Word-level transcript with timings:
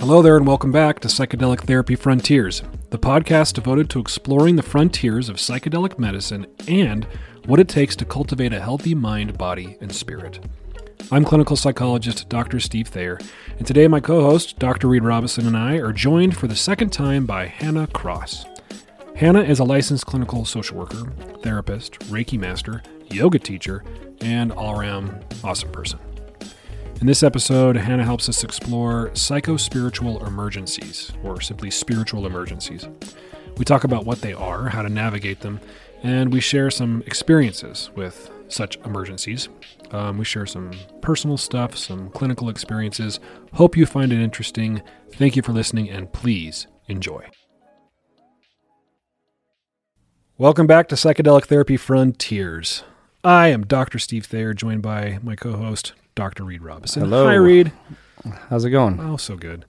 Hello 0.00 0.22
there, 0.22 0.38
and 0.38 0.46
welcome 0.46 0.72
back 0.72 0.98
to 1.00 1.08
Psychedelic 1.08 1.64
Therapy 1.64 1.94
Frontiers, 1.94 2.62
the 2.88 2.98
podcast 2.98 3.52
devoted 3.52 3.90
to 3.90 4.00
exploring 4.00 4.56
the 4.56 4.62
frontiers 4.62 5.28
of 5.28 5.36
psychedelic 5.36 5.98
medicine 5.98 6.46
and 6.66 7.04
what 7.44 7.60
it 7.60 7.68
takes 7.68 7.94
to 7.96 8.06
cultivate 8.06 8.54
a 8.54 8.62
healthy 8.62 8.94
mind, 8.94 9.36
body, 9.36 9.76
and 9.82 9.94
spirit. 9.94 10.40
I'm 11.12 11.22
clinical 11.22 11.54
psychologist 11.54 12.30
Dr. 12.30 12.60
Steve 12.60 12.88
Thayer, 12.88 13.18
and 13.58 13.66
today 13.66 13.86
my 13.88 14.00
co 14.00 14.22
host, 14.22 14.58
Dr. 14.58 14.88
Reid 14.88 15.04
Robison, 15.04 15.46
and 15.46 15.54
I 15.54 15.74
are 15.74 15.92
joined 15.92 16.34
for 16.34 16.46
the 16.46 16.56
second 16.56 16.94
time 16.94 17.26
by 17.26 17.44
Hannah 17.44 17.86
Cross. 17.88 18.46
Hannah 19.16 19.42
is 19.42 19.58
a 19.58 19.64
licensed 19.64 20.06
clinical 20.06 20.46
social 20.46 20.78
worker, 20.78 21.12
therapist, 21.42 21.98
Reiki 22.08 22.38
master, 22.38 22.82
yoga 23.10 23.38
teacher, 23.38 23.84
and 24.22 24.50
all 24.50 24.80
around 24.80 25.22
awesome 25.44 25.70
person. 25.72 25.98
In 27.00 27.06
this 27.06 27.22
episode, 27.22 27.76
Hannah 27.76 28.04
helps 28.04 28.28
us 28.28 28.44
explore 28.44 29.10
psycho 29.14 29.56
spiritual 29.56 30.22
emergencies, 30.26 31.10
or 31.24 31.40
simply 31.40 31.70
spiritual 31.70 32.26
emergencies. 32.26 32.86
We 33.56 33.64
talk 33.64 33.84
about 33.84 34.04
what 34.04 34.20
they 34.20 34.34
are, 34.34 34.68
how 34.68 34.82
to 34.82 34.90
navigate 34.90 35.40
them, 35.40 35.60
and 36.02 36.30
we 36.30 36.42
share 36.42 36.70
some 36.70 37.02
experiences 37.06 37.88
with 37.94 38.30
such 38.48 38.76
emergencies. 38.84 39.48
Um, 39.92 40.18
we 40.18 40.26
share 40.26 40.44
some 40.44 40.72
personal 41.00 41.38
stuff, 41.38 41.74
some 41.74 42.10
clinical 42.10 42.50
experiences. 42.50 43.18
Hope 43.54 43.78
you 43.78 43.86
find 43.86 44.12
it 44.12 44.22
interesting. 44.22 44.82
Thank 45.10 45.36
you 45.36 45.42
for 45.42 45.52
listening, 45.52 45.88
and 45.88 46.12
please 46.12 46.66
enjoy. 46.86 47.24
Welcome 50.36 50.66
back 50.66 50.86
to 50.88 50.96
Psychedelic 50.96 51.46
Therapy 51.46 51.78
Frontiers. 51.78 52.82
I 53.24 53.48
am 53.48 53.64
Dr. 53.64 53.98
Steve 53.98 54.26
Thayer, 54.26 54.52
joined 54.52 54.82
by 54.82 55.18
my 55.22 55.34
co 55.34 55.56
host, 55.56 55.94
Dr. 56.20 56.44
Reid 56.44 56.60
Robison. 56.60 57.00
Hello. 57.00 57.24
Hi, 57.24 57.32
Reid. 57.32 57.72
How's 58.50 58.66
it 58.66 58.70
going? 58.70 59.00
Oh, 59.00 59.16
so 59.16 59.36
good. 59.36 59.64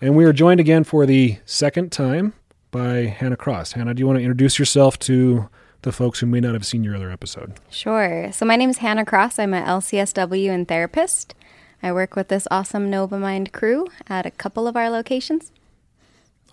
And 0.00 0.14
we 0.14 0.24
are 0.24 0.32
joined 0.32 0.60
again 0.60 0.84
for 0.84 1.06
the 1.06 1.38
second 1.44 1.90
time 1.90 2.34
by 2.70 3.06
Hannah 3.06 3.36
Cross. 3.36 3.72
Hannah, 3.72 3.92
do 3.92 3.98
you 3.98 4.06
want 4.06 4.20
to 4.20 4.22
introduce 4.22 4.60
yourself 4.60 4.96
to 5.00 5.48
the 5.80 5.90
folks 5.90 6.20
who 6.20 6.26
may 6.26 6.38
not 6.38 6.52
have 6.52 6.64
seen 6.64 6.84
your 6.84 6.94
other 6.94 7.10
episode? 7.10 7.54
Sure. 7.68 8.30
So 8.30 8.46
my 8.46 8.54
name 8.54 8.70
is 8.70 8.78
Hannah 8.78 9.04
Cross. 9.04 9.40
I'm 9.40 9.52
a 9.52 9.60
LCSW 9.60 10.50
and 10.50 10.68
therapist. 10.68 11.34
I 11.82 11.90
work 11.90 12.14
with 12.14 12.28
this 12.28 12.46
awesome 12.48 12.88
Novamind 12.88 13.50
crew 13.50 13.88
at 14.08 14.24
a 14.24 14.30
couple 14.30 14.68
of 14.68 14.76
our 14.76 14.88
locations. 14.88 15.50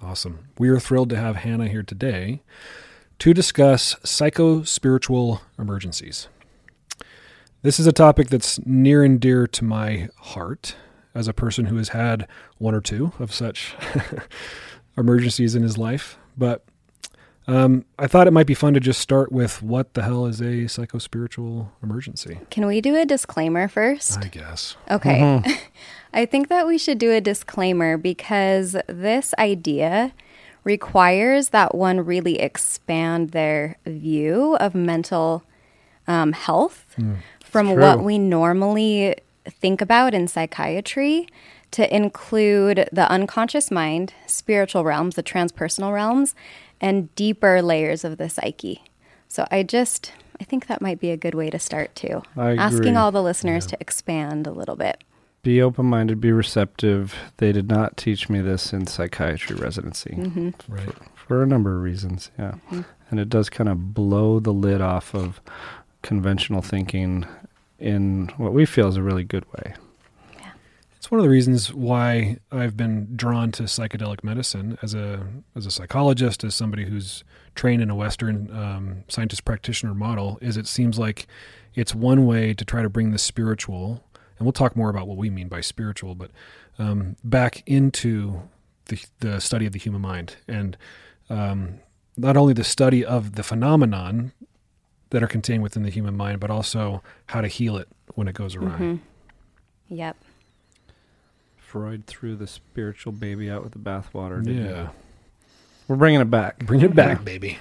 Awesome. 0.02 0.48
We 0.58 0.70
are 0.70 0.80
thrilled 0.80 1.10
to 1.10 1.18
have 1.18 1.36
Hannah 1.36 1.68
here 1.68 1.84
today 1.84 2.42
to 3.20 3.36
discuss 3.36 3.96
psycho 4.04 4.64
spiritual 4.64 5.42
emergencies. 5.60 6.30
This 7.62 7.78
is 7.78 7.88
a 7.88 7.92
topic 7.92 8.30
that's 8.30 8.66
near 8.66 9.04
and 9.04 9.20
dear 9.20 9.46
to 9.46 9.64
my 9.66 10.08
heart 10.18 10.76
as 11.14 11.28
a 11.28 11.34
person 11.34 11.66
who 11.66 11.76
has 11.76 11.90
had 11.90 12.26
one 12.58 12.74
or 12.74 12.80
two 12.80 13.12
of 13.20 13.34
such 13.34 13.76
emergencies 14.98 15.56
in 15.56 15.64
his 15.64 15.78
life. 15.78 16.18
But 16.38 16.64
um, 17.48 17.84
I 17.98 18.08
thought 18.08 18.28
it 18.28 18.32
might 18.32 18.48
be 18.48 18.54
fun 18.54 18.76
to 18.76 18.80
just 18.80 19.02
start 19.02 19.34
with 19.34 19.62
what 19.62 19.94
the 19.94 20.04
hell 20.04 20.26
is 20.26 20.40
a 20.40 20.68
psychospiritual 20.68 21.68
emergency? 21.84 22.40
Can 22.50 22.66
we 22.66 22.80
do 22.80 22.96
a 22.96 23.06
disclaimer 23.06 23.68
first? 23.68 24.20
I 24.20 24.28
guess. 24.28 24.78
Okay. 24.90 25.42
I 26.14 26.26
think 26.26 26.48
that 26.48 26.66
we 26.66 26.78
should 26.78 26.98
do 26.98 27.12
a 27.12 27.20
disclaimer 27.20 27.98
because 27.98 28.78
this 28.88 29.34
idea 29.38 30.14
requires 30.64 31.50
that 31.50 31.76
one 31.76 32.06
really 32.06 32.40
expand 32.40 33.32
their 33.32 33.78
view 33.86 34.56
of 34.62 34.76
mental 34.76 35.44
um, 36.08 36.32
health 36.34 36.96
from 37.50 37.68
true. 37.68 37.82
what 37.82 38.04
we 38.04 38.18
normally 38.18 39.16
think 39.48 39.82
about 39.82 40.14
in 40.14 40.28
psychiatry 40.28 41.28
to 41.72 41.96
include 41.96 42.90
the 42.92 43.10
unconscious 43.12 43.70
mind, 43.72 44.14
spiritual 44.26 44.84
realms, 44.84 45.16
the 45.16 45.24
transpersonal 45.24 45.94
realms, 45.94 46.36
and 46.82 47.14
deeper 47.16 47.62
layers 47.62 48.04
of 48.04 48.18
the 48.18 48.30
psyche. 48.30 48.84
So 49.28 49.46
I 49.52 49.64
just 49.64 50.12
I 50.42 50.46
think 50.46 50.68
that 50.68 50.82
might 50.82 51.00
be 51.00 51.12
a 51.12 51.18
good 51.18 51.36
way 51.36 51.50
to 51.50 51.60
start 51.60 51.94
too. 51.96 52.24
I 52.38 52.52
agree. 52.52 52.58
Asking 52.64 52.98
all 52.98 53.12
the 53.12 53.22
listeners 53.22 53.66
to 53.68 53.78
expand 53.80 54.48
a 54.48 54.52
little 54.52 54.76
bit. 54.78 55.04
Be 55.44 55.62
open 55.62 55.86
minded, 55.86 56.20
be 56.20 56.32
receptive. 56.32 57.14
They 57.38 57.52
did 57.52 57.70
not 57.70 57.98
teach 57.98 58.30
me 58.30 58.42
this 58.42 58.74
in 58.74 58.88
psychiatry 58.88 59.56
residency 59.56 60.12
Mm-hmm. 60.18 60.50
Right. 60.74 60.96
for 61.16 61.44
a 61.44 61.48
number 61.48 61.76
of 61.76 61.82
reasons. 61.84 62.32
Yeah. 62.40 62.56
And 63.12 63.20
it 63.20 63.30
does 63.30 63.50
kind 63.50 63.70
of 63.70 63.94
blow 63.94 64.40
the 64.40 64.52
lid 64.54 64.82
off 64.82 65.14
of 65.16 65.40
conventional 66.02 66.62
thinking 66.62 67.26
in 67.78 68.28
what 68.38 68.54
we 68.54 68.66
feel 68.66 68.88
is 68.88 68.98
a 68.98 69.04
really 69.04 69.24
good 69.24 69.46
way. 69.54 69.74
It's 71.00 71.10
one 71.10 71.20
of 71.20 71.24
the 71.24 71.30
reasons 71.30 71.74
why 71.74 72.40
I've 72.52 72.76
been 72.76 73.16
drawn 73.16 73.54
to 73.54 73.64
psychedelic 73.64 74.22
medicine 74.22 74.78
as 74.82 74.94
a 74.94 75.26
as 75.56 75.66
a 75.66 75.72
psychologist, 75.72 76.44
as 76.44 76.56
somebody 76.56 76.84
who's 76.84 77.24
trained 77.56 77.82
in 77.82 77.90
a 77.90 77.96
Western 77.96 78.54
um, 78.54 79.04
scientist 79.08 79.46
practitioner 79.46 79.94
model. 79.94 80.38
Is 80.42 80.58
it 80.58 80.68
seems 80.68 81.00
like 81.00 81.26
it's 81.74 81.96
one 81.96 82.26
way 82.26 82.54
to 82.54 82.66
try 82.66 82.82
to 82.82 82.90
bring 82.90 83.12
the 83.12 83.18
spiritual, 83.18 84.04
and 84.38 84.46
we'll 84.46 84.52
talk 84.52 84.76
more 84.76 84.90
about 84.90 85.08
what 85.08 85.18
we 85.18 85.30
mean 85.30 85.48
by 85.48 85.62
spiritual, 85.62 86.16
but 86.16 86.32
um, 86.78 87.16
back 87.24 87.64
into 87.66 88.42
the 88.88 89.02
the 89.22 89.40
study 89.40 89.66
of 89.66 89.72
the 89.72 89.80
human 89.80 90.02
mind, 90.02 90.36
and 90.50 90.76
um, 91.30 91.80
not 92.18 92.36
only 92.36 92.52
the 92.52 92.66
study 92.66 93.06
of 93.06 93.36
the 93.36 93.44
phenomenon 93.44 94.34
that 95.12 95.24
are 95.24 95.28
contained 95.28 95.64
within 95.64 95.84
the 95.84 95.90
human 95.90 96.16
mind, 96.16 96.40
but 96.40 96.50
also 96.52 97.02
how 97.28 97.42
to 97.42 97.48
heal 97.48 97.78
it 97.78 97.88
when 98.16 98.28
it 98.28 98.36
goes 98.36 98.56
awry. 98.56 98.78
Mhm. 98.78 99.00
Yep. 99.90 100.18
Freud 101.58 102.06
threw 102.08 102.36
the 102.36 102.48
spiritual 102.48 103.12
baby 103.14 103.50
out 103.50 103.64
with 103.64 103.74
the 103.74 103.80
bathwater. 103.80 104.44
didn't 104.44 104.64
he? 104.64 104.70
Yeah. 104.70 104.90
We're 105.88 105.96
bringing 105.96 106.22
it 106.22 106.30
back. 106.30 106.60
Bring 106.60 106.82
it 106.82 106.96
back, 106.96 107.24
baby. 107.24 107.58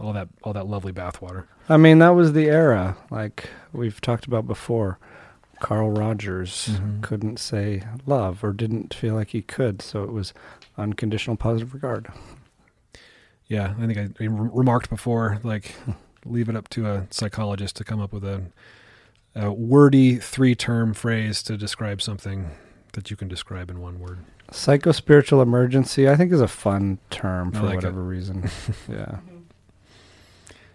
All 0.00 0.12
that 0.12 0.28
all 0.42 0.52
that 0.52 0.66
lovely 0.66 0.92
bathwater. 0.92 1.44
I 1.68 1.78
mean, 1.78 1.98
that 2.00 2.10
was 2.10 2.32
the 2.34 2.46
era, 2.48 2.96
like 3.10 3.48
we've 3.72 4.00
talked 4.00 4.26
about 4.26 4.46
before. 4.46 4.98
Carl 5.60 5.90
Rogers 5.90 6.68
Mhm. 6.78 7.00
couldn't 7.02 7.38
say 7.38 7.82
love 8.04 8.44
or 8.44 8.52
didn't 8.52 8.92
feel 8.92 9.14
like 9.14 9.28
he 9.28 9.40
could, 9.40 9.80
so 9.80 10.02
it 10.04 10.12
was 10.12 10.34
unconditional 10.76 11.36
positive 11.36 11.72
regard. 11.72 12.08
Yeah, 13.46 13.74
I 13.80 13.86
think 13.86 13.96
I, 13.96 14.22
I 14.22 14.26
remarked 14.26 14.90
before, 14.90 15.38
like, 15.42 15.74
leave 16.30 16.48
it 16.48 16.56
up 16.56 16.68
to 16.70 16.86
a 16.86 17.06
psychologist 17.10 17.76
to 17.76 17.84
come 17.84 18.00
up 18.00 18.12
with 18.12 18.24
a, 18.24 18.42
a 19.34 19.52
wordy 19.52 20.16
three-term 20.16 20.94
phrase 20.94 21.42
to 21.44 21.56
describe 21.56 22.02
something 22.02 22.50
that 22.92 23.10
you 23.10 23.16
can 23.16 23.28
describe 23.28 23.70
in 23.70 23.80
one 23.80 23.98
word. 23.98 24.18
Psycho 24.50 24.92
spiritual 24.92 25.42
emergency, 25.42 26.08
I 26.08 26.16
think, 26.16 26.32
is 26.32 26.40
a 26.40 26.48
fun 26.48 26.98
term 27.10 27.52
for 27.52 27.62
like 27.62 27.72
it. 27.72 27.76
whatever 27.76 28.02
reason. 28.02 28.48
yeah. 28.88 29.18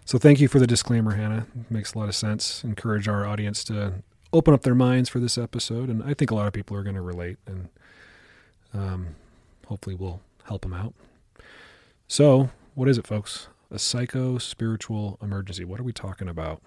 So 0.04 0.18
thank 0.18 0.40
you 0.40 0.48
for 0.48 0.58
the 0.58 0.66
disclaimer, 0.66 1.12
Hannah. 1.12 1.46
It 1.58 1.70
makes 1.70 1.94
a 1.94 1.98
lot 1.98 2.08
of 2.08 2.14
sense. 2.14 2.64
Encourage 2.64 3.08
our 3.08 3.26
audience 3.26 3.64
to 3.64 3.94
open 4.32 4.52
up 4.52 4.62
their 4.62 4.74
minds 4.74 5.08
for 5.08 5.20
this 5.20 5.38
episode, 5.38 5.88
and 5.88 6.02
I 6.02 6.14
think 6.14 6.30
a 6.30 6.34
lot 6.34 6.46
of 6.46 6.52
people 6.52 6.76
are 6.76 6.82
going 6.82 6.96
to 6.96 7.02
relate, 7.02 7.38
and 7.46 7.68
um, 8.74 9.16
hopefully 9.66 9.94
we'll 9.94 10.20
help 10.44 10.62
them 10.62 10.74
out. 10.74 10.94
So, 12.08 12.50
what 12.74 12.88
is 12.88 12.98
it, 12.98 13.06
folks? 13.06 13.48
A 13.72 13.78
psycho 13.78 14.36
spiritual 14.38 15.18
emergency. 15.22 15.64
What 15.64 15.80
are 15.80 15.82
we 15.82 15.92
talking 15.94 16.28
about? 16.28 16.60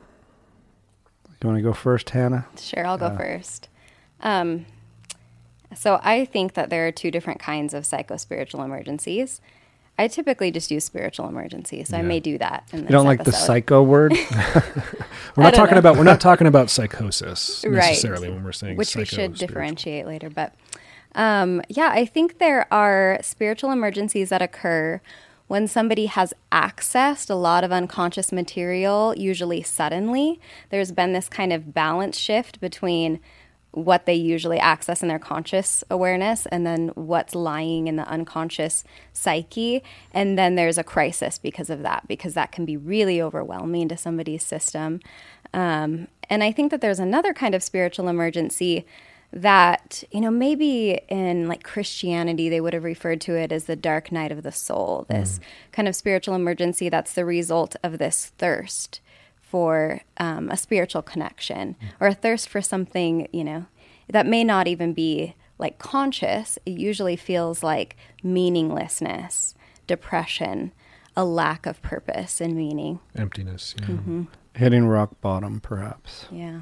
You 1.41 1.47
want 1.49 1.57
to 1.59 1.61
go 1.61 1.73
first, 1.73 2.09
Hannah? 2.09 2.47
Sure, 2.59 2.85
I'll 2.85 2.97
go 2.97 3.07
Uh, 3.07 3.17
first. 3.17 3.69
Um, 4.21 4.65
so 5.75 5.99
I 6.01 6.25
think 6.25 6.53
that 6.53 6.69
there 6.71 6.87
are 6.87 6.91
two 6.91 7.11
different 7.11 7.39
kinds 7.39 7.73
of 7.75 7.85
psycho 7.85 8.17
spiritual 8.17 8.63
emergencies. 8.63 9.39
I 9.99 10.07
typically 10.07 10.49
just 10.51 10.71
use 10.71 10.83
spiritual 10.83 11.27
emergencies, 11.29 11.89
so 11.89 11.97
I 11.97 12.01
may 12.01 12.19
do 12.19 12.37
that. 12.39 12.63
In 12.73 12.79
this 12.81 12.89
You 12.89 12.93
don't 12.93 13.05
like 13.05 13.23
the 13.23 13.31
psycho 13.31 13.83
word? 13.83 14.11
We're 15.35 15.43
not 15.43 15.53
talking 15.53 15.75
know. 15.75 15.79
about 15.79 15.97
we're 15.97 16.03
not 16.03 16.19
talking 16.21 16.47
about 16.47 16.69
psychosis 16.69 17.63
Right. 17.67 17.75
necessarily 17.75 18.29
when 18.29 18.43
we're 18.43 18.51
saying 18.51 18.77
which 18.77 18.95
we 18.95 19.05
should 19.05 19.35
spiritual. 19.37 19.47
differentiate 19.47 20.05
later. 20.07 20.29
But 20.29 20.53
um, 21.13 21.61
yeah, 21.69 21.89
I 21.93 22.05
think 22.05 22.39
there 22.39 22.67
are 22.73 23.19
spiritual 23.21 23.71
emergencies 23.71 24.29
that 24.29 24.41
occur 24.41 25.01
when 25.47 25.67
somebody 25.67 26.07
has 26.07 26.33
accessed 26.51 27.29
a 27.29 27.35
lot 27.35 27.63
of 27.63 27.71
unconscious 27.71 28.31
material, 28.31 29.13
usually 29.15 29.61
suddenly. 29.61 30.39
There's 30.69 30.91
been 30.91 31.13
this 31.13 31.29
kind 31.29 31.53
of 31.53 31.73
balance 31.73 32.17
shift 32.17 32.59
between 32.59 33.19
what 33.75 34.05
they 34.05 34.13
usually 34.13 34.57
access 34.57 35.01
in 35.01 35.09
their 35.09 35.19
conscious 35.19 35.83
awareness 35.89 36.45
and 36.45 36.65
then 36.65 36.87
what's 36.95 37.35
lying 37.35 37.87
in 37.87 37.97
the 37.97 38.07
unconscious 38.07 38.85
psyche. 39.11 39.83
And 40.13 40.37
then 40.37 40.55
there's 40.55 40.77
a 40.77 40.83
crisis 40.83 41.37
because 41.37 41.69
of 41.69 41.83
that, 41.83 42.07
because 42.07 42.33
that 42.35 42.53
can 42.53 42.65
be 42.65 42.77
really 42.77 43.21
overwhelming 43.21 43.89
to 43.89 43.97
somebody's 43.97 44.43
system. 44.43 45.01
Um, 45.53 46.07
and 46.29 46.41
I 46.41 46.53
think 46.53 46.71
that 46.71 46.79
there's 46.81 46.99
another 46.99 47.33
kind 47.33 47.53
of 47.53 47.61
spiritual 47.61 48.07
emergency 48.07 48.85
that, 49.35 50.01
you 50.11 50.21
know, 50.21 50.31
maybe 50.31 51.01
in 51.09 51.47
like 51.49 51.61
Christianity, 51.61 52.47
they 52.47 52.61
would 52.61 52.73
have 52.73 52.85
referred 52.85 53.19
to 53.21 53.35
it 53.35 53.51
as 53.51 53.65
the 53.65 53.75
dark 53.75 54.11
night 54.11 54.31
of 54.31 54.43
the 54.43 54.51
soul, 54.51 55.05
this 55.09 55.41
kind 55.73 55.89
of 55.89 55.95
spiritual 55.95 56.35
emergency 56.35 56.87
that's 56.87 57.13
the 57.13 57.25
result 57.25 57.75
of 57.83 57.97
this 57.97 58.31
thirst 58.37 59.01
for 59.41 60.01
um, 60.17 60.49
a 60.49 60.57
spiritual 60.57 61.01
connection 61.01 61.75
or 61.99 62.07
a 62.07 62.13
thirst 62.13 62.47
for 62.47 62.61
something, 62.61 63.27
you 63.33 63.43
know, 63.43 63.65
that 64.09 64.25
may 64.25 64.43
not 64.43 64.67
even 64.67 64.93
be 64.93 65.35
like 65.57 65.79
conscious, 65.79 66.57
it 66.65 66.71
usually 66.71 67.15
feels 67.17 67.61
like 67.61 67.97
meaninglessness, 68.23 69.53
depression, 69.85 70.71
a 71.15 71.25
lack 71.25 71.65
of 71.65 71.81
purpose 71.81 72.39
and 72.39 72.55
meaning. 72.55 72.99
Emptiness. 73.15 73.75
Yeah. 73.79 73.87
Mm-hmm. 73.87 74.23
Hitting 74.55 74.87
rock 74.87 75.19
bottom, 75.19 75.59
perhaps. 75.59 76.25
Yeah. 76.31 76.61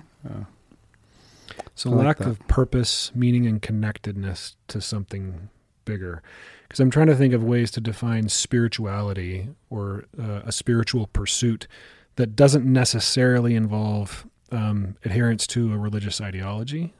So 1.75 1.89
like 1.89 2.05
lack 2.05 2.17
that. 2.19 2.27
of 2.27 2.47
purpose, 2.47 3.11
meaning, 3.15 3.45
and 3.47 3.61
connectedness 3.61 4.55
to 4.67 4.81
something 4.81 5.49
bigger. 5.85 6.21
Because 6.63 6.79
I'm 6.79 6.89
trying 6.89 7.07
to 7.07 7.15
think 7.15 7.33
of 7.33 7.43
ways 7.43 7.71
to 7.71 7.81
define 7.81 8.29
spirituality 8.29 9.49
or 9.69 10.05
uh, 10.19 10.41
a 10.45 10.51
spiritual 10.51 11.07
pursuit 11.07 11.67
that 12.15 12.35
doesn't 12.35 12.65
necessarily 12.65 13.55
involve 13.55 14.27
um, 14.51 14.97
adherence 15.03 15.47
to 15.47 15.73
a 15.73 15.77
religious 15.77 16.21
ideology 16.21 16.93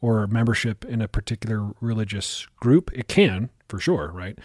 or 0.00 0.26
membership 0.26 0.84
in 0.84 1.00
a 1.00 1.08
particular 1.08 1.70
religious 1.80 2.46
group. 2.60 2.90
It 2.94 3.08
can, 3.08 3.50
for 3.68 3.78
sure, 3.78 4.10
right? 4.12 4.38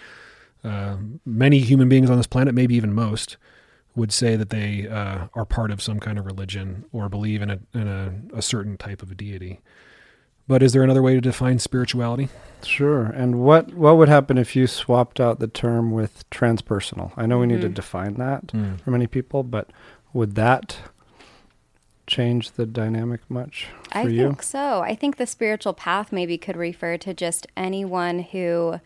Uh, 0.63 0.97
many 1.25 1.59
human 1.59 1.89
beings 1.89 2.09
on 2.09 2.17
this 2.17 2.27
planet, 2.27 2.53
maybe 2.53 2.75
even 2.75 2.93
most, 2.93 3.37
would 3.95 4.11
say 4.13 4.35
that 4.35 4.49
they 4.49 4.87
uh, 4.87 5.27
are 5.33 5.45
part 5.45 5.71
of 5.71 5.81
some 5.81 5.99
kind 5.99 6.17
of 6.19 6.25
religion 6.25 6.85
or 6.93 7.09
believe 7.09 7.41
in 7.41 7.49
a 7.49 7.59
in 7.73 7.87
a, 7.87 8.13
a 8.37 8.41
certain 8.41 8.77
type 8.77 9.01
of 9.01 9.11
a 9.11 9.15
deity. 9.15 9.59
But 10.47 10.63
is 10.63 10.73
there 10.73 10.81
another 10.83 11.03
way 11.03 11.13
to 11.13 11.21
define 11.21 11.59
spirituality? 11.59 12.29
Sure. 12.63 13.03
And 13.05 13.39
what 13.41 13.73
what 13.73 13.97
would 13.97 14.09
happen 14.09 14.37
if 14.37 14.55
you 14.55 14.65
swapped 14.67 15.19
out 15.19 15.39
the 15.39 15.47
term 15.47 15.91
with 15.91 16.27
transpersonal? 16.31 17.11
I 17.15 17.25
know 17.27 17.37
we 17.39 17.45
need 17.47 17.61
to 17.61 17.69
Mhm. 17.69 17.73
define 17.75 18.13
that 18.15 18.51
for 18.83 18.89
many 18.91 19.05
people, 19.07 19.43
but 19.43 19.69
would 20.13 20.33
that 20.35 20.77
change 22.07 22.51
the 22.53 22.65
dynamic 22.65 23.21
much 23.29 23.67
for 23.91 23.97
I 23.99 24.03
you? 24.07 24.23
think 24.23 24.41
so. 24.43 24.81
I 24.81 24.95
think 24.95 25.17
the 25.17 25.27
spiritual 25.27 25.73
path 25.73 26.11
maybe 26.11 26.37
could 26.37 26.57
refer 26.57 26.97
to 26.97 27.13
just 27.13 27.45
anyone 27.55 28.19
who 28.19 28.79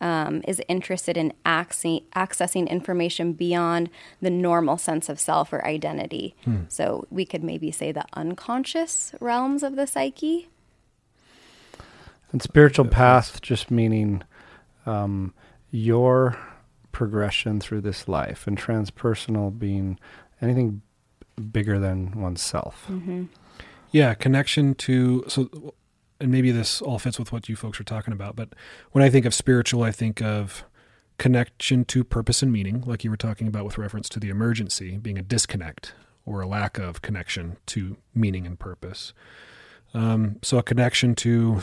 um, 0.00 0.42
is 0.46 0.62
interested 0.68 1.16
in 1.16 1.32
accessing, 1.44 2.04
accessing 2.14 2.68
information 2.68 3.32
beyond 3.32 3.90
the 4.20 4.30
normal 4.30 4.78
sense 4.78 5.08
of 5.08 5.18
self 5.18 5.52
or 5.52 5.64
identity. 5.66 6.34
So 6.68 7.06
we 7.10 7.24
could 7.24 7.42
maybe 7.42 7.70
say 7.70 7.92
the 7.92 8.04
unconscious 8.14 9.12
realms 9.20 9.62
of 9.62 9.76
the 9.76 9.86
psyche. 9.86 10.48
And 12.32 12.42
spiritual 12.42 12.84
path 12.84 13.40
just 13.40 13.70
meaning 13.70 14.22
um, 14.86 15.34
your 15.70 16.38
progression 16.92 17.60
through 17.60 17.80
this 17.80 18.08
life, 18.08 18.46
and 18.46 18.58
transpersonal 18.58 19.56
being 19.56 19.98
anything 20.40 20.82
bigger 21.52 21.78
than 21.78 22.20
oneself. 22.20 22.86
Mm-hmm. 22.88 23.24
Yeah, 23.92 24.14
connection 24.14 24.74
to 24.74 25.24
so, 25.28 25.74
and 26.20 26.30
maybe 26.30 26.50
this 26.50 26.82
all 26.82 26.98
fits 26.98 27.18
with 27.18 27.32
what 27.32 27.48
you 27.48 27.56
folks 27.56 27.80
are 27.80 27.84
talking 27.84 28.12
about. 28.12 28.36
But 28.36 28.54
when 28.92 29.04
I 29.04 29.10
think 29.10 29.24
of 29.24 29.34
spiritual, 29.34 29.82
I 29.82 29.92
think 29.92 30.20
of 30.20 30.64
connection 31.18 31.84
to 31.86 32.04
purpose 32.04 32.42
and 32.42 32.52
meaning, 32.52 32.82
like 32.86 33.04
you 33.04 33.10
were 33.10 33.16
talking 33.16 33.48
about 33.48 33.64
with 33.64 33.78
reference 33.78 34.08
to 34.10 34.20
the 34.20 34.28
emergency 34.28 34.96
being 34.96 35.18
a 35.18 35.22
disconnect 35.22 35.94
or 36.24 36.40
a 36.40 36.46
lack 36.46 36.78
of 36.78 37.02
connection 37.02 37.56
to 37.66 37.96
meaning 38.14 38.46
and 38.46 38.58
purpose. 38.58 39.12
Um, 39.94 40.38
so 40.42 40.58
a 40.58 40.62
connection 40.62 41.14
to 41.16 41.62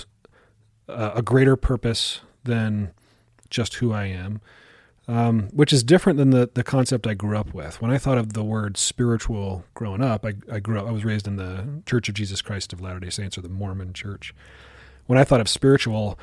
uh, 0.89 1.11
a 1.15 1.21
greater 1.21 1.55
purpose 1.55 2.21
than 2.43 2.91
just 3.49 3.75
who 3.75 3.93
I 3.93 4.05
am, 4.05 4.41
um, 5.07 5.49
which 5.53 5.71
is 5.71 5.83
different 5.83 6.17
than 6.17 6.31
the, 6.31 6.49
the 6.53 6.63
concept 6.63 7.05
I 7.05 7.13
grew 7.13 7.37
up 7.37 7.53
with. 7.53 7.81
When 7.81 7.91
I 7.91 7.97
thought 7.97 8.17
of 8.17 8.33
the 8.33 8.43
word 8.43 8.77
spiritual 8.77 9.63
growing 9.73 10.01
up, 10.01 10.25
I, 10.25 10.33
I 10.51 10.59
grew 10.59 10.79
up, 10.79 10.87
I 10.87 10.91
was 10.91 11.05
raised 11.05 11.27
in 11.27 11.35
the 11.35 11.81
Church 11.85 12.09
of 12.09 12.15
Jesus 12.15 12.41
Christ 12.41 12.73
of 12.73 12.81
Latter 12.81 12.99
day 12.99 13.09
Saints 13.09 13.37
or 13.37 13.41
the 13.41 13.49
Mormon 13.49 13.93
church. 13.93 14.33
When 15.05 15.19
I 15.19 15.23
thought 15.23 15.41
of 15.41 15.49
spiritual, 15.49 16.17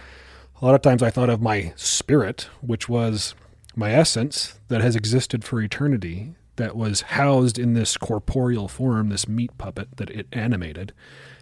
a 0.60 0.64
lot 0.64 0.74
of 0.74 0.82
times 0.82 1.02
I 1.02 1.10
thought 1.10 1.30
of 1.30 1.40
my 1.40 1.72
spirit, 1.76 2.48
which 2.60 2.88
was 2.88 3.34
my 3.76 3.92
essence 3.92 4.58
that 4.68 4.80
has 4.80 4.96
existed 4.96 5.44
for 5.44 5.60
eternity, 5.60 6.34
that 6.56 6.76
was 6.76 7.02
housed 7.02 7.58
in 7.58 7.74
this 7.74 7.96
corporeal 7.96 8.68
form, 8.68 9.08
this 9.08 9.28
meat 9.28 9.56
puppet 9.58 9.96
that 9.96 10.10
it 10.10 10.26
animated, 10.32 10.92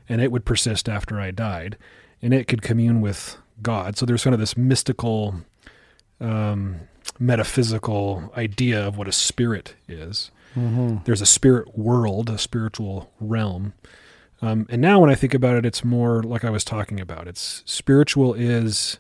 and 0.09 0.21
it 0.21 0.31
would 0.31 0.45
persist 0.45 0.89
after 0.89 1.21
I 1.21 1.31
died, 1.31 1.77
and 2.23 2.33
it 2.33 2.47
could 2.47 2.63
commune 2.63 3.01
with 3.01 3.37
God. 3.63 3.97
So 3.97 4.07
there's 4.07 4.25
kind 4.25 4.35
of 4.35 4.41
this 4.41 4.57
mystical, 4.57 5.43
um, 6.21 6.81
metaphysical 7.21 8.33
idea 8.37 8.85
of 8.85 8.97
what 8.97 9.07
a 9.07 9.13
spirit 9.13 9.75
is. 9.89 10.31
Mm-hmm. 10.57 10.99
There's 11.05 11.21
a 11.21 11.27
spirit 11.27 11.79
world, 11.79 12.29
a 12.31 12.39
spiritual 12.39 13.13
realm. 13.21 13.75
Um, 14.43 14.67
and 14.71 14.81
now 14.81 14.99
when 15.01 15.11
I 15.11 15.15
think 15.15 15.35
about 15.35 15.57
it, 15.57 15.67
it's 15.67 15.85
more 15.85 16.23
like 16.23 16.45
I 16.45 16.51
was 16.51 16.65
talking 16.65 16.99
about. 16.99 17.29
It's 17.29 17.63
spiritual 17.67 18.35
is 18.35 18.99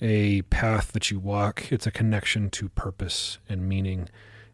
a 0.00 0.42
path 0.42 0.92
that 0.92 1.10
you 1.10 1.20
walk. 1.20 1.70
It's 1.70 1.86
a 1.86 1.90
connection 1.90 2.48
to 2.50 2.70
purpose 2.70 3.38
and 3.48 3.68
meaning. 3.68 4.08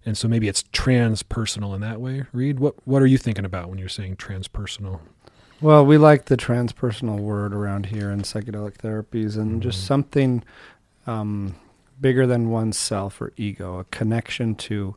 And 0.04 0.18
so 0.18 0.26
maybe 0.28 0.48
it's 0.48 0.64
transpersonal 0.64 1.74
in 1.74 1.80
that 1.80 2.00
way. 2.00 2.24
Reid, 2.32 2.58
what 2.60 2.74
what 2.86 3.02
are 3.02 3.06
you 3.06 3.18
thinking 3.18 3.44
about 3.44 3.68
when 3.70 3.78
you're 3.78 3.88
saying 3.88 4.16
transpersonal? 4.16 5.00
Well, 5.60 5.86
we 5.86 5.96
like 5.96 6.26
the 6.26 6.36
transpersonal 6.36 7.18
word 7.18 7.54
around 7.54 7.86
here 7.86 8.10
in 8.10 8.20
psychedelic 8.22 8.74
therapies 8.78 9.36
and 9.36 9.62
just 9.62 9.78
Mhm. 9.82 9.86
something 9.86 10.44
um, 11.06 11.54
bigger 12.00 12.26
than 12.26 12.50
oneself 12.50 13.20
or 13.20 13.32
ego, 13.37 13.78
a 13.78 13.84
connection 13.84 14.54
to 14.54 14.96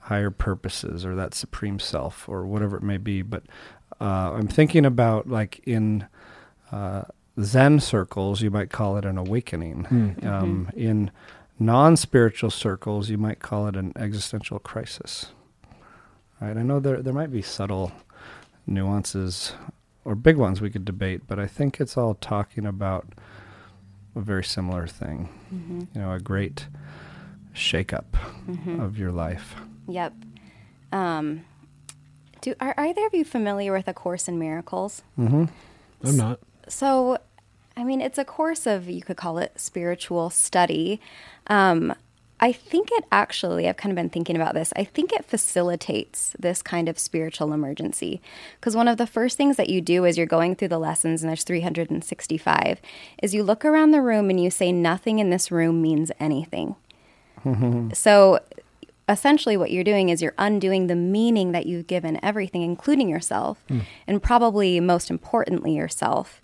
higher 0.00 0.30
purposes 0.30 1.04
or 1.04 1.14
that 1.14 1.34
supreme 1.34 1.78
self 1.78 2.28
or 2.28 2.46
whatever 2.46 2.76
it 2.76 2.82
may 2.82 2.96
be. 2.96 3.22
But 3.22 3.44
uh, 4.00 4.32
I'm 4.32 4.48
thinking 4.48 4.84
about 4.84 5.28
like 5.28 5.60
in 5.64 6.06
uh, 6.72 7.02
Zen 7.40 7.80
circles, 7.80 8.42
you 8.42 8.50
might 8.50 8.70
call 8.70 8.96
it 8.96 9.04
an 9.04 9.18
awakening. 9.18 9.84
Hmm. 9.84 10.26
Um, 10.26 10.70
in 10.74 11.10
non 11.58 11.96
spiritual 11.96 12.50
circles, 12.50 13.10
you 13.10 13.18
might 13.18 13.40
call 13.40 13.68
it 13.68 13.76
an 13.76 13.92
existential 13.96 14.58
crisis. 14.58 15.32
Right? 16.40 16.56
I 16.56 16.62
know 16.62 16.80
there 16.80 17.02
there 17.02 17.12
might 17.12 17.30
be 17.30 17.42
subtle 17.42 17.92
nuances 18.66 19.52
or 20.04 20.14
big 20.14 20.36
ones 20.36 20.60
we 20.60 20.70
could 20.70 20.84
debate, 20.84 21.22
but 21.26 21.38
I 21.38 21.46
think 21.46 21.80
it's 21.80 21.96
all 21.96 22.14
talking 22.14 22.64
about 22.64 23.06
a 24.16 24.20
very 24.20 24.44
similar 24.44 24.86
thing. 24.86 25.28
Mm-hmm. 25.54 25.80
You 25.94 26.00
know, 26.00 26.12
a 26.12 26.20
great 26.20 26.66
shakeup 27.54 28.04
Mm-hmm. 28.48 28.80
of 28.80 28.98
your 28.98 29.12
life. 29.12 29.54
Yep. 29.88 30.14
Um, 30.92 31.44
do 32.40 32.54
are 32.60 32.74
either 32.76 33.06
of 33.06 33.14
you 33.14 33.24
familiar 33.24 33.72
with 33.72 33.86
A 33.86 33.92
Course 33.94 34.26
in 34.28 34.38
Miracles? 34.38 35.02
Mm-hmm. 35.18 35.44
I'm 36.04 36.16
not. 36.16 36.40
So, 36.68 37.18
I 37.76 37.84
mean, 37.84 38.00
it's 38.00 38.18
a 38.18 38.24
course 38.24 38.66
of, 38.66 38.88
you 38.88 39.02
could 39.02 39.16
call 39.16 39.38
it 39.38 39.52
spiritual 39.60 40.30
study. 40.30 41.00
Um, 41.46 41.94
I 42.40 42.52
think 42.52 42.88
it 42.92 43.04
actually, 43.12 43.68
I've 43.68 43.76
kind 43.76 43.92
of 43.92 43.96
been 43.96 44.08
thinking 44.08 44.34
about 44.34 44.54
this, 44.54 44.72
I 44.74 44.84
think 44.84 45.12
it 45.12 45.26
facilitates 45.26 46.34
this 46.38 46.62
kind 46.62 46.88
of 46.88 46.98
spiritual 46.98 47.52
emergency. 47.52 48.22
Because 48.58 48.74
one 48.74 48.88
of 48.88 48.96
the 48.96 49.06
first 49.06 49.36
things 49.36 49.56
that 49.56 49.68
you 49.68 49.82
do 49.82 50.06
as 50.06 50.16
you're 50.16 50.26
going 50.26 50.56
through 50.56 50.68
the 50.68 50.78
lessons, 50.78 51.22
and 51.22 51.28
there's 51.28 51.44
365, 51.44 52.80
is 53.22 53.34
you 53.34 53.42
look 53.42 53.64
around 53.64 53.90
the 53.90 54.00
room 54.00 54.30
and 54.30 54.42
you 54.42 54.50
say, 54.50 54.72
nothing 54.72 55.18
in 55.18 55.28
this 55.28 55.50
room 55.50 55.82
means 55.82 56.10
anything. 56.18 56.76
So 57.94 58.40
essentially 59.08 59.56
what 59.56 59.70
you're 59.70 59.84
doing 59.84 60.08
is 60.08 60.22
you're 60.22 60.34
undoing 60.38 60.86
the 60.86 60.94
meaning 60.94 61.52
that 61.52 61.66
you've 61.66 61.86
given 61.86 62.22
everything 62.22 62.62
including 62.62 63.08
yourself 63.08 63.64
hmm. 63.68 63.80
and 64.06 64.22
probably 64.22 64.78
most 64.78 65.10
importantly 65.10 65.74
yourself 65.74 66.40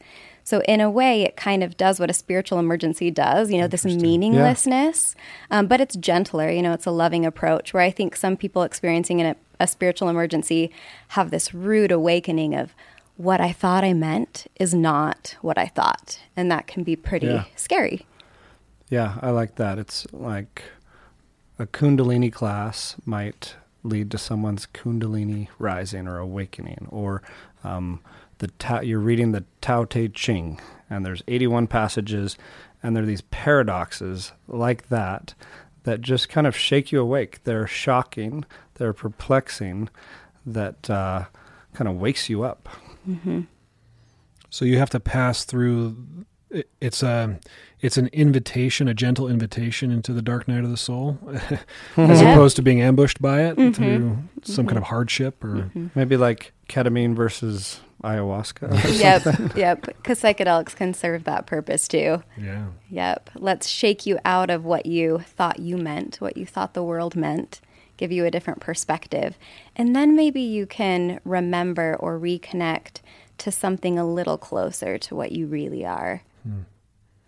so 0.51 0.61
in 0.63 0.81
a 0.81 0.89
way 0.91 1.23
it 1.23 1.35
kind 1.37 1.63
of 1.65 1.77
does 1.77 1.99
what 2.01 2.09
a 2.09 2.15
spiritual 2.15 2.59
emergency 2.59 3.11
does 3.11 3.51
you 3.51 3.59
know 3.61 3.67
this 3.69 3.85
meaninglessness. 3.85 5.15
Um, 5.51 5.67
but 5.67 5.81
it's 5.81 5.97
gentler 5.97 6.49
you 6.51 6.63
know 6.63 6.73
it's 6.73 6.87
a 6.87 6.91
loving 6.91 7.25
approach 7.27 7.73
where 7.75 7.83
i 7.83 7.91
think 7.91 8.17
some 8.17 8.37
people 8.37 8.63
experiencing 8.63 9.21
a, 9.23 9.35
a 9.61 9.67
spiritual 9.67 10.09
emergency 10.09 10.71
have 11.09 11.31
this 11.31 11.53
rude 11.53 11.93
awakening 11.93 12.55
of 12.55 12.75
what 13.17 13.41
i 13.41 13.51
thought 13.53 13.83
i 13.85 13.93
meant 13.93 14.47
is 14.61 14.73
not 14.75 15.37
what 15.43 15.59
i 15.59 15.67
thought. 15.67 16.21
And 16.37 16.51
that 16.53 16.67
can 16.67 16.83
be 16.85 16.97
pretty 16.97 17.27
Yeah. 17.29 17.45
scary. 17.57 18.07
Yeah, 18.89 19.17
I 19.23 19.31
like 19.31 19.57
that. 19.57 19.79
It's 19.79 20.07
like 20.13 20.63
a 21.59 21.67
Kundalini 21.67 22.31
class 22.33 22.95
might 23.05 23.57
lead 23.83 24.11
to 24.13 24.19
someone's 24.19 24.67
Kundalini 24.67 25.49
rising 25.59 26.07
or 26.07 26.19
awakening, 26.19 26.87
or 26.91 27.23
um, 27.65 28.01
the 28.39 28.49
Tao, 28.49 28.81
you're 28.81 28.99
reading 29.01 29.33
the 29.33 29.45
Tao 29.61 29.85
Te 29.85 30.09
Ching, 30.09 30.61
and 30.91 31.05
there's 31.05 31.23
81 31.29 31.67
passages, 31.67 32.37
and 32.83 32.95
there 32.95 33.03
are 33.03 33.07
these 33.07 33.23
paradoxes 33.23 34.33
like 34.49 34.89
that 34.89 35.35
that 35.85 36.01
just 36.01 36.29
kind 36.29 36.47
of 36.47 36.57
shake 36.57 36.91
you 36.93 37.01
awake. 37.01 37.43
They're 37.45 37.67
shocking, 37.67 38.45
they're 38.75 38.93
perplexing, 38.93 39.89
that 40.45 40.89
uh, 40.91 41.25
kind 41.75 41.89
of 41.89 41.97
wakes 41.97 42.29
you 42.29 42.43
up. 42.43 42.69
So 44.51 44.65
you 44.65 44.79
have 44.79 44.91
to 44.91 45.01
pass 45.01 45.45
through. 45.45 45.97
It's 46.81 47.03
a, 47.03 47.39
it's 47.81 47.97
an 47.99 48.07
invitation, 48.09 48.89
a 48.89 48.95
gentle 48.95 49.29
invitation 49.29 49.91
into 49.91 50.13
the 50.13 50.23
dark 50.23 50.47
night 50.49 50.65
of 50.65 50.71
the 50.71 50.77
soul, 50.77 51.19
as 51.97 52.21
Yeah. 52.23 52.33
opposed 52.33 52.57
to 52.57 52.63
being 52.63 52.81
ambushed 52.81 53.21
by 53.21 53.43
it 53.43 53.57
Mhm. 53.57 53.75
through 53.75 54.19
some 54.43 54.65
Mhm. 54.65 54.69
kind 54.69 54.79
of 54.79 54.85
hardship 54.85 55.43
or. 55.45 55.71
Mhm. 55.75 55.91
Maybe 55.95 56.17
like 56.17 56.53
ketamine 56.69 57.15
versus 57.15 57.81
ayahuasca. 58.07 58.85
or 58.85 58.89
yep, 58.89 59.57
yep. 59.57 59.83
Because 59.83 60.21
psychedelics 60.21 60.77
can 60.77 60.95
serve 60.95 61.25
that 61.25 61.47
purpose 61.47 61.89
too. 61.89 62.23
Yeah. 62.37 62.67
Yep. 62.91 63.31
Let's 63.35 63.67
shake 63.67 64.07
you 64.07 64.19
out 64.25 64.51
of 64.51 64.65
what 64.65 64.87
you 64.87 65.19
thought 65.19 65.59
you 65.59 65.77
meant, 65.77 66.17
what 66.21 66.37
you 66.37 66.47
thought 66.47 66.75
the 66.75 66.85
world 66.85 67.17
meant, 67.17 67.61
give 67.97 68.13
you 68.13 68.25
a 68.25 68.31
different 68.31 68.61
perspective. 68.61 69.39
And 69.75 69.95
then 69.95 70.15
maybe 70.15 70.41
you 70.41 70.67
can 70.67 71.21
remember 71.25 71.97
or 71.97 72.19
reconnect 72.19 73.01
to 73.39 73.51
something 73.51 73.99
a 73.99 74.07
little 74.07 74.39
closer 74.39 74.99
to 74.99 75.15
what 75.15 75.33
you 75.33 75.47
really 75.47 75.85
are. 75.85 76.23
Hmm. 76.43 76.61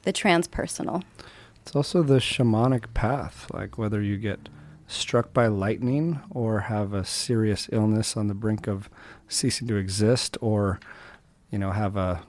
The 0.02 0.12
transpersonal. 0.12 1.02
It's 1.62 1.76
also 1.76 2.02
the 2.02 2.16
shamanic 2.18 2.94
path, 2.94 3.46
like 3.52 3.76
whether 3.76 4.00
you 4.00 4.16
get 4.16 4.48
struck 4.86 5.34
by 5.34 5.46
lightning 5.46 6.20
or 6.30 6.60
have 6.60 6.94
a 6.94 7.04
serious 7.04 7.68
illness 7.72 8.16
on 8.16 8.28
the 8.28 8.34
brink 8.34 8.66
of 8.66 8.88
ceasing 9.28 9.68
to 9.68 9.76
exist 9.76 10.36
or 10.40 10.80
you 11.50 11.58
know 11.58 11.70
have 11.70 11.96
a 11.96 12.22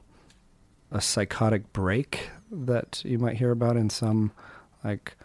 a 0.91 0.99
psychotic 1.01 1.71
break 1.73 2.29
that 2.51 3.01
you 3.05 3.17
might 3.19 3.37
hear 3.37 3.51
about 3.51 3.77
in 3.77 3.89
some 3.89 4.31
like 4.83 5.15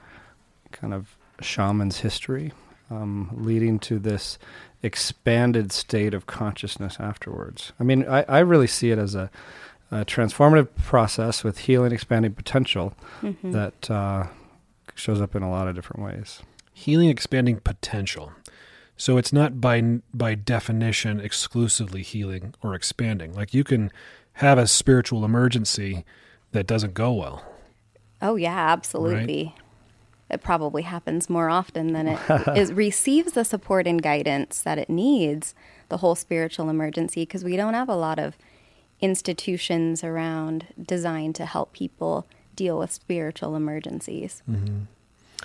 kind 0.72 0.92
of 0.94 1.16
shaman's 1.40 1.98
history 2.00 2.52
um, 2.90 3.30
leading 3.34 3.78
to 3.78 3.98
this 3.98 4.38
expanded 4.82 5.72
state 5.72 6.12
of 6.14 6.26
consciousness 6.26 6.96
afterwards 7.00 7.72
i 7.80 7.82
mean 7.82 8.06
i, 8.06 8.22
I 8.28 8.38
really 8.40 8.66
see 8.66 8.90
it 8.90 8.98
as 8.98 9.14
a, 9.14 9.30
a 9.90 10.04
transformative 10.04 10.68
process 10.82 11.42
with 11.42 11.58
healing 11.60 11.92
expanding 11.92 12.34
potential 12.34 12.94
Mhm. 13.22 13.52
that 13.52 13.90
uh, 13.90 14.26
shows 14.94 15.20
up 15.20 15.34
in 15.34 15.42
a 15.42 15.50
lot 15.50 15.66
of 15.68 15.74
different 15.74 16.02
ways 16.04 16.40
Healing 16.76 17.08
expanding 17.08 17.60
potential. 17.60 18.32
So 18.96 19.16
it's 19.16 19.32
not 19.32 19.60
by 19.60 20.00
by 20.12 20.34
definition 20.34 21.20
exclusively 21.20 22.02
healing 22.02 22.54
or 22.62 22.74
expanding. 22.74 23.34
Like 23.34 23.52
you 23.52 23.64
can 23.64 23.90
have 24.34 24.58
a 24.58 24.66
spiritual 24.66 25.24
emergency 25.24 26.04
that 26.52 26.66
doesn't 26.66 26.94
go 26.94 27.12
well. 27.12 27.44
Oh 28.22 28.36
yeah, 28.36 28.70
absolutely. 28.70 29.54
It 30.30 30.42
probably 30.42 30.82
happens 30.82 31.28
more 31.28 31.50
often 31.50 31.92
than 31.92 32.08
it, 32.08 32.20
it 32.28 32.74
receives 32.74 33.32
the 33.32 33.44
support 33.44 33.86
and 33.86 34.02
guidance 34.02 34.60
that 34.62 34.78
it 34.78 34.88
needs. 34.88 35.54
The 35.90 35.98
whole 35.98 36.14
spiritual 36.14 36.70
emergency, 36.70 37.22
because 37.22 37.44
we 37.44 37.56
don't 37.56 37.74
have 37.74 37.90
a 37.90 37.94
lot 37.94 38.18
of 38.18 38.38
institutions 39.00 40.02
around 40.02 40.66
designed 40.80 41.34
to 41.34 41.44
help 41.44 41.72
people 41.72 42.26
deal 42.56 42.78
with 42.78 42.90
spiritual 42.90 43.54
emergencies. 43.54 44.42
Mm-hmm. 44.50 44.84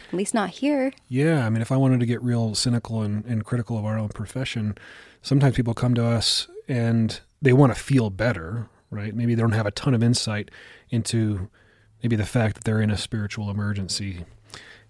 At 0.10 0.16
least 0.16 0.34
not 0.34 0.50
here. 0.50 0.92
Yeah, 1.08 1.46
I 1.46 1.50
mean, 1.50 1.62
if 1.62 1.72
I 1.72 1.78
wanted 1.78 2.00
to 2.00 2.06
get 2.06 2.22
real 2.22 2.56
cynical 2.56 3.02
and, 3.02 3.24
and 3.26 3.46
critical 3.46 3.78
of 3.78 3.86
our 3.86 3.98
own 3.98 4.10
profession, 4.10 4.76
sometimes 5.22 5.56
people 5.56 5.74
come 5.74 5.94
to 5.96 6.06
us 6.06 6.48
and 6.68 7.20
they 7.42 7.54
want 7.54 7.74
to 7.74 7.80
feel 7.80 8.10
better, 8.10 8.68
right? 8.90 9.14
Maybe 9.14 9.36
they 9.36 9.42
don't 9.42 9.52
have 9.52 9.68
a 9.68 9.72
ton 9.72 9.94
of 9.94 10.04
insight 10.04 10.50
into 10.90 11.50
maybe 12.02 12.16
the 12.16 12.26
fact 12.26 12.56
that 12.56 12.64
they're 12.64 12.82
in 12.82 12.92
a 12.92 12.98
spiritual 12.98 13.50
emergency. 13.50 14.26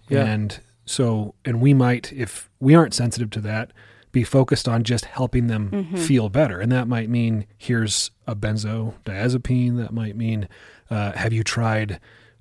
Yeah. 0.08 0.26
And 0.26 0.60
so, 0.86 1.36
and 1.46 1.62
we 1.62 1.74
might, 1.74 2.12
if 2.14 2.50
we 2.60 2.74
aren't 2.74 2.94
sensitive 2.94 3.30
to 3.32 3.42
that, 3.42 3.72
be 4.12 4.24
focused 4.24 4.68
on 4.68 4.84
just 4.84 5.06
helping 5.06 5.48
them 5.48 5.96
feel 5.96 6.30
better. 6.30 6.60
And 6.60 6.72
that 6.72 6.88
might 6.88 7.10
mean 7.10 7.46
here's 7.58 8.10
a 8.26 8.36
benzodiazepine. 8.36 9.78
That 9.78 9.94
might 9.94 10.16
mean, 10.16 10.48
uh, 10.90 11.12
have 11.12 11.32
you 11.32 11.44
tried 11.44 12.00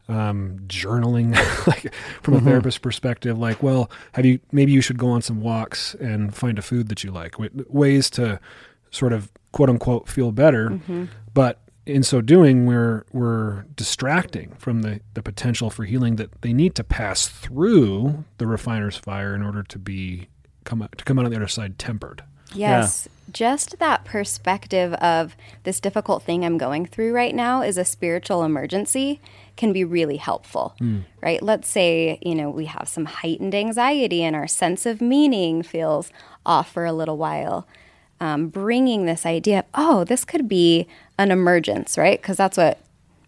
um, 0.09 0.59
journaling, 0.67 1.35
like 1.67 1.93
from 2.23 2.35
a 2.35 2.41
therapist 2.41 2.83
perspective? 2.83 3.39
Like, 3.39 3.63
well, 3.63 3.91
have 4.13 4.25
you, 4.25 4.41
maybe 4.53 4.73
you 4.73 4.81
should 4.81 4.99
go 4.99 5.09
on 5.09 5.23
some 5.23 5.41
walks 5.41 5.95
and 5.95 6.35
find 6.35 6.59
a 6.59 6.63
food 6.63 6.89
that 6.89 7.05
you 7.05 7.11
like. 7.11 7.33
W- 7.33 7.67
ways 7.69 8.11
to 8.11 8.41
sort 8.91 9.13
of 9.13 9.31
quote 9.53 9.71
unquote 9.71 10.09
feel 10.09 10.33
better. 10.33 10.81
But 11.35 11.61
in 11.87 12.03
so 12.03 12.21
doing, 12.21 12.67
we're 12.67 13.05
we're 13.13 13.63
distracting 13.75 14.55
from 14.59 14.83
the, 14.83 15.01
the 15.15 15.23
potential 15.23 15.71
for 15.71 15.85
healing 15.85 16.17
that 16.17 16.43
they 16.43 16.53
need 16.53 16.75
to 16.77 16.85
pass 16.85 17.27
through 17.27 18.25
the 18.39 18.47
refiner's 18.47 18.97
fire 18.97 19.35
in 19.35 19.43
order 19.43 19.63
to 19.63 19.79
be 19.79 20.29
come 20.65 20.83
out, 20.83 20.97
to 20.99 21.05
come 21.05 21.19
out 21.19 21.25
on 21.25 21.31
the 21.31 21.37
other 21.37 21.49
side 21.49 21.79
tempered. 21.79 22.23
Yes. 22.55 23.09
Just 23.31 23.79
that 23.79 24.05
perspective 24.05 24.95
of 24.95 25.37
this 25.65 25.81
difficult 25.81 26.23
thing 26.23 26.45
I'm 26.45 26.57
going 26.57 26.87
through 26.87 27.13
right 27.13 27.35
now 27.35 27.63
is 27.63 27.77
a 27.77 27.85
spiritual 27.85 28.43
emergency 28.43 29.21
can 29.59 29.75
be 29.75 29.85
really 29.85 30.17
helpful, 30.17 30.75
right? 31.21 31.43
Let's 31.43 31.69
say, 31.69 32.19
you 32.23 32.35
know, 32.35 32.49
we 32.49 32.65
have 32.65 32.89
some 32.89 33.05
heightened 33.05 33.55
anxiety 33.55 34.23
and 34.23 34.35
our 34.35 34.49
sense 34.49 34.87
of 34.87 35.03
meaning 35.03 35.63
feels 35.63 36.11
off 36.47 36.73
for 36.73 36.87
a 36.87 36.93
little 36.93 37.19
while. 37.19 37.67
Um, 38.21 38.49
bringing 38.49 39.05
this 39.05 39.27
idea 39.27 39.59
of, 39.61 39.65
oh, 39.75 40.05
this 40.05 40.25
could 40.25 40.49
be 40.49 40.89
an 41.19 41.31
emergence, 41.31 41.99
right? 41.99 42.21
Because 42.21 42.37
that's 42.39 42.57
what 42.57 42.81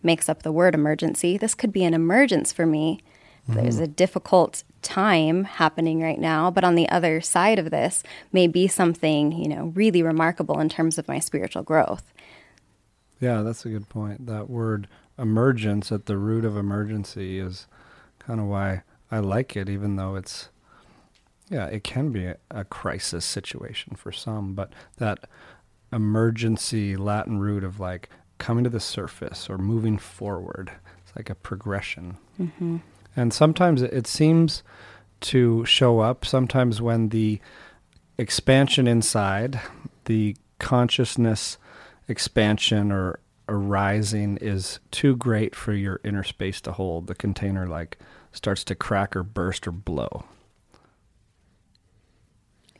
makes 0.03 0.29
up 0.29 0.43
the 0.43 0.51
word 0.51 0.75
emergency. 0.75 1.37
This 1.37 1.55
could 1.55 1.73
be 1.73 1.85
an 1.85 1.95
emergence 1.95 2.53
for 2.53 2.65
me. 2.65 3.01
There's 3.47 3.79
a 3.79 3.87
difficult 3.87 4.63
time 4.83 5.45
happening 5.45 6.01
right 6.01 6.19
now, 6.21 6.51
but 6.51 6.63
on 6.63 6.77
the 6.77 6.89
other 6.89 7.21
side 7.21 7.59
of 7.59 7.71
this 7.71 8.03
may 8.33 8.47
be 8.47 8.69
something, 8.69 9.33
you 9.33 9.49
know, 9.49 9.73
really 9.75 10.03
remarkable 10.03 10.61
in 10.61 10.69
terms 10.69 10.99
of 10.99 11.09
my 11.09 11.19
spiritual 11.19 11.63
growth. 11.63 12.13
Yeah, 13.21 13.43
that's 13.43 13.67
a 13.67 13.69
good 13.69 13.89
point. 13.89 14.27
That 14.27 14.49
word 14.49 14.89
emergence 15.21 15.93
at 15.93 16.07
the 16.07 16.17
root 16.17 16.45
of 16.45 16.57
emergency 16.57 17.39
is 17.39 17.67
kind 18.19 18.41
of 18.41 18.47
why 18.47 18.83
I 19.11 19.19
like 19.19 19.57
it, 19.57 19.69
even 19.69 19.97
though 19.97 20.17
it's, 20.17 20.49
yeah, 21.49 21.67
it 21.67 21.85
can 21.85 22.11
be 22.11 22.27
a, 22.27 22.37
a 22.51 22.65
crisis 22.65 23.25
situation 23.25 23.97
for 23.97 24.13
some, 24.13 24.55
but 24.55 24.73
that 24.97 25.29
emergency 25.93 26.97
Latin 26.97 27.39
root 27.39 27.65
of 27.65 27.81
like 27.81 28.09
coming 28.39 28.65
to 28.65 28.71
the 28.71 28.81
surface 28.81 29.51
or 29.51 29.59
moving 29.59 29.99
forward, 29.99 30.73
it's 31.05 31.15
like 31.17 31.29
a 31.29 31.35
progression. 31.35 32.17
Mm-hmm. 32.41 32.79
And 33.17 33.35
sometimes 33.35 33.83
it, 33.83 33.93
it 33.93 34.07
seems 34.07 34.63
to 35.21 35.65
show 35.67 35.99
up, 35.99 36.25
sometimes 36.25 36.81
when 36.81 37.11
the 37.11 37.41
expansion 38.17 38.87
inside, 38.87 39.61
the 40.07 40.37
consciousness 40.59 41.59
expansion 42.09 42.93
or 42.93 43.19
arising 43.51 44.39
is 44.41 44.79
too 44.91 45.17
great 45.17 45.55
for 45.55 45.73
your 45.73 46.01
inner 46.05 46.25
space 46.25 46.61
to 46.63 46.73
hold. 46.73 47.09
The 47.09 47.15
container 47.15 47.67
like 47.67 47.99
starts 48.33 48.65
to 48.65 48.75
crack 48.75 49.17
or 49.17 49.23
burst 49.23 49.67
or 49.67 49.73
blow. 49.73 50.25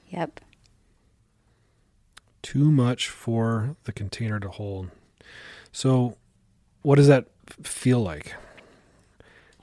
Yep. 0.09 0.41
Too 2.43 2.71
much 2.71 3.09
for 3.09 3.77
the 3.85 3.93
container 3.93 4.41
to 4.41 4.49
hold. 4.49 4.91
So, 5.73 6.17
what 6.83 6.97
does 6.97 7.09
that 7.09 7.27
feel 7.63 8.01
like? 8.01 8.35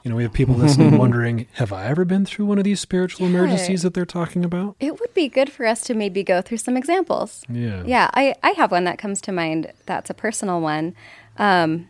You 0.08 0.12
know, 0.12 0.16
we 0.16 0.24
have 0.24 0.32
people 0.32 0.56
listening 0.56 0.98
wondering, 1.06 1.48
have 1.56 1.74
I 1.74 1.88
ever 1.88 2.06
been 2.06 2.26
through 2.26 2.46
one 2.46 2.58
of 2.58 2.64
these 2.64 2.80
spiritual 2.80 3.28
Yeah. 3.28 3.40
emergencies 3.40 3.82
that 3.84 3.94
they're 3.94 4.06
talking 4.06 4.46
about? 4.46 4.78
It 4.80 5.02
would 5.02 5.14
be 5.14 5.28
good 5.28 5.52
for 5.52 5.66
us 5.66 5.82
to 5.82 5.94
maybe 5.94 6.24
go 6.24 6.42
through 6.42 6.60
some 6.60 6.78
examples. 6.78 7.44
Yeah. 7.50 7.84
Yeah, 7.86 8.10
I, 8.14 8.34
I 8.42 8.52
have 8.52 8.72
one 8.72 8.86
that 8.86 8.98
comes 9.00 9.20
to 9.24 9.34
mind 9.34 9.70
that's 9.86 10.10
a 10.10 10.14
personal 10.14 10.62
one. 10.62 10.96
Um, 11.38 11.90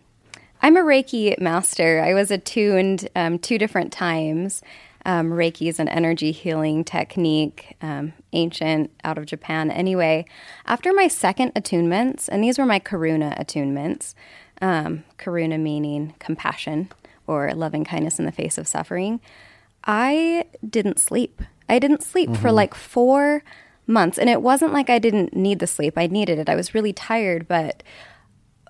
I'm 0.63 0.77
a 0.77 0.81
Reiki 0.81 1.39
master. 1.39 2.01
I 2.03 2.15
was 2.15 2.31
attuned 2.31 3.07
um, 3.15 3.37
two 3.37 3.59
different 3.59 3.93
times. 3.93 4.63
Um, 5.05 5.29
Reiki 5.29 5.69
is 5.69 5.79
an 5.79 5.87
energy 5.87 6.31
healing 6.31 6.83
technique, 6.83 7.77
um, 7.83 8.13
ancient, 8.33 8.89
out 9.03 9.19
of 9.19 9.27
Japan. 9.27 9.69
Anyway, 9.69 10.25
after 10.65 10.91
my 10.91 11.07
second 11.07 11.53
attunements, 11.53 12.27
and 12.27 12.43
these 12.43 12.57
were 12.57 12.65
my 12.65 12.79
Karuna 12.79 13.39
attunements, 13.39 14.15
um, 14.59 15.03
Karuna 15.19 15.59
meaning 15.59 16.15
compassion 16.17 16.89
or 17.27 17.53
loving 17.53 17.83
kindness 17.83 18.19
in 18.19 18.25
the 18.25 18.31
face 18.31 18.57
of 18.57 18.67
suffering, 18.67 19.19
I 19.83 20.45
didn't 20.67 20.99
sleep. 20.99 21.41
I 21.69 21.79
didn't 21.79 22.03
sleep 22.03 22.29
for 22.29 22.47
mm-hmm. 22.47 22.55
like 22.55 22.73
four 22.73 23.43
months. 23.85 24.17
And 24.17 24.29
it 24.29 24.41
wasn't 24.41 24.73
like 24.73 24.89
I 24.89 24.99
didn't 24.99 25.35
need 25.35 25.59
the 25.59 25.67
sleep, 25.67 25.97
I 25.97 26.07
needed 26.07 26.39
it. 26.39 26.49
I 26.49 26.55
was 26.55 26.73
really 26.73 26.93
tired, 26.93 27.47
but 27.47 27.83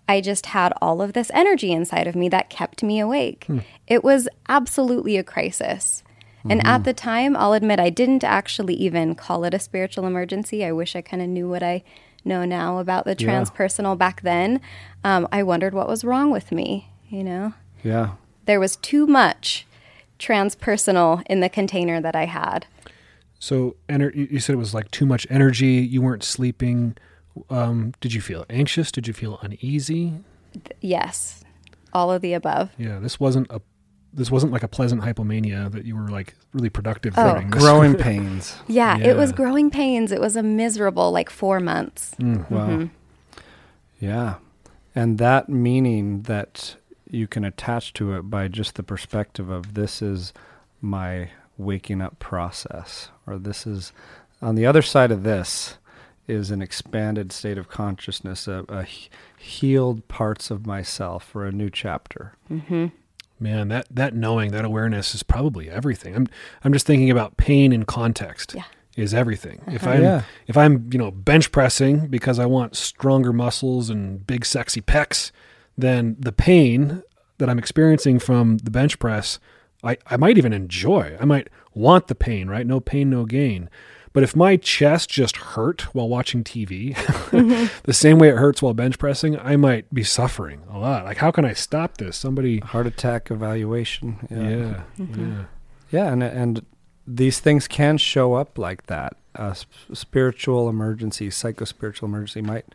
I 0.09 0.21
just 0.21 0.47
had 0.47 0.73
all 0.81 1.01
of 1.01 1.13
this 1.13 1.29
energy 1.33 1.71
inside 1.71 2.07
of 2.07 2.15
me 2.15 2.29
that 2.29 2.49
kept 2.49 2.81
me 2.81 2.99
awake. 2.99 3.45
Hmm. 3.45 3.59
It 3.87 4.03
was 4.03 4.29
absolutely 4.47 5.17
a 5.17 5.23
crisis. 5.23 6.03
And 6.49 6.61
at 6.61 6.75
mm-hmm. 6.75 6.83
the 6.83 6.93
time, 6.93 7.35
I'll 7.35 7.51
admit 7.51 7.77
I 7.77 7.89
didn't 7.89 8.23
actually 8.23 8.75
even 8.75 9.15
call 9.15 9.43
it 9.43 9.53
a 9.53 9.59
spiritual 9.59 10.05
emergency. 10.05 10.63
I 10.63 10.71
wish 10.71 10.95
I 10.95 11.01
kind 11.01 11.21
of 11.21 11.27
knew 11.27 11.49
what 11.49 11.61
I 11.61 11.83
know 12.23 12.45
now 12.45 12.77
about 12.77 13.03
the 13.03 13.15
Yeah. 13.17 13.27
transpersonal 13.27 13.97
back 13.97 14.21
then. 14.21 14.61
Um, 15.03 15.27
I 15.31 15.43
wondered 15.43 15.73
what 15.73 15.89
was 15.89 16.05
wrong 16.05 16.31
with 16.31 16.53
me, 16.53 16.89
you 17.09 17.23
know? 17.23 17.53
Yeah. 17.83 18.11
There 18.47 18.59
was 18.59 18.75
too 18.77 19.05
much 19.05 19.65
transpersonal 20.19 21.21
in 21.27 21.39
the 21.39 21.49
container 21.49 22.01
that 22.01 22.15
I 22.15 22.25
had. 22.25 22.65
So, 23.39 23.75
ener- 23.87 24.13
you 24.15 24.27
you 24.31 24.39
said 24.39 24.53
it 24.53 24.57
was 24.57 24.73
like 24.73 24.89
too 24.89 25.05
much 25.05 25.27
energy. 25.29 25.75
You 25.75 26.01
weren't 26.01 26.23
sleeping. 26.23 26.97
Um, 27.51 27.93
did 28.01 28.13
you 28.13 28.21
feel 28.21 28.45
anxious? 28.49 28.91
Did 28.91 29.07
you 29.07 29.13
feel 29.13 29.37
uneasy? 29.43 30.13
Yes, 30.81 31.43
all 31.93 32.11
of 32.11 32.23
the 32.23 32.33
above. 32.33 32.71
Yeah, 32.79 32.97
this 32.99 33.19
wasn't 33.19 33.47
a. 33.51 33.61
This 34.11 34.31
wasn't 34.31 34.51
like 34.51 34.63
a 34.63 34.67
pleasant 34.67 35.03
hypomania 35.03 35.71
that 35.71 35.85
you 35.85 35.95
were 35.95 36.07
like 36.07 36.33
really 36.51 36.69
productive 36.69 37.13
Oh. 37.15 37.33
during. 37.33 37.51
Growing 37.51 37.93
pains. 37.93 38.55
Yeah, 38.67 38.97
it 38.97 39.15
was 39.15 39.31
growing 39.31 39.69
pains. 39.69 40.11
It 40.11 40.19
was 40.19 40.35
a 40.35 40.41
miserable 40.41 41.11
like 41.11 41.29
four 41.29 41.59
months. 41.59 42.15
Mm. 42.19 42.49
Wow. 42.49 42.89
Yeah. 43.99 44.35
And 44.95 45.19
that 45.19 45.49
meaning 45.49 46.23
that 46.23 46.76
you 47.09 47.27
can 47.27 47.43
attach 47.43 47.93
to 47.93 48.13
it 48.13 48.23
by 48.23 48.47
just 48.47 48.75
the 48.75 48.83
perspective 48.83 49.49
of 49.49 49.73
this 49.73 50.01
is 50.01 50.33
my 50.81 51.29
waking 51.57 52.01
up 52.01 52.19
process, 52.19 53.09
or 53.25 53.37
this 53.37 53.65
is 53.65 53.91
on 54.41 54.55
the 54.55 54.65
other 54.65 54.81
side 54.81 55.11
of 55.11 55.23
this 55.23 55.77
is 56.27 56.51
an 56.51 56.61
expanded 56.61 57.31
state 57.31 57.57
of 57.57 57.69
consciousness, 57.69 58.47
a, 58.47 58.65
a 58.67 58.85
healed 59.37 60.07
parts 60.07 60.51
of 60.51 60.65
myself, 60.67 61.33
or 61.35 61.45
a 61.45 61.51
new 61.51 61.69
chapter. 61.69 62.33
Mm-hmm. 62.51 62.87
Man, 63.39 63.67
that 63.69 63.87
that 63.91 64.13
knowing, 64.15 64.51
that 64.51 64.65
awareness 64.65 65.13
is 65.15 65.23
probably 65.23 65.69
everything. 65.69 66.15
I'm 66.15 66.27
I'm 66.63 66.73
just 66.73 66.85
thinking 66.87 67.09
about 67.11 67.37
pain 67.37 67.71
in 67.71 67.85
context. 67.85 68.53
Yeah. 68.55 68.63
Is 68.95 69.13
everything. 69.13 69.61
If 69.67 69.83
Uh-huh. 69.83 69.91
I'm 69.95 70.01
Yeah. 70.01 70.21
if 70.47 70.57
I'm, 70.57 70.89
you 70.91 70.97
know, 70.97 71.11
bench 71.11 71.51
pressing 71.51 72.07
because 72.07 72.39
I 72.39 72.47
want 72.47 72.75
stronger 72.75 73.31
muscles 73.31 73.91
and 73.91 74.25
big 74.25 74.43
sexy 74.43 74.81
pecs, 74.81 75.31
then 75.77 76.15
the 76.19 76.31
pain 76.31 77.03
that 77.37 77.49
I'm 77.49 77.59
experiencing 77.59 78.19
from 78.19 78.57
the 78.57 78.71
bench 78.71 78.97
press, 78.99 79.39
I, 79.83 79.97
I 80.07 80.17
might 80.17 80.37
even 80.37 80.53
enjoy. 80.53 81.15
I 81.19 81.25
might 81.25 81.49
want 81.73 82.07
the 82.07 82.15
pain, 82.15 82.47
right? 82.49 82.65
No 82.65 82.79
pain, 82.79 83.09
no 83.09 83.25
gain. 83.25 83.69
But 84.13 84.23
if 84.23 84.35
my 84.35 84.57
chest 84.57 85.11
just 85.11 85.37
hurt 85.37 85.93
while 85.93 86.09
watching 86.09 86.43
TV, 86.43 86.95
the 87.83 87.93
same 87.93 88.17
way 88.17 88.29
it 88.29 88.37
hurts 88.37 88.63
while 88.63 88.73
bench 88.73 88.97
pressing, 88.97 89.37
I 89.37 89.55
might 89.57 89.93
be 89.93 90.03
suffering 90.03 90.63
a 90.71 90.79
lot. 90.79 91.05
Like, 91.05 91.17
how 91.17 91.29
can 91.29 91.45
I 91.45 91.53
stop 91.53 91.97
this? 91.97 92.17
Somebody, 92.17 92.59
Heart 92.59 92.87
attack 92.87 93.29
evaluation. 93.29 94.17
yeah, 94.31 94.81
Mm-hmm. 95.03 95.31
yeah. 95.31 95.43
Yeah, 95.91 96.11
and 96.11 96.23
and 96.23 96.65
these 97.05 97.39
things 97.39 97.67
can 97.67 97.97
show 97.97 98.33
up 98.33 98.57
like 98.57 98.87
that. 98.87 99.15
A 99.35 99.55
spiritual 99.93 100.67
emergency, 100.67 101.29
psychospiritual 101.29 102.03
emergency 102.03 102.41
might 102.41 102.65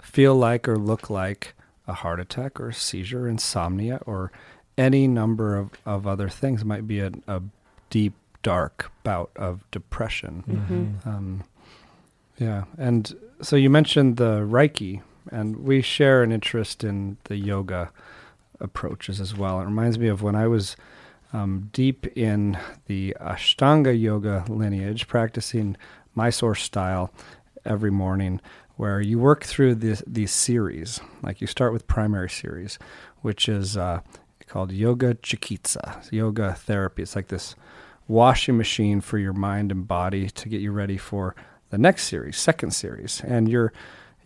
feel 0.00 0.34
like 0.34 0.66
or 0.66 0.76
look 0.78 1.10
like 1.10 1.54
a 1.86 1.92
heart 1.92 2.20
attack 2.20 2.60
or 2.60 2.68
a 2.68 2.74
seizure, 2.74 3.28
insomnia, 3.28 4.00
or 4.06 4.30
any 4.78 5.06
number 5.06 5.56
of, 5.56 5.70
of 5.84 6.06
other 6.06 6.28
things. 6.28 6.62
It 6.62 6.66
might 6.66 6.86
be 6.86 7.00
a, 7.00 7.12
a 7.26 7.42
deep, 7.90 8.14
dark 8.42 8.90
bout 9.02 9.30
of 9.36 9.68
depression. 9.70 10.44
Mm-hmm. 10.48 11.08
Um, 11.08 11.44
yeah, 12.38 12.64
and 12.78 13.14
so 13.40 13.56
you 13.56 13.70
mentioned 13.70 14.16
the 14.16 14.40
Reiki, 14.40 15.02
and 15.30 15.56
we 15.64 15.82
share 15.82 16.22
an 16.22 16.32
interest 16.32 16.82
in 16.82 17.16
the 17.24 17.36
yoga 17.36 17.90
approaches 18.60 19.20
as 19.20 19.36
well. 19.36 19.60
It 19.60 19.64
reminds 19.64 19.98
me 19.98 20.08
of 20.08 20.22
when 20.22 20.34
I 20.34 20.46
was 20.46 20.76
um, 21.32 21.70
deep 21.72 22.06
in 22.16 22.58
the 22.86 23.16
Ashtanga 23.20 23.98
yoga 23.98 24.44
lineage, 24.48 25.06
practicing 25.06 25.76
Mysore 26.14 26.54
style 26.54 27.12
every 27.64 27.90
morning, 27.90 28.40
where 28.82 29.00
you 29.00 29.16
work 29.16 29.44
through 29.44 29.76
this, 29.76 30.02
these 30.08 30.32
series. 30.32 30.98
Like 31.22 31.40
you 31.40 31.46
start 31.46 31.72
with 31.72 31.86
primary 31.86 32.28
series, 32.28 32.80
which 33.20 33.48
is 33.48 33.76
uh, 33.76 34.00
called 34.48 34.72
Yoga 34.72 35.14
Chikitsa, 35.14 36.10
yoga 36.10 36.54
therapy. 36.54 37.02
It's 37.02 37.14
like 37.14 37.28
this 37.28 37.54
washing 38.08 38.56
machine 38.56 39.00
for 39.00 39.18
your 39.18 39.34
mind 39.34 39.70
and 39.70 39.86
body 39.86 40.28
to 40.30 40.48
get 40.48 40.60
you 40.60 40.72
ready 40.72 40.96
for 40.96 41.36
the 41.70 41.78
next 41.78 42.08
series, 42.08 42.36
second 42.36 42.72
series. 42.72 43.22
And 43.24 43.48
you're 43.48 43.72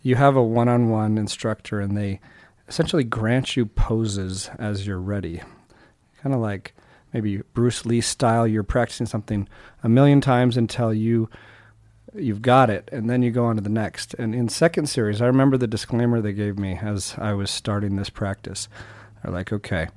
you 0.01 0.15
have 0.15 0.35
a 0.35 0.43
one-on-one 0.43 1.19
instructor 1.19 1.79
and 1.79 1.95
they 1.95 2.19
essentially 2.67 3.03
grant 3.03 3.55
you 3.55 3.67
poses 3.67 4.49
as 4.57 4.87
you're 4.87 4.99
ready. 4.99 5.43
Kind 6.23 6.33
of 6.33 6.41
like 6.41 6.73
maybe 7.13 7.43
Bruce 7.53 7.85
Lee 7.85 8.01
style 8.01 8.47
you're 8.47 8.63
practicing 8.63 9.05
something 9.05 9.47
a 9.83 9.87
million 9.87 10.19
times 10.19 10.57
until 10.57 10.91
you 10.91 11.29
you've 12.15 12.41
got 12.41 12.69
it 12.69 12.89
and 12.91 13.09
then 13.09 13.21
you 13.21 13.31
go 13.31 13.45
on 13.45 13.55
to 13.55 13.61
the 13.61 13.69
next. 13.69 14.13
And 14.15 14.33
in 14.33 14.49
second 14.49 14.87
series, 14.87 15.21
I 15.21 15.27
remember 15.27 15.57
the 15.57 15.67
disclaimer 15.67 16.21
they 16.21 16.33
gave 16.33 16.57
me 16.57 16.79
as 16.81 17.15
I 17.17 17.33
was 17.33 17.51
starting 17.51 17.95
this 17.95 18.09
practice. 18.09 18.67
They're 19.23 19.33
like, 19.33 19.51
"Okay, 19.51 19.87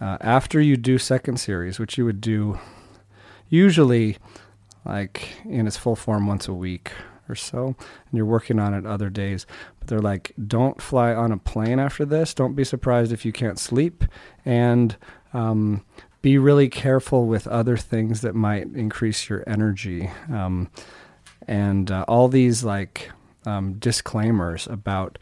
uh, 0.00 0.18
after 0.20 0.60
you 0.60 0.76
do 0.76 0.98
second 0.98 1.38
series, 1.38 1.78
which 1.78 1.96
you 1.98 2.04
would 2.04 2.20
do 2.20 2.58
usually 3.48 4.16
like 4.84 5.36
in 5.44 5.66
its 5.66 5.76
full 5.76 5.96
form 5.96 6.26
once 6.26 6.48
a 6.48 6.52
week 6.52 6.90
or 7.28 7.34
so, 7.34 7.66
and 7.66 7.76
you're 8.12 8.26
working 8.26 8.58
on 8.58 8.74
it 8.74 8.84
other 8.84 9.08
days. 9.08 9.46
But 9.78 9.88
they're 9.88 10.00
like, 10.00 10.34
don't 10.46 10.80
fly 10.80 11.14
on 11.14 11.32
a 11.32 11.38
plane 11.38 11.78
after 11.78 12.04
this. 12.04 12.34
Don't 12.34 12.54
be 12.54 12.64
surprised 12.64 13.12
if 13.12 13.24
you 13.24 13.32
can't 13.32 13.58
sleep, 13.58 14.04
and 14.44 14.96
um, 15.32 15.84
be 16.20 16.36
really 16.38 16.68
careful 16.68 17.26
with 17.26 17.46
other 17.46 17.76
things 17.76 18.20
that 18.20 18.34
might 18.34 18.66
increase 18.74 19.28
your 19.28 19.42
energy. 19.46 20.10
Um, 20.30 20.70
and 21.46 21.90
uh, 21.90 22.04
all 22.08 22.28
these 22.28 22.64
like 22.64 23.10
um, 23.46 23.74
disclaimers 23.74 24.66
about 24.66 25.18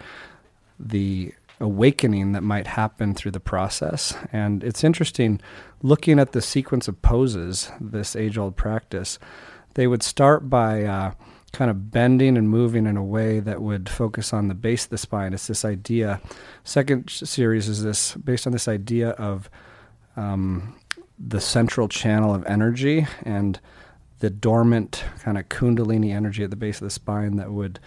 the 0.78 1.32
awakening 1.60 2.32
that 2.32 2.42
might 2.42 2.66
happen 2.66 3.14
through 3.14 3.30
the 3.30 3.40
process. 3.40 4.14
And 4.32 4.64
it's 4.64 4.82
interesting 4.82 5.40
looking 5.82 6.18
at 6.18 6.32
the 6.32 6.42
sequence 6.42 6.88
of 6.88 7.00
poses, 7.02 7.70
this 7.80 8.16
age 8.16 8.36
old 8.36 8.56
practice, 8.56 9.18
they 9.74 9.86
would 9.86 10.02
start 10.02 10.50
by 10.50 10.84
uh, 10.84 11.12
kind 11.52 11.70
of 11.70 11.90
bending 11.90 12.36
and 12.36 12.48
moving 12.48 12.86
in 12.86 12.96
a 12.96 13.04
way 13.04 13.40
that 13.40 13.62
would 13.62 13.88
focus 13.88 14.32
on 14.32 14.48
the 14.48 14.54
base 14.54 14.84
of 14.84 14.90
the 14.90 14.98
spine. 14.98 15.32
It's 15.32 15.46
this 15.46 15.64
idea. 15.64 16.20
Second 16.64 17.08
series 17.10 17.68
is 17.68 17.82
this 17.82 18.14
based 18.16 18.46
on 18.46 18.52
this 18.52 18.68
idea 18.68 19.10
of 19.10 19.50
um, 20.16 20.74
the 21.18 21.40
central 21.40 21.88
channel 21.88 22.34
of 22.34 22.44
energy 22.46 23.06
and 23.22 23.60
the 24.22 24.30
dormant 24.30 25.04
kind 25.18 25.36
of 25.36 25.48
kundalini 25.48 26.14
energy 26.14 26.44
at 26.44 26.50
the 26.50 26.56
base 26.56 26.76
of 26.76 26.84
the 26.84 26.90
spine 26.90 27.34
that 27.34 27.50
would 27.50 27.80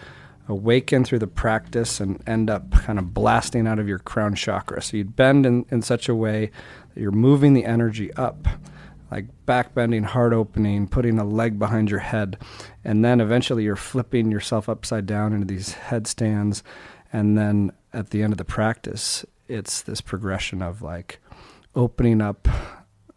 awaken 0.48 1.02
through 1.02 1.18
the 1.18 1.26
practice 1.26 1.98
and 1.98 2.22
end 2.28 2.50
up 2.50 2.70
kind 2.72 2.98
of 2.98 3.14
blasting 3.14 3.66
out 3.66 3.78
of 3.78 3.88
your 3.88 3.98
crown 3.98 4.34
chakra. 4.34 4.82
So 4.82 4.98
you'd 4.98 5.16
bend 5.16 5.46
in, 5.46 5.64
in 5.70 5.80
such 5.80 6.10
a 6.10 6.14
way 6.14 6.50
that 6.92 7.00
you're 7.00 7.10
moving 7.10 7.54
the 7.54 7.64
energy 7.64 8.12
up, 8.16 8.46
like 9.10 9.24
back 9.46 9.74
bending, 9.74 10.02
heart 10.02 10.34
opening, 10.34 10.86
putting 10.88 11.18
a 11.18 11.24
leg 11.24 11.58
behind 11.58 11.90
your 11.90 12.00
head. 12.00 12.36
And 12.84 13.02
then 13.02 13.22
eventually 13.22 13.64
you're 13.64 13.74
flipping 13.74 14.30
yourself 14.30 14.68
upside 14.68 15.06
down 15.06 15.32
into 15.32 15.46
these 15.46 15.72
headstands. 15.72 16.62
And 17.14 17.38
then 17.38 17.72
at 17.94 18.10
the 18.10 18.22
end 18.22 18.34
of 18.34 18.38
the 18.38 18.44
practice, 18.44 19.24
it's 19.48 19.80
this 19.80 20.02
progression 20.02 20.60
of 20.60 20.82
like 20.82 21.18
opening 21.74 22.20
up 22.20 22.46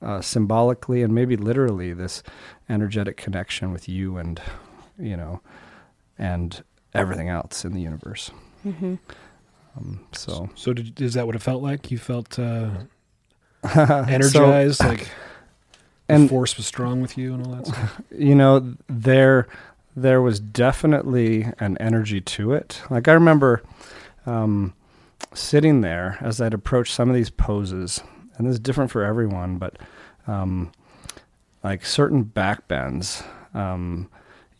uh, 0.02 0.22
symbolically 0.22 1.02
and 1.02 1.14
maybe 1.14 1.36
literally 1.36 1.94
this 1.94 2.24
energetic 2.70 3.18
connection 3.18 3.72
with 3.72 3.90
you 3.90 4.18
and, 4.18 4.42
you 4.98 5.18
know, 5.18 5.42
and 6.18 6.64
everything 6.94 7.30
else 7.30 7.66
in 7.66 7.74
the 7.74 7.82
universe. 7.82 8.32
Mm-hmm. 8.66 8.96
Um, 9.78 10.06
so 10.12 10.50
So, 10.56 10.74
did, 10.74 11.00
is 11.02 11.14
that 11.14 11.26
what 11.26 11.36
it 11.36 11.42
felt 11.42 11.62
like? 11.62 11.92
You 11.92 11.98
felt 11.98 12.38
uh, 12.40 12.72
so, 13.74 14.04
energized, 14.08 14.80
like 14.82 15.10
the 16.08 16.14
and 16.16 16.30
force 16.30 16.58
was 16.58 16.66
strong 16.66 17.02
with 17.02 17.18
you, 17.18 17.34
and 17.34 17.46
all 17.46 17.54
that 17.54 17.68
stuff. 17.68 18.02
you 18.18 18.36
know 18.36 18.76
there 18.88 19.48
there 19.96 20.22
was 20.22 20.40
definitely 20.40 21.48
an 21.60 21.78
energy 21.78 22.22
to 22.22 22.54
it 22.54 22.82
like 22.90 23.08
i 23.08 23.12
remember 23.12 23.62
um, 24.26 24.74
sitting 25.34 25.82
there 25.82 26.18
as 26.22 26.40
i'd 26.40 26.54
approach 26.54 26.92
some 26.94 27.10
of 27.10 27.16
these 27.16 27.30
poses 27.30 28.02
and 28.40 28.48
this 28.48 28.54
is 28.54 28.60
different 28.60 28.90
for 28.90 29.04
everyone 29.04 29.58
but 29.58 29.78
um, 30.28 30.72
like 31.64 31.86
certain 31.86 32.24
back 32.24 32.68
bends 32.68 33.22
um, 33.54 34.10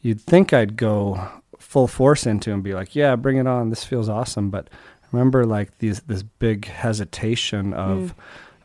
you'd 0.02 0.22
think 0.22 0.54
i'd 0.54 0.76
go 0.78 1.28
full 1.58 1.88
force 1.88 2.26
into 2.26 2.54
and 2.54 2.64
be 2.64 2.74
like 2.74 2.96
yeah 2.96 3.16
bring 3.16 3.38
it 3.38 3.46
on. 3.46 3.70
This 3.70 3.84
feels 3.84 4.08
awesome. 4.08 4.50
But 4.50 4.70
remember 5.12 5.46
like 5.46 5.78
these 5.80 6.00
this 6.02 6.24
big 6.24 6.66
hesitation 6.66 7.74
of 7.74 8.16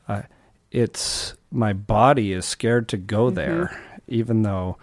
uh, 0.08 0.22
it's 0.70 1.34
my 1.50 1.72
body 1.72 2.32
is 2.32 2.44
scared 2.46 2.88
to 2.90 2.96
go 2.96 3.30
Mhm. 3.30 3.34
there 3.34 3.80
even 4.06 4.42
though 4.42 4.76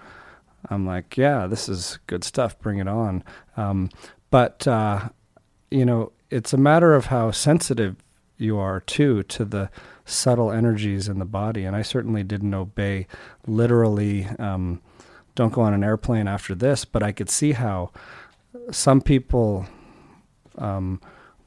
i'm 0.69 0.85
like 0.85 1.15
yeah 1.17 1.47
this 1.47 1.69
is 1.69 1.99
good 2.07 2.23
stuff. 2.25 2.59
Bring 2.59 2.79
it 2.79 2.87
on. 2.87 3.23
Um, 3.57 3.89
but 4.29 4.67
uh, 4.67 5.07
you 5.71 5.85
know 5.85 6.11
it's 6.29 6.51
a 6.53 6.57
matter 6.57 6.93
of 6.93 7.05
how 7.07 7.31
sensitive 7.31 7.95
you 8.41 8.57
are 8.57 8.79
too 8.81 9.23
to 9.23 9.45
the 9.45 9.69
subtle 10.05 10.51
energies 10.51 11.07
in 11.07 11.19
the 11.19 11.25
body 11.25 11.63
and 11.63 11.75
i 11.75 11.81
certainly 11.81 12.23
didn't 12.23 12.53
obey 12.53 13.07
literally 13.47 14.25
um, 14.39 14.81
don't 15.35 15.53
go 15.53 15.61
on 15.61 15.73
an 15.73 15.83
airplane 15.83 16.27
after 16.27 16.53
this 16.55 16.83
but 16.85 17.03
i 17.03 17.11
could 17.11 17.29
see 17.29 17.53
how 17.53 17.91
some 18.71 18.99
people 19.01 19.65
um, 20.57 20.99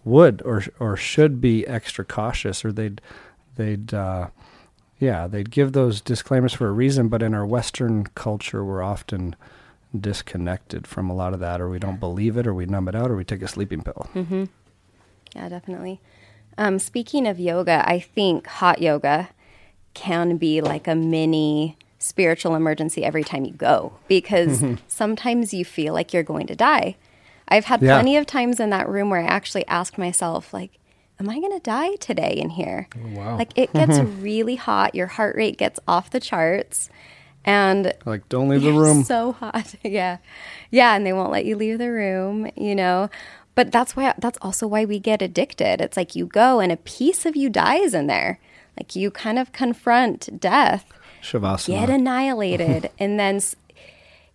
would 0.05 0.41
or 0.43 0.63
or 0.79 0.97
should 0.97 1.41
be 1.41 1.67
extra 1.67 2.05
cautious 2.05 2.65
or 2.65 2.73
they'd 2.73 3.01
they'd 3.57 3.93
uh, 3.93 4.29
yeah 4.99 5.27
they'd 5.27 5.51
give 5.51 5.73
those 5.73 6.01
disclaimers 6.01 6.53
for 6.55 6.69
a 6.69 6.73
reason 6.73 7.09
but 7.09 7.23
in 7.23 7.35
our 7.35 7.45
western 7.47 8.05
culture 8.15 8.65
we're 8.65 8.83
often 8.83 9.35
disconnected 9.99 10.87
from 10.87 11.09
a 11.09 11.15
lot 11.15 11.33
of 11.33 11.41
that 11.41 11.61
or 11.61 11.69
we 11.71 11.79
don't 11.79 12.01
believe 12.01 12.37
it 12.37 12.47
or 12.47 12.55
we 12.55 12.67
numb 12.67 12.89
it 12.89 12.95
out 12.95 13.11
or 13.11 13.17
we 13.17 13.25
take 13.25 13.43
a 13.43 13.49
sleeping 13.49 13.83
pill 13.83 14.09
Mm-hmm. 14.15 14.45
Yeah, 15.37 15.49
definitely. 15.49 16.01
Um, 16.59 16.79
speaking 16.79 17.27
of 17.27 17.39
yoga, 17.41 17.83
I 17.87 17.99
think 18.01 18.47
hot 18.47 18.81
yoga 18.81 19.31
can 19.95 20.37
be 20.37 20.61
like 20.61 20.87
a 20.89 20.95
mini 20.95 21.77
spiritual 21.99 22.55
emergency 22.55 23.05
every 23.05 23.25
time 23.25 23.45
you 23.45 23.53
go 23.53 23.93
because 24.09 24.63
sometimes 24.89 25.55
you 25.55 25.65
feel 25.65 25.95
like 25.95 26.13
you're 26.13 26.23
going 26.23 26.47
to 26.49 26.55
die. 26.57 26.97
I've 27.49 27.65
had 27.67 27.83
Yeah. 27.83 27.95
plenty 27.97 28.17
of 28.17 28.27
times 28.27 28.61
in 28.61 28.71
that 28.71 28.89
room 28.89 29.11
where 29.11 29.21
I 29.21 29.25
actually 29.27 29.67
asked 29.69 29.99
myself, 29.99 30.53
like, 30.55 30.73
am 31.21 31.29
I 31.29 31.39
going 31.39 31.53
to 31.53 31.61
die 31.61 31.95
today 31.97 32.33
in 32.37 32.51
here? 32.51 32.89
Oh, 32.97 33.19
wow. 33.19 33.37
Like, 33.39 33.57
it 33.57 33.73
gets 33.73 33.99
really 34.21 34.57
hot. 34.57 34.95
Your 34.95 35.07
heart 35.07 35.37
rate 35.37 35.57
gets 35.59 35.79
off 35.89 36.11
the 36.11 36.21
charts. 36.21 36.89
And 37.45 37.93
Like, 38.07 38.29
don't 38.29 38.49
leave 38.49 38.63
the 38.63 38.73
room. 38.81 39.05
so 39.05 39.33
hot. 39.33 39.75
yeah. 39.83 40.19
Yeah. 40.71 40.95
And 40.97 41.07
they 41.07 41.13
won't 41.13 41.31
let 41.33 41.45
you 41.45 41.57
leave 41.57 41.79
the 41.79 41.91
room, 41.91 42.51
you 42.57 42.75
know? 42.75 43.11
But 43.55 43.71
that's 43.71 43.95
why, 43.95 44.15
that's 44.19 44.39
also 44.43 44.67
why 44.67 44.85
we 44.85 44.99
get 44.99 45.23
addicted. 45.23 45.81
It's 45.81 45.97
like 45.97 46.17
you 46.17 46.27
go 46.27 46.61
and 46.61 46.73
a 46.73 46.77
piece 46.77 47.25
of 47.25 47.37
you 47.37 47.49
dies 47.49 47.95
in 47.95 48.07
there. 48.09 48.41
Like 48.77 48.97
you 48.97 49.11
kind 49.11 49.39
of 49.39 49.53
confront 49.53 50.41
death 50.41 50.87
Shavasana. 51.23 51.67
get 51.67 51.91
annihilated 51.91 52.91
and 52.99 53.19
then 53.19 53.41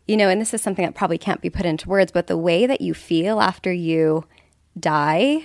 you 0.07 0.17
know 0.17 0.29
and 0.29 0.41
this 0.41 0.53
is 0.53 0.61
something 0.61 0.85
that 0.85 0.95
probably 0.95 1.17
can't 1.17 1.41
be 1.41 1.49
put 1.49 1.65
into 1.65 1.87
words 1.87 2.11
but 2.11 2.27
the 2.27 2.37
way 2.37 2.65
that 2.65 2.81
you 2.81 2.93
feel 2.93 3.39
after 3.39 3.71
you 3.71 4.25
die 4.79 5.43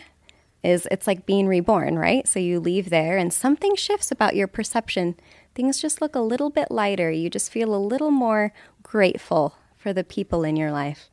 is 0.63 0.89
it's 0.91 1.07
like 1.07 1.27
being 1.27 1.47
reborn 1.47 1.99
right 1.99 2.27
so 2.27 2.39
you 2.39 2.59
leave 2.59 2.89
there 2.89 3.19
and 3.19 3.33
something 3.33 3.77
shifts 3.77 4.11
about 4.11 4.35
your 4.35 4.47
perception 4.47 5.15
things 5.55 5.81
just 5.81 6.01
look 6.01 6.15
a 6.15 6.21
little 6.21 6.51
bit 6.51 6.71
lighter 6.71 7.11
you 7.11 7.29
just 7.29 7.51
feel 7.51 7.75
a 7.75 7.77
little 7.77 8.11
more 8.11 8.53
grateful 8.83 9.57
for 9.77 9.93
the 9.93 10.05
people 10.05 10.45
in 10.45 10.57
your 10.57 10.73
life 10.73 11.11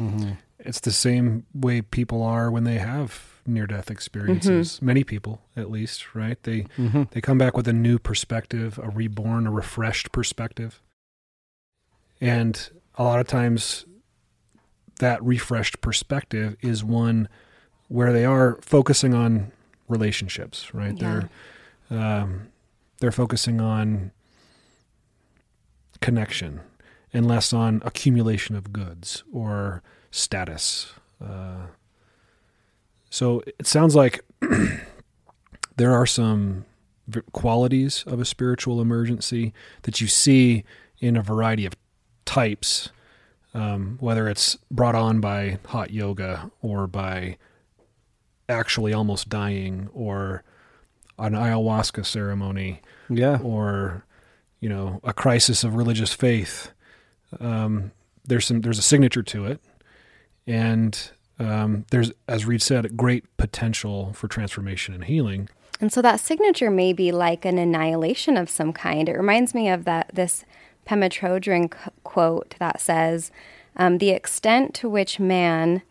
mm-hmm. 0.00 0.32
It's 0.64 0.80
the 0.80 0.92
same 0.92 1.44
way 1.54 1.82
people 1.82 2.22
are 2.22 2.50
when 2.50 2.64
they 2.64 2.78
have 2.78 3.32
near 3.46 3.66
death 3.66 3.90
experiences. 3.90 4.80
Many 4.80 5.04
people, 5.04 5.42
at 5.56 5.70
least, 5.70 6.14
right? 6.14 6.40
They 6.42 6.66
they 7.10 7.20
come 7.20 7.38
back 7.38 7.56
with 7.56 7.66
a 7.68 7.72
new 7.72 7.98
perspective, 7.98 8.78
a 8.82 8.88
reborn, 8.88 9.46
a 9.46 9.50
refreshed 9.50 10.12
perspective. 10.12 10.80
And 12.20 12.70
a 12.96 13.02
lot 13.02 13.18
of 13.18 13.26
times 13.26 13.84
that 15.00 15.22
refreshed 15.24 15.80
perspective 15.80 16.56
is 16.60 16.84
one 16.84 17.28
where 17.88 18.12
they 18.12 18.24
are 18.24 18.58
focusing 18.62 19.14
on 19.14 19.50
relationships, 19.88 20.72
right? 20.72 20.96
Yeah. 20.96 21.28
They're 21.90 22.00
um, 22.00 22.48
they're 23.00 23.12
focusing 23.12 23.60
on 23.60 24.12
connection 26.00 26.60
and 27.12 27.26
less 27.26 27.52
on 27.52 27.82
accumulation 27.84 28.56
of 28.56 28.72
goods 28.72 29.24
or 29.32 29.82
status. 30.12 30.92
Uh, 31.20 31.66
so 33.10 33.42
it 33.58 33.66
sounds 33.66 33.96
like 33.96 34.20
there 35.76 35.92
are 35.92 36.06
some 36.06 36.64
qualities 37.32 38.04
of 38.06 38.20
a 38.20 38.24
spiritual 38.24 38.80
emergency 38.80 39.52
that 39.82 40.00
you 40.00 40.06
see 40.06 40.62
in 41.00 41.16
a 41.16 41.22
variety 41.22 41.66
of 41.66 41.74
types, 42.24 42.90
um, 43.54 43.96
whether 44.00 44.28
it's 44.28 44.56
brought 44.70 44.94
on 44.94 45.20
by 45.20 45.58
hot 45.66 45.90
yoga 45.90 46.50
or 46.62 46.86
by 46.86 47.36
actually 48.48 48.92
almost 48.92 49.28
dying 49.28 49.88
or 49.92 50.44
an 51.18 51.32
ayahuasca 51.32 52.04
ceremony 52.04 52.80
Yeah. 53.08 53.38
or 53.42 54.04
you 54.60 54.68
know 54.68 55.00
a 55.04 55.12
crisis 55.12 55.64
of 55.64 55.74
religious 55.74 56.12
faith 56.12 56.70
um, 57.40 57.92
there's 58.24 58.46
some 58.46 58.60
there's 58.60 58.78
a 58.78 58.82
signature 58.82 59.22
to 59.22 59.46
it 59.46 59.60
and 60.46 61.10
um, 61.38 61.84
there's 61.90 62.12
as 62.28 62.44
reed 62.44 62.62
said 62.62 62.96
great 62.96 63.24
potential 63.36 64.12
for 64.12 64.28
transformation 64.28 64.94
and 64.94 65.04
healing 65.04 65.48
And 65.80 65.92
so 65.92 66.00
that 66.02 66.20
signature 66.20 66.70
may 66.70 66.92
be 66.92 67.10
like 67.10 67.44
an 67.44 67.58
annihilation 67.58 68.36
of 68.36 68.48
some 68.48 68.72
kind. 68.72 69.08
It 69.08 69.16
reminds 69.16 69.52
me 69.52 69.68
of 69.68 69.84
that 69.84 70.10
this 70.14 70.44
Pema 70.86 71.10
Chodron 71.10 71.72
quote 72.04 72.54
that 72.58 72.80
says, 72.80 73.30
um, 73.76 73.98
"The 73.98 74.10
extent 74.10 74.74
to 74.74 74.88
which 74.88 75.18
man 75.18 75.82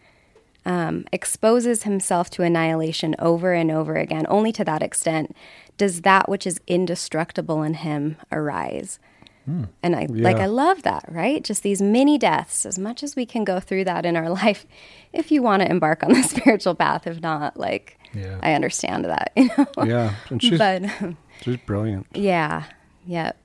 um, 0.66 1.06
exposes 1.12 1.84
himself 1.84 2.30
to 2.32 2.44
annihilation 2.44 3.16
over 3.20 3.54
and 3.54 3.72
over 3.72 3.96
again, 3.96 4.26
only 4.30 4.52
to 4.54 4.64
that 4.64 4.82
extent 4.84 5.36
does 5.78 6.02
that 6.02 6.30
which 6.30 6.46
is 6.46 6.62
indestructible 6.68 7.64
in 7.64 7.74
him 7.76 8.16
arise." 8.32 9.00
Hmm. 9.46 9.64
And 9.82 9.96
I 9.96 10.06
like 10.10 10.38
I 10.38 10.46
love 10.46 10.84
that, 10.84 11.06
right? 11.10 11.44
Just 11.44 11.64
these 11.64 11.82
mini 11.82 12.18
deaths, 12.18 12.66
as 12.66 12.78
much 12.78 13.02
as 13.02 13.16
we 13.16 13.26
can 13.26 13.44
go 13.44 13.60
through 13.60 13.86
that 13.86 14.06
in 14.06 14.16
our 14.16 14.30
life, 14.44 14.66
if 15.14 15.32
you 15.32 15.42
want 15.42 15.62
to 15.64 15.70
embark 15.70 16.04
on 16.04 16.14
the 16.14 16.22
spiritual 16.36 16.76
path. 16.76 17.08
If 17.08 17.22
not, 17.22 17.58
like 17.58 17.98
Yeah. 18.14 18.40
I 18.44 18.54
understand 18.54 19.06
that, 19.06 19.32
you 19.38 19.50
know. 19.58 19.68
Yeah. 19.84 20.14
And 20.30 20.42
she's, 20.42 20.58
but 20.58 20.84
um, 21.02 21.18
she's 21.42 21.58
brilliant. 21.58 22.08
yeah, 22.14 22.66
yep. 23.06 23.38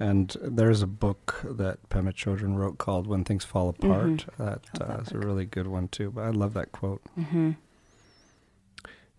And 0.00 0.36
there's 0.40 0.80
a 0.82 0.86
book 0.86 1.40
that 1.44 1.88
Pema 1.88 2.12
Chodron 2.12 2.56
wrote 2.56 2.78
called 2.78 3.06
"When 3.06 3.24
Things 3.24 3.44
Fall 3.44 3.72
mm-hmm. 3.72 3.90
Apart." 3.90 4.26
That 4.38 4.80
uh, 4.80 5.02
is 5.02 5.12
a 5.12 5.18
really 5.18 5.44
good 5.44 5.66
one 5.66 5.88
too. 5.88 6.10
But 6.10 6.24
I 6.24 6.30
love 6.30 6.54
that 6.54 6.72
quote. 6.72 7.02
Mm-hmm. 7.18 7.52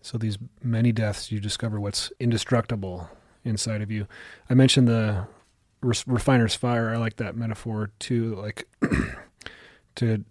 so 0.02 0.16
these 0.18 0.38
many 0.62 0.92
deaths 0.92 1.30
you 1.30 1.40
discover 1.40 1.78
what's 1.78 2.10
indestructible 2.18 3.10
inside 3.44 3.82
of 3.82 3.90
you 3.90 4.06
i 4.48 4.54
mentioned 4.54 4.88
the 4.88 5.26
refiner's 5.82 6.54
fire 6.54 6.90
i 6.90 6.96
like 6.96 7.16
that 7.16 7.34
metaphor 7.36 7.90
too 7.98 8.34
like 8.36 8.66
to 9.96 10.24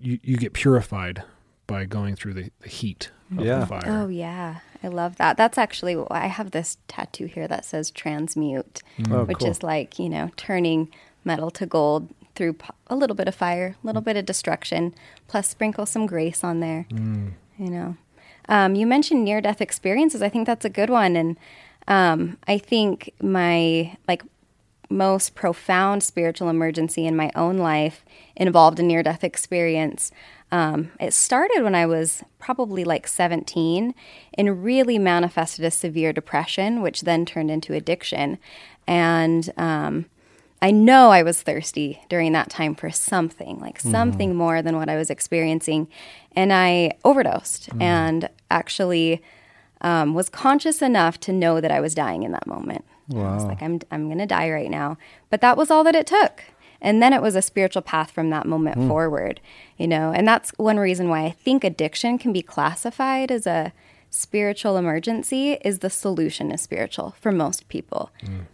you, 0.00 0.18
you 0.22 0.36
get 0.36 0.52
purified 0.52 1.22
by 1.66 1.84
going 1.84 2.16
through 2.16 2.34
the, 2.34 2.50
the 2.60 2.68
heat 2.68 3.10
of 3.38 3.44
Yeah. 3.44 3.60
the 3.60 3.66
fire 3.66 3.82
Oh 3.86 4.08
yeah, 4.08 4.58
I 4.82 4.88
love 4.88 5.16
that. 5.16 5.36
That's 5.36 5.56
actually 5.56 5.96
I 6.10 6.26
have 6.26 6.50
this 6.50 6.76
tattoo 6.88 7.26
here 7.26 7.46
that 7.48 7.64
says 7.64 7.90
transmute, 7.90 8.82
Oh, 9.10 9.24
which 9.24 9.38
cool. 9.38 9.48
is 9.48 9.62
like 9.62 9.98
you 9.98 10.08
know 10.08 10.30
turning 10.36 10.88
metal 11.24 11.50
to 11.52 11.64
gold 11.66 12.08
through 12.34 12.56
a 12.88 12.96
little 12.96 13.14
bit 13.16 13.28
of 13.28 13.34
fire, 13.34 13.76
a 13.82 13.86
little 13.86 14.02
bit 14.02 14.16
of 14.16 14.26
destruction, 14.26 14.92
plus 15.28 15.48
sprinkle 15.48 15.86
some 15.86 16.06
grace 16.06 16.42
on 16.42 16.60
there. 16.60 16.86
You 16.90 17.70
know, 17.70 17.96
um, 18.48 18.74
you 18.74 18.86
mentioned 18.86 19.24
near 19.24 19.40
death 19.40 19.60
experiences. 19.60 20.20
I 20.20 20.28
think 20.28 20.46
that's 20.46 20.64
a 20.64 20.70
good 20.70 20.90
one, 20.90 21.14
and 21.16 21.38
um, 21.88 22.38
I 22.48 22.58
think 22.58 23.12
my 23.22 23.96
like 24.08 24.22
most 24.92 25.34
profound 25.34 26.02
spiritual 26.02 26.48
emergency 26.48 27.06
in 27.06 27.16
my 27.16 27.30
own 27.34 27.58
life 27.58 28.04
involved 28.36 28.78
a 28.78 28.82
near 28.82 29.02
death 29.02 29.24
experience. 29.24 30.10
Um, 30.50 30.92
it 31.00 31.14
started 31.14 31.62
when 31.62 31.74
I 31.74 31.86
was 31.86 32.22
probably 32.38 32.84
like 32.84 33.08
17 33.08 33.94
and 34.34 34.64
really 34.64 34.98
manifested 34.98 35.64
as 35.64 35.74
severe 35.74 36.12
depression, 36.12 36.82
which 36.82 37.02
then 37.02 37.24
turned 37.24 37.50
into 37.50 37.72
addiction. 37.72 38.38
And 38.86 39.50
um, 39.56 40.06
I 40.60 40.70
know 40.70 41.10
I 41.10 41.22
was 41.22 41.42
thirsty 41.42 42.02
during 42.08 42.32
that 42.32 42.50
time 42.50 42.74
for 42.74 42.90
something, 42.90 43.58
like 43.58 43.80
something 43.80 44.34
more 44.36 44.62
than 44.62 44.76
what 44.76 44.88
I 44.88 44.96
was 44.96 45.10
experiencing. 45.10 45.88
And 46.36 46.52
I 46.52 46.92
overdosed 47.04 47.70
and 47.80 48.28
actually 48.50 49.22
um, 49.80 50.14
was 50.14 50.28
conscious 50.28 50.80
enough 50.80 51.18
to 51.20 51.32
know 51.32 51.60
that 51.60 51.72
I 51.72 51.80
was 51.80 51.94
dying 51.94 52.22
in 52.22 52.32
that 52.32 52.46
moment. 52.46 52.84
I 53.10 53.34
was 53.34 53.44
like, 53.44 53.62
I'm, 53.62 53.80
I'm 53.90 54.06
going 54.06 54.18
to 54.18 54.26
die 54.26 54.50
right 54.50 54.70
now. 54.70 54.96
But 55.30 55.40
that 55.40 55.56
was 55.56 55.70
all 55.70 55.84
that 55.84 55.94
it 55.94 56.06
took. 56.06 56.44
And 56.80 57.00
then 57.00 57.12
it 57.12 57.22
was 57.22 57.36
a 57.36 57.42
spiritual 57.42 57.82
path 57.82 58.10
from 58.10 58.30
that 58.30 58.46
moment 58.46 58.88
forward, 58.88 59.40
you 59.76 59.86
know. 59.86 60.12
And 60.12 60.26
that's 60.26 60.50
one 60.56 60.78
reason 60.78 61.08
why 61.08 61.24
I 61.24 61.30
think 61.30 61.62
addiction 61.62 62.18
can 62.18 62.32
be 62.32 62.42
classified 62.42 63.30
as 63.30 63.46
a 63.46 63.72
spiritual 64.10 64.76
emergency 64.76 65.52
is 65.64 65.78
the 65.78 65.88
solution 65.88 66.50
is 66.52 66.60
spiritual 66.60 67.14
for 67.20 67.32
most 67.32 67.68
people, 67.68 68.10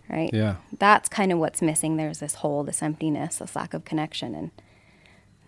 right? 0.09 0.31
Yeah. 0.33 0.57
That's 0.79 1.09
kind 1.09 1.33
of 1.33 1.39
what's 1.39 1.63
missing. 1.63 1.97
There's 1.97 2.21
this 2.21 2.37
hole, 2.37 2.63
this 2.65 2.83
emptiness, 2.83 3.39
this 3.39 3.57
lack 3.57 3.75
of 3.75 3.85
connection 3.85 4.35
and 4.35 4.51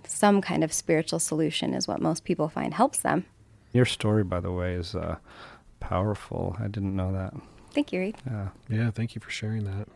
some 0.07 0.41
kind 0.41 0.65
of 0.65 0.73
spiritual 0.73 1.21
solution 1.21 1.75
is 1.75 1.87
what 1.87 2.01
most 2.01 2.25
people 2.25 2.49
find 2.49 2.75
helps 2.75 2.99
them. 2.99 3.25
Your 3.73 3.85
story, 3.85 4.25
by 4.25 4.41
the 4.41 4.51
way, 4.51 4.75
is 4.75 4.95
uh, 4.95 5.17
powerful. 5.79 6.57
I 6.59 6.67
didn't 6.67 6.97
know 6.97 7.13
that. 7.13 7.35
Thank 7.73 7.93
you, 7.93 8.01
Reid. 8.01 8.17
Yeah. 8.27 8.49
Yeah, 8.69 8.91
thank 8.91 9.15
you 9.15 9.21
for 9.21 9.31
sharing 9.31 9.65
that. 9.65 9.87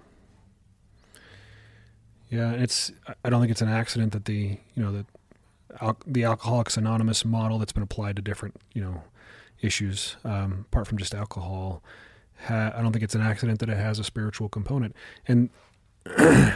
Yeah, 2.30 2.52
it's 2.52 2.92
I- 3.06 3.14
I 3.24 3.30
don't 3.30 3.40
think 3.40 3.50
it's 3.50 3.62
an 3.62 3.68
accident 3.68 4.12
that 4.12 4.24
the 4.24 4.58
you 4.74 4.82
know 4.82 4.92
the 4.92 5.06
al- 5.80 5.98
the 6.06 6.24
Alcoholics 6.24 6.76
Anonymous 6.76 7.24
model 7.24 7.58
that's 7.58 7.72
been 7.72 7.82
applied 7.82 8.16
to 8.16 8.22
different 8.22 8.56
you 8.72 8.82
know 8.82 9.02
issues 9.60 10.16
um, 10.24 10.66
apart 10.70 10.86
from 10.86 10.98
just 10.98 11.14
alcohol. 11.14 11.82
Ha- 12.46 12.72
I 12.74 12.82
don't 12.82 12.92
think 12.92 13.02
it's 13.04 13.14
an 13.14 13.20
accident 13.22 13.60
that 13.60 13.68
it 13.68 13.76
has 13.76 13.98
a 13.98 14.04
spiritual 14.04 14.48
component, 14.48 14.94
and 15.28 15.50
it 16.06 16.52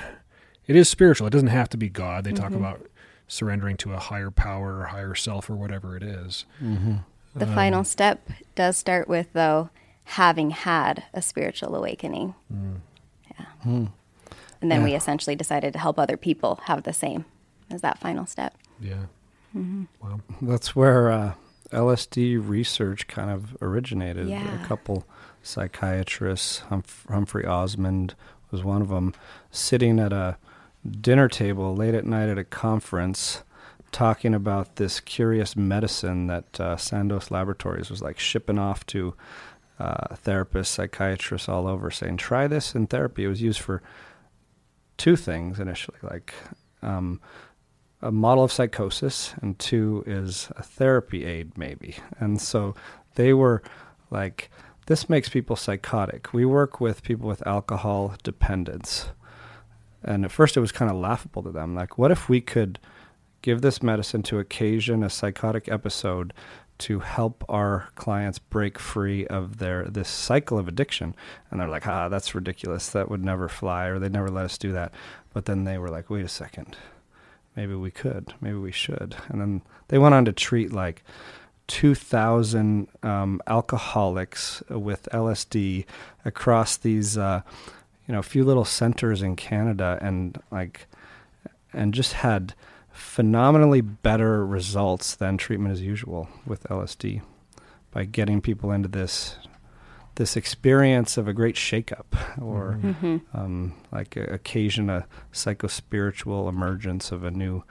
is 0.76 0.88
spiritual. 0.88 1.26
It 1.26 1.30
doesn't 1.30 1.48
have 1.48 1.68
to 1.70 1.76
be 1.76 1.88
God. 1.88 2.24
They 2.24 2.32
talk 2.32 2.52
about 2.52 2.86
surrendering 3.28 3.76
to 3.78 3.92
a 3.92 3.98
higher 3.98 4.30
power 4.30 4.78
or 4.80 4.84
higher 4.86 5.14
self 5.14 5.48
or 5.48 5.54
whatever 5.56 5.96
it 5.96 6.02
is. 6.02 6.44
Mm-hmm. 6.62 6.96
The 7.34 7.46
final 7.46 7.84
step 7.84 8.28
does 8.56 8.76
start 8.76 9.06
with, 9.06 9.32
though, 9.32 9.70
having 10.12 10.50
had 10.50 11.04
a 11.12 11.20
spiritual 11.20 11.74
awakening. 11.76 12.34
Yeah. 12.50 13.44
And 13.64 14.70
then 14.72 14.80
Yeah. 14.80 14.84
we 14.84 14.94
essentially 14.94 15.36
decided 15.36 15.72
to 15.74 15.78
help 15.78 15.98
other 15.98 16.16
people 16.16 16.60
have 16.64 16.82
the 16.84 16.92
same 16.92 17.24
as 17.70 17.82
that 17.82 17.98
final 17.98 18.26
step. 18.26 18.54
Yeah. 18.80 19.04
Wow. 19.54 20.20
That's 20.40 20.74
where 20.74 21.10
uh, 21.10 21.32
LSD 21.72 22.36
research 22.38 23.06
kind 23.08 23.30
of 23.30 23.56
originated. 23.60 24.28
Yeah. 24.28 24.62
A 24.62 24.66
couple 24.66 25.04
psychiatrists, 25.42 26.58
Humph- 26.70 27.06
Humphrey 27.08 27.44
Osmond 27.44 28.14
was 28.50 28.64
one 28.64 28.80
of 28.82 28.88
them, 28.88 29.14
sitting 29.50 29.98
at 29.98 30.12
a 30.12 30.38
dinner 31.00 31.28
table 31.28 31.74
late 31.76 31.94
at 31.94 32.06
night 32.06 32.28
at 32.28 32.38
a 32.38 32.44
conference. 32.44 33.42
talking 33.90 34.34
about 34.34 34.76
this 34.76 35.00
curious 35.00 35.56
medicine 35.56 36.26
that 36.26 36.60
uh, 36.60 36.76
Sandoz 36.76 37.30
Laboratories 37.30 37.88
was 37.88 38.02
like 38.02 38.18
shipping 38.18 38.58
off 38.58 38.84
to 38.84 39.14
uh, 39.78 40.14
therapists, 40.14 40.66
psychiatrists 40.66 41.48
all 41.48 41.66
over, 41.66 41.90
saying, 41.90 42.16
"Try 42.16 42.46
this 42.46 42.74
in 42.74 42.86
therapy." 42.86 43.24
It 43.24 43.28
was 43.28 43.42
used 43.42 43.60
for 43.60 43.82
two 44.96 45.16
things 45.16 45.60
initially, 45.60 45.98
like 46.02 46.34
um, 46.82 47.20
a 48.02 48.10
model 48.10 48.44
of 48.44 48.52
psychosis, 48.52 49.34
and 49.40 49.58
two 49.58 50.02
is 50.06 50.50
a 50.56 50.62
therapy 50.62 51.24
aid, 51.24 51.56
maybe. 51.56 51.96
And 52.18 52.40
so 52.40 52.74
they 53.14 53.32
were 53.32 53.62
like, 54.10 54.50
"This 54.86 55.08
makes 55.08 55.28
people 55.28 55.56
psychotic." 55.56 56.32
We 56.32 56.44
work 56.44 56.80
with 56.80 57.02
people 57.02 57.28
with 57.28 57.46
alcohol 57.46 58.14
dependence, 58.22 59.10
and 60.02 60.24
at 60.24 60.32
first 60.32 60.56
it 60.56 60.60
was 60.60 60.72
kind 60.72 60.90
of 60.90 60.96
laughable 60.96 61.42
to 61.44 61.50
them. 61.52 61.74
Like, 61.74 61.98
what 61.98 62.10
if 62.10 62.28
we 62.28 62.40
could 62.40 62.78
give 63.42 63.60
this 63.60 63.82
medicine 63.82 64.22
to 64.24 64.38
occasion 64.38 65.02
a 65.02 65.10
psychotic 65.10 65.68
episode 65.68 66.32
to 66.78 67.00
help 67.00 67.44
our 67.48 67.88
clients 67.94 68.38
break 68.38 68.78
free 68.78 69.26
of 69.26 69.58
their 69.58 69.84
this 69.84 70.08
cycle 70.08 70.58
of 70.58 70.68
addiction. 70.68 71.14
And 71.50 71.60
they're 71.60 71.68
like 71.68 71.86
ah 71.86 72.08
that's 72.08 72.34
ridiculous. 72.34 72.88
That 72.88 73.10
would 73.10 73.24
never 73.24 73.48
fly 73.48 73.86
or 73.86 73.98
they'd 73.98 74.12
never 74.12 74.30
let 74.30 74.44
us 74.44 74.58
do 74.58 74.72
that. 74.72 74.92
But 75.32 75.46
then 75.46 75.64
they 75.64 75.78
were 75.78 75.90
like 75.90 76.10
wait 76.10 76.24
a 76.24 76.28
second. 76.28 76.76
Maybe 77.56 77.74
we 77.74 77.90
could. 77.90 78.34
Maybe 78.40 78.56
we 78.56 78.72
should. 78.72 79.16
And 79.28 79.40
then 79.40 79.62
they 79.88 79.98
went 79.98 80.14
on 80.14 80.24
to 80.26 80.32
treat 80.32 80.72
like 80.72 81.02
2000 81.66 82.88
um, 83.02 83.42
alcoholics 83.46 84.62
with 84.70 85.06
lsd 85.12 85.84
across 86.24 86.78
these 86.78 87.18
uh, 87.18 87.42
you 88.06 88.12
know 88.14 88.20
a 88.20 88.22
few 88.22 88.42
little 88.42 88.64
centers 88.64 89.20
in 89.20 89.36
canada 89.36 89.98
and 90.00 90.40
like 90.50 90.86
and 91.72 91.92
just 91.92 92.14
had 92.14 92.54
phenomenally 92.98 93.80
better 93.80 94.44
results 94.44 95.14
than 95.14 95.38
treatment 95.38 95.72
as 95.72 95.80
usual 95.80 96.28
with 96.44 96.64
LSD 96.64 97.22
by 97.92 98.04
getting 98.04 98.40
people 98.40 98.72
into 98.72 98.88
this 98.88 99.36
this 100.16 100.36
experience 100.36 101.16
of 101.16 101.28
a 101.28 101.32
great 101.32 101.54
shakeup 101.54 102.06
or 102.42 102.80
mm-hmm. 102.82 103.18
um, 103.32 103.72
like 103.92 104.16
a, 104.16 104.24
occasion 104.24 104.90
a 104.90 105.06
psychospiritual 105.32 106.48
emergence 106.48 107.12
of 107.12 107.22
a 107.22 107.30
new 107.30 107.62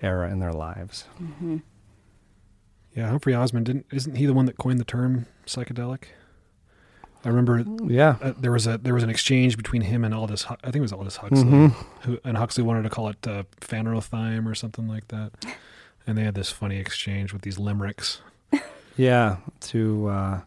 era 0.00 0.30
in 0.30 0.38
their 0.38 0.52
lives. 0.52 1.06
Mm-hmm. 1.20 1.56
Yeah, 2.94 3.08
Humphrey 3.08 3.34
Osmond 3.34 3.66
didn't 3.66 3.86
isn't 3.90 4.14
he 4.14 4.24
the 4.24 4.34
one 4.34 4.46
that 4.46 4.56
coined 4.56 4.78
the 4.78 4.84
term 4.84 5.26
psychedelic? 5.46 6.04
I 7.26 7.28
remember. 7.30 7.64
Yeah, 7.84 8.16
uh, 8.22 8.34
there 8.38 8.52
was 8.52 8.68
a 8.68 8.78
there 8.78 8.94
was 8.94 9.02
an 9.02 9.10
exchange 9.10 9.56
between 9.56 9.82
him 9.82 10.04
and 10.04 10.14
Aldous. 10.14 10.46
I 10.48 10.54
think 10.62 10.76
it 10.76 10.80
was 10.80 10.92
Aldous 10.92 11.16
Huxley, 11.16 11.42
mm-hmm. 11.42 12.08
who 12.08 12.20
and 12.22 12.36
Huxley 12.36 12.62
wanted 12.62 12.84
to 12.84 12.88
call 12.88 13.08
it 13.08 13.26
uh, 13.26 13.42
or 14.46 14.54
something 14.54 14.86
like 14.86 15.08
that, 15.08 15.32
and 16.06 16.16
they 16.16 16.22
had 16.22 16.36
this 16.36 16.52
funny 16.52 16.76
exchange 16.76 17.32
with 17.32 17.42
these 17.42 17.58
limericks. 17.58 18.22
Yeah, 18.98 19.36
to 19.60 20.08
uh, 20.08 20.40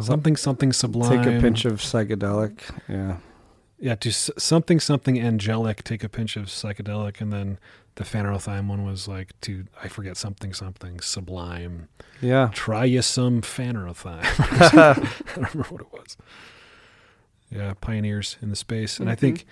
something 0.00 0.36
something 0.36 0.72
sublime. 0.72 1.22
Take 1.22 1.36
a 1.36 1.40
pinch 1.40 1.64
of 1.64 1.74
psychedelic. 1.74 2.62
Yeah, 2.88 3.18
yeah. 3.78 3.94
To 3.94 4.08
s- 4.08 4.32
something 4.36 4.80
something 4.80 5.20
angelic. 5.20 5.84
Take 5.84 6.02
a 6.02 6.08
pinch 6.08 6.36
of 6.36 6.46
psychedelic, 6.46 7.20
and 7.20 7.32
then 7.32 7.60
the 7.98 8.04
phanerothyme 8.04 8.68
one 8.68 8.84
was 8.84 9.08
like 9.08 9.38
to 9.40 9.64
I 9.82 9.88
forget 9.88 10.16
something 10.16 10.54
something 10.54 11.00
sublime. 11.00 11.88
Yeah. 12.22 12.50
Try 12.52 12.84
you 12.84 13.02
some 13.02 13.42
phanerothyme. 13.42 14.22
I 14.78 14.94
don't 14.94 15.36
remember 15.36 15.64
what 15.64 15.80
it 15.80 15.92
was. 15.92 16.16
Yeah, 17.50 17.74
pioneers 17.80 18.36
in 18.40 18.50
the 18.50 18.56
space, 18.56 18.94
mm-hmm. 18.94 19.02
and 19.02 19.10
I 19.10 19.14
mm-hmm. 19.14 19.20
think 19.20 19.46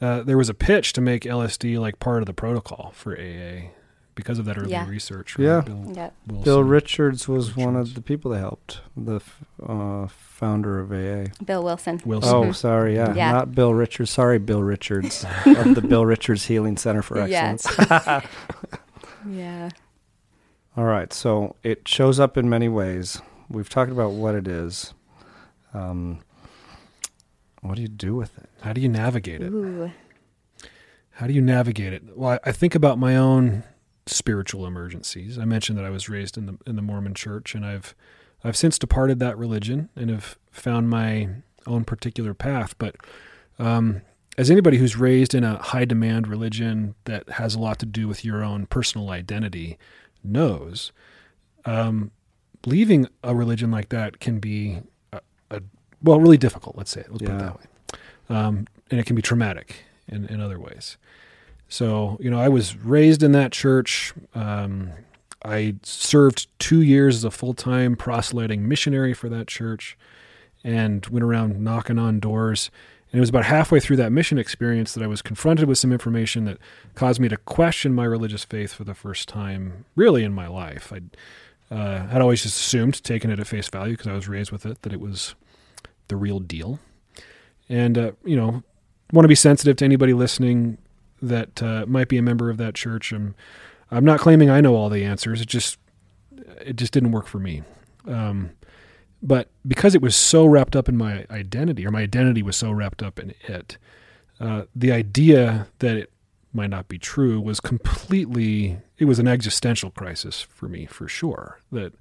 uh, 0.00 0.22
there 0.22 0.36
was 0.36 0.48
a 0.48 0.54
pitch 0.54 0.92
to 0.94 1.00
make 1.00 1.22
LSD 1.22 1.78
like 1.78 2.00
part 2.00 2.22
of 2.22 2.26
the 2.26 2.34
protocol 2.34 2.90
for 2.96 3.16
AA 3.16 3.68
because 4.14 4.38
of 4.38 4.44
that 4.44 4.58
early 4.58 4.70
yeah. 4.70 4.88
research. 4.88 5.38
Right? 5.38 5.44
Yeah. 5.44 5.60
Bill, 5.60 5.92
yeah. 5.94 6.10
Bill 6.42 6.62
Richards 6.62 7.28
was 7.28 7.48
Richards. 7.48 7.64
one 7.64 7.76
of 7.76 7.94
the 7.94 8.02
people 8.02 8.30
that 8.32 8.38
helped, 8.38 8.80
the 8.96 9.20
uh, 9.66 10.06
founder 10.08 10.80
of 10.80 10.92
AA. 10.92 11.32
Bill 11.44 11.62
Wilson. 11.62 12.00
Wilson. 12.04 12.34
Oh, 12.34 12.52
sorry. 12.52 12.96
Yeah. 12.96 13.14
yeah. 13.14 13.32
Not 13.32 13.54
Bill 13.54 13.74
Richards. 13.74 14.10
Sorry, 14.10 14.38
Bill 14.38 14.62
Richards 14.62 15.24
of 15.46 15.74
the 15.74 15.82
Bill 15.82 16.04
Richards 16.04 16.46
Healing 16.46 16.76
Center 16.76 17.02
for 17.02 17.18
Excellence. 17.18 17.66
Yes. 17.78 18.26
yeah. 19.28 19.70
All 20.76 20.84
right. 20.84 21.12
So 21.12 21.56
it 21.62 21.86
shows 21.88 22.20
up 22.20 22.36
in 22.36 22.48
many 22.48 22.68
ways. 22.68 23.20
We've 23.48 23.68
talked 23.68 23.92
about 23.92 24.12
what 24.12 24.34
it 24.34 24.48
is. 24.48 24.94
Um, 25.74 26.20
what 27.60 27.76
do 27.76 27.82
you 27.82 27.88
do 27.88 28.14
with 28.14 28.36
it? 28.38 28.48
How 28.62 28.72
do 28.72 28.80
you 28.80 28.88
navigate 28.88 29.40
it? 29.40 29.50
Ooh. 29.52 29.92
How 31.12 31.26
do 31.26 31.32
you 31.32 31.40
navigate 31.40 31.92
it? 31.92 32.16
Well, 32.16 32.38
I 32.44 32.52
think 32.52 32.74
about 32.74 32.98
my 32.98 33.16
own 33.16 33.62
spiritual 34.06 34.66
emergencies. 34.66 35.38
I 35.38 35.44
mentioned 35.44 35.78
that 35.78 35.84
I 35.84 35.90
was 35.90 36.08
raised 36.08 36.36
in 36.36 36.46
the 36.46 36.58
in 36.66 36.76
the 36.76 36.82
Mormon 36.82 37.14
Church, 37.14 37.54
and 37.54 37.64
I've 37.64 37.94
I've 38.44 38.56
since 38.56 38.78
departed 38.78 39.18
that 39.20 39.38
religion 39.38 39.88
and 39.96 40.10
have 40.10 40.36
found 40.50 40.90
my 40.90 41.28
own 41.66 41.84
particular 41.84 42.34
path. 42.34 42.76
But 42.78 42.96
um, 43.58 44.02
as 44.36 44.50
anybody 44.50 44.78
who's 44.78 44.96
raised 44.96 45.34
in 45.34 45.44
a 45.44 45.62
high 45.62 45.84
demand 45.84 46.26
religion 46.26 46.94
that 47.04 47.28
has 47.30 47.54
a 47.54 47.60
lot 47.60 47.78
to 47.80 47.86
do 47.86 48.08
with 48.08 48.24
your 48.24 48.42
own 48.42 48.66
personal 48.66 49.10
identity 49.10 49.78
knows, 50.24 50.92
um, 51.64 52.10
leaving 52.66 53.06
a 53.22 53.34
religion 53.34 53.70
like 53.70 53.90
that 53.90 54.20
can 54.20 54.38
be 54.38 54.80
a, 55.12 55.20
a 55.50 55.60
well 56.02 56.20
really 56.20 56.38
difficult. 56.38 56.76
Let's 56.76 56.90
say 56.90 57.02
it. 57.02 57.10
Let's 57.10 57.22
yeah. 57.22 57.28
put 57.28 57.36
it 57.36 57.38
that 57.38 57.58
way, 57.58 58.36
um, 58.36 58.66
and 58.90 58.98
it 58.98 59.06
can 59.06 59.16
be 59.16 59.22
traumatic 59.22 59.84
in 60.08 60.26
in 60.26 60.40
other 60.40 60.58
ways. 60.58 60.96
So, 61.72 62.18
you 62.20 62.30
know, 62.30 62.38
I 62.38 62.50
was 62.50 62.76
raised 62.76 63.22
in 63.22 63.32
that 63.32 63.50
church. 63.50 64.12
Um, 64.34 64.90
I 65.42 65.76
served 65.82 66.46
two 66.58 66.82
years 66.82 67.16
as 67.16 67.24
a 67.24 67.30
full 67.30 67.54
time 67.54 67.96
proselyting 67.96 68.68
missionary 68.68 69.14
for 69.14 69.30
that 69.30 69.46
church 69.46 69.96
and 70.62 71.06
went 71.06 71.24
around 71.24 71.62
knocking 71.64 71.98
on 71.98 72.20
doors. 72.20 72.70
And 73.10 73.18
it 73.18 73.20
was 73.20 73.30
about 73.30 73.46
halfway 73.46 73.80
through 73.80 73.96
that 73.96 74.12
mission 74.12 74.36
experience 74.36 74.92
that 74.92 75.02
I 75.02 75.06
was 75.06 75.22
confronted 75.22 75.66
with 75.66 75.78
some 75.78 75.94
information 75.94 76.44
that 76.44 76.58
caused 76.94 77.20
me 77.20 77.30
to 77.30 77.38
question 77.38 77.94
my 77.94 78.04
religious 78.04 78.44
faith 78.44 78.74
for 78.74 78.84
the 78.84 78.94
first 78.94 79.26
time, 79.26 79.86
really, 79.96 80.24
in 80.24 80.34
my 80.34 80.48
life. 80.48 80.92
I 80.92 81.74
uh, 81.74 82.06
had 82.08 82.20
always 82.20 82.42
just 82.42 82.60
assumed, 82.60 83.02
taken 83.02 83.30
it 83.30 83.40
at 83.40 83.46
face 83.46 83.68
value 83.68 83.94
because 83.94 84.08
I 84.08 84.12
was 84.12 84.28
raised 84.28 84.52
with 84.52 84.66
it, 84.66 84.82
that 84.82 84.92
it 84.92 85.00
was 85.00 85.34
the 86.08 86.16
real 86.16 86.38
deal. 86.38 86.80
And, 87.70 87.96
uh, 87.96 88.12
you 88.26 88.36
know, 88.36 88.62
want 89.10 89.24
to 89.24 89.28
be 89.28 89.34
sensitive 89.34 89.76
to 89.76 89.86
anybody 89.86 90.12
listening 90.12 90.76
that 91.22 91.62
uh, 91.62 91.86
might 91.86 92.08
be 92.08 92.18
a 92.18 92.22
member 92.22 92.50
of 92.50 92.58
that 92.58 92.74
church. 92.74 93.12
I'm, 93.12 93.34
I'm 93.90 94.04
not 94.04 94.20
claiming 94.20 94.50
I 94.50 94.60
know 94.60 94.74
all 94.74 94.88
the 94.88 95.04
answers. 95.04 95.40
It 95.40 95.48
just 95.48 95.78
it 96.60 96.76
just 96.76 96.92
didn't 96.92 97.12
work 97.12 97.26
for 97.26 97.38
me. 97.38 97.62
Um, 98.06 98.50
but 99.22 99.48
because 99.66 99.94
it 99.94 100.02
was 100.02 100.16
so 100.16 100.44
wrapped 100.44 100.74
up 100.74 100.88
in 100.88 100.96
my 100.96 101.24
identity, 101.30 101.86
or 101.86 101.90
my 101.90 102.02
identity 102.02 102.42
was 102.42 102.56
so 102.56 102.72
wrapped 102.72 103.02
up 103.02 103.20
in 103.20 103.34
it, 103.46 103.78
uh, 104.40 104.64
the 104.74 104.90
idea 104.90 105.68
that 105.78 105.96
it 105.96 106.10
might 106.52 106.70
not 106.70 106.88
be 106.88 106.98
true 106.98 107.40
was 107.40 107.60
completely. 107.60 108.78
It 108.98 109.04
was 109.04 109.18
an 109.18 109.28
existential 109.28 109.90
crisis 109.90 110.42
for 110.42 110.68
me, 110.68 110.86
for 110.86 111.06
sure. 111.06 111.60
That 111.70 111.94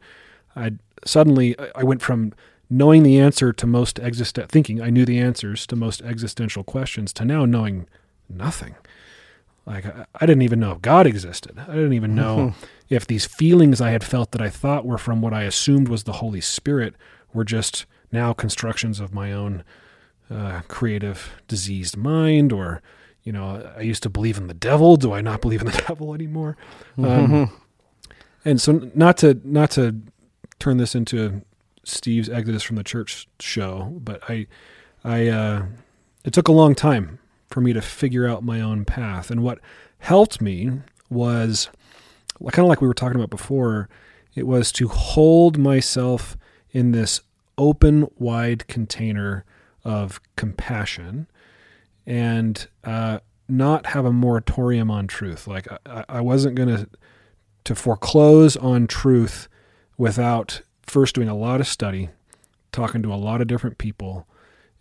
I 0.56 0.74
suddenly 1.06 1.56
I 1.76 1.84
went 1.84 2.02
from 2.02 2.34
knowing 2.70 3.04
the 3.04 3.20
answer 3.20 3.52
to 3.52 3.68
most 3.68 4.00
exist 4.00 4.40
thinking 4.48 4.82
I 4.82 4.90
knew 4.90 5.06
the 5.06 5.20
answers 5.20 5.68
to 5.68 5.76
most 5.76 6.02
existential 6.02 6.64
questions 6.64 7.12
to 7.14 7.26
now 7.26 7.46
knowing 7.46 7.88
nothing. 8.30 8.76
Like 9.66 9.86
I, 9.86 10.06
I 10.16 10.26
didn't 10.26 10.42
even 10.44 10.60
know 10.60 10.72
if 10.72 10.82
God 10.82 11.08
existed. 11.08 11.58
I 11.60 11.74
didn't 11.74 11.94
even 11.94 12.16
know 12.16 12.54
if 12.90 13.08
these 13.08 13.26
feelings 13.26 13.82
I 13.82 13.92
had 13.92 14.04
felt 14.04 14.32
that 14.32 14.42
I 14.42 14.50
thought 14.50 14.86
were 14.86 14.98
from 14.98 15.22
what 15.22 15.34
I 15.34 15.44
assumed 15.44 15.88
was 15.88 16.04
the 16.04 16.14
Holy 16.14 16.42
Spirit 16.42 16.96
were 17.34 17.46
just 17.46 17.86
now 18.12 18.34
constructions 18.34 19.00
of 19.00 19.14
my 19.14 19.32
own 19.32 19.64
uh, 20.30 20.62
creative 20.68 21.32
diseased 21.48 21.98
mind 21.98 22.54
or 22.54 22.82
you 23.24 23.32
know 23.32 23.70
i 23.78 23.82
used 23.82 24.02
to 24.04 24.10
believe 24.10 24.38
in 24.38 24.48
the 24.48 24.54
devil. 24.54 24.96
Do 24.96 25.14
i 25.14 25.22
not 25.22 25.42
believe 25.42 25.62
in 25.62 25.68
the 25.68 25.84
devil 25.88 26.14
anymore? 26.14 26.58
Um, 26.98 27.52
and 28.46 28.60
so 28.60 28.90
not 28.96 29.18
to 29.18 29.40
not 29.44 29.72
to 29.72 30.02
turn 30.60 30.78
this 30.78 30.96
into 30.96 31.42
steve's 31.84 32.30
exodus 32.30 32.62
from 32.64 32.76
the 32.76 32.84
church 32.84 33.28
show 33.40 34.00
but 34.04 34.22
i 34.30 34.46
i 35.04 35.28
uh, 35.28 35.66
it 36.24 36.32
took 36.32 36.48
a 36.48 36.52
long 36.52 36.76
time 36.76 37.20
for 37.52 37.62
me 37.62 37.74
to 37.74 37.82
figure 37.82 38.28
out 38.28 38.44
my 38.44 38.62
own 38.62 38.86
path. 38.86 39.30
And 39.30 39.44
what 39.44 39.60
helped 40.00 40.42
me 40.42 40.72
was 41.10 41.70
kind 42.40 42.66
of 42.66 42.70
like 42.70 42.82
we 42.82 42.88
were 42.88 42.94
talking 42.94 43.18
about 43.18 43.30
before, 43.30 43.90
it 44.34 44.48
was 44.48 44.72
to 44.74 44.88
hold 44.88 45.58
myself 45.58 46.38
in 46.72 46.92
this 46.92 47.22
open, 47.58 48.08
wide 48.18 48.68
container 48.68 49.46
of 49.84 50.22
compassion 50.36 51.28
and 52.06 52.68
uh, 52.84 53.20
not 53.48 53.88
have 53.88 54.06
a 54.06 54.14
moratorium 54.14 54.90
on 54.90 55.08
truth. 55.08 55.48
Like 55.48 55.68
I, 55.86 56.06
I 56.08 56.22
wasn't 56.22 56.56
going 56.56 56.70
to 56.70 56.90
to 57.64 57.76
foreclose 57.76 58.58
on 58.58 58.88
truth 58.88 59.48
without 59.98 60.62
first 60.82 61.14
doing 61.14 61.28
a 61.28 61.38
lot 61.38 61.62
of 61.62 61.68
study, 61.68 62.10
talking 62.72 63.04
to 63.04 63.14
a 63.14 63.16
lot 63.16 63.40
of 63.40 63.48
different 63.48 63.78
people, 63.78 64.28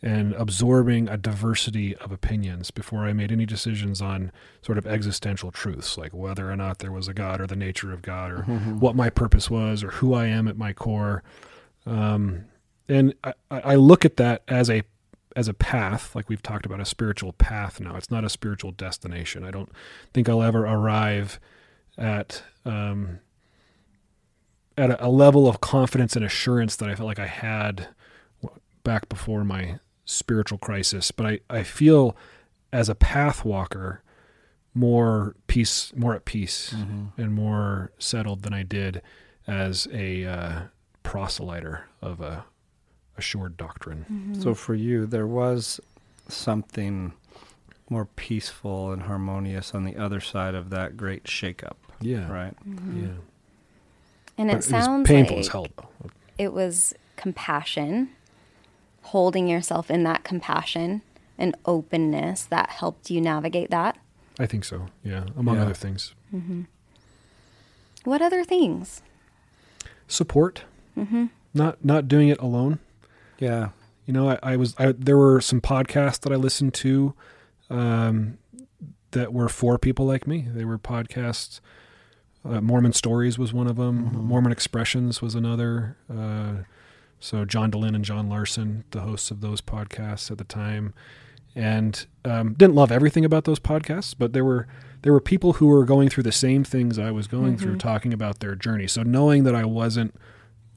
and 0.03 0.33
absorbing 0.35 1.09
a 1.09 1.17
diversity 1.19 1.95
of 1.97 2.11
opinions 2.11 2.71
before 2.71 3.05
I 3.05 3.13
made 3.13 3.31
any 3.31 3.45
decisions 3.45 4.01
on 4.01 4.33
sort 4.63 4.79
of 4.79 4.87
existential 4.87 5.51
truths, 5.51 5.99
like 5.99 6.15
whether 6.15 6.51
or 6.51 6.57
not 6.57 6.79
there 6.79 6.91
was 6.93 7.07
a 7.07 7.13
God 7.15 7.41
or 7.41 7.47
the 7.47 7.55
nature 7.57 7.93
of 7.93 8.01
God 8.01 8.33
or 8.33 8.43
Mm-hmm. 8.45 8.79
what 8.81 8.97
my 8.97 9.11
purpose 9.11 9.51
was 9.51 9.85
or 9.85 9.91
who 9.91 10.15
I 10.15 10.27
am 10.27 10.49
at 10.49 10.57
my 10.57 10.73
core. 10.73 11.23
Um, 11.85 12.47
and 12.89 13.15
I, 13.23 13.35
I 13.51 13.75
look 13.75 14.05
at 14.05 14.17
that 14.17 14.43
as 14.49 14.71
a 14.71 14.83
as 15.37 15.47
a 15.47 15.55
path, 15.55 16.17
like 16.17 16.29
we've 16.29 16.43
talked 16.43 16.67
about, 16.67 16.81
a 16.81 16.85
spiritual 16.85 17.33
path 17.35 17.79
now. 17.79 17.95
It's 17.95 18.11
not 18.11 18.25
a 18.25 18.29
spiritual 18.29 18.73
destination. 18.73 19.45
I 19.45 19.53
don't 19.53 19.71
think 20.13 20.29
I'll 20.29 20.43
ever 20.43 20.65
arrive 20.65 21.39
at 21.97 22.43
um, 22.65 23.21
at 24.77 24.91
a, 24.91 25.07
a 25.07 25.09
level 25.09 25.47
of 25.47 25.61
confidence 25.61 26.17
and 26.17 26.25
assurance 26.25 26.75
that 26.77 26.89
I 26.89 26.95
felt 26.95 27.07
like 27.07 27.19
I 27.21 27.27
had 27.27 27.89
back 28.83 29.09
before 29.09 29.45
my 29.45 29.79
spiritual 30.11 30.59
crisis. 30.59 31.11
But 31.11 31.27
I, 31.27 31.41
I 31.49 31.63
feel 31.63 32.17
as 32.73 32.89
a 32.89 32.95
path 32.95 33.45
walker 33.45 34.03
more 34.75 35.35
peace, 35.47 35.93
more 35.97 36.15
at 36.15 36.25
peace, 36.25 36.73
mm-hmm. 36.77 37.21
and 37.21 37.35
more 37.35 37.91
settled 37.99 38.43
than 38.43 38.53
I 38.53 38.63
did 38.63 39.03
as 39.47 39.89
a 39.93 40.25
uh, 40.25 40.61
proselyter 41.03 41.89
of 42.01 42.21
a 42.21 42.45
assured 43.17 43.57
doctrine. 43.57 44.07
Mm-hmm. 44.11 44.41
So 44.41 44.55
for 44.55 44.75
you, 44.75 45.07
there 45.07 45.27
was 45.27 45.81
something 46.29 47.13
more 47.89 48.05
peaceful 48.05 48.93
and 48.93 49.03
harmonious 49.03 49.75
on 49.75 49.85
the 49.85 49.97
other 49.97 50.21
side 50.21 50.55
of 50.55 50.71
that 50.71 50.97
great 50.97 51.25
shakeup, 51.25 51.75
Yeah, 52.01 52.31
right? 52.31 52.55
Mm-hmm. 52.67 53.03
Yeah, 53.03 53.09
And 54.39 54.49
But 54.51 54.59
it 54.59 54.63
sounds 54.65 55.01
was 55.01 55.09
painful 55.09 55.37
like 55.37 55.47
as 55.47 55.49
hell 55.49 55.67
though. 55.77 56.11
it 56.39 56.53
was 56.53 56.95
compassion, 57.17 58.11
holding 59.03 59.49
yourself 59.49 59.91
in 59.91 60.03
that 60.05 60.25
compassion 60.25 61.03
and 61.39 61.57
openness 61.65 62.45
that 62.45 62.71
helped 62.71 63.11
you 63.11 63.21
navigate 63.21 63.71
that. 63.71 63.97
I 64.39 64.47
think 64.47 64.65
so. 64.65 64.87
Yeah, 65.03 65.25
among 65.37 65.57
Yeah. 65.57 65.63
other 65.63 65.75
things, 65.75 66.15
What 68.05 68.23
other 68.23 68.45
things? 68.45 69.03
support. 70.09 70.65
Not 71.55 71.85
not 71.85 72.09
doing 72.09 72.29
it 72.29 72.39
alone. 72.41 72.79
Yeah. 73.39 73.71
You 74.07 74.13
know, 74.13 74.29
I, 74.31 74.39
I 74.43 74.57
was 74.57 74.75
I, 74.79 74.93
there 74.93 75.17
were 75.17 75.41
some 75.41 75.61
podcasts 75.61 76.21
that 76.21 76.33
I 76.33 76.37
listened 76.37 76.75
to 76.75 77.15
um, 77.71 78.39
that 79.13 79.33
were 79.33 79.49
for 79.49 79.79
people 79.79 80.05
like 80.07 80.27
me. 80.27 80.47
They 80.53 80.65
were 80.65 80.79
podcasts. 80.79 81.61
Uh, 82.45 82.61
Mormon 82.61 82.93
Stories 82.93 83.39
was 83.39 83.53
one 83.53 83.67
of 83.67 83.77
them. 83.77 84.13
Mormon 84.15 84.51
Expressions 84.53 85.21
was 85.23 85.35
another. 85.35 85.97
Uh, 86.13 86.65
so 87.21 87.45
John 87.45 87.71
Dehlin 87.71 87.95
and 87.95 88.05
John 88.05 88.29
Larsen, 88.29 88.85
the 88.91 89.03
hosts 89.03 89.31
of 89.31 89.41
those 89.41 89.61
podcasts 89.61 90.31
at 90.31 90.39
the 90.39 90.45
time, 90.45 90.95
and 91.55 92.07
um, 92.25 92.55
didn't 92.55 92.75
love 92.75 92.91
everything 92.91 93.25
about 93.25 93.45
those 93.45 93.61
podcasts, 93.61 94.15
but 94.19 94.33
there 94.33 94.45
were 94.45 94.67
there 95.03 95.13
were 95.15 95.21
people 95.21 95.55
who 95.55 95.67
were 95.67 95.85
going 95.87 96.09
through 96.11 96.23
the 96.25 96.33
same 96.33 96.63
things 96.63 96.99
I 96.99 97.11
was 97.11 97.27
going 97.27 97.57
through, 97.57 97.77
talking 97.79 98.13
about 98.13 98.41
their 98.41 98.55
journey. 98.55 98.87
So 98.87 99.03
knowing 99.03 99.45
that 99.45 99.55
I 99.55 99.65
wasn't 99.65 100.15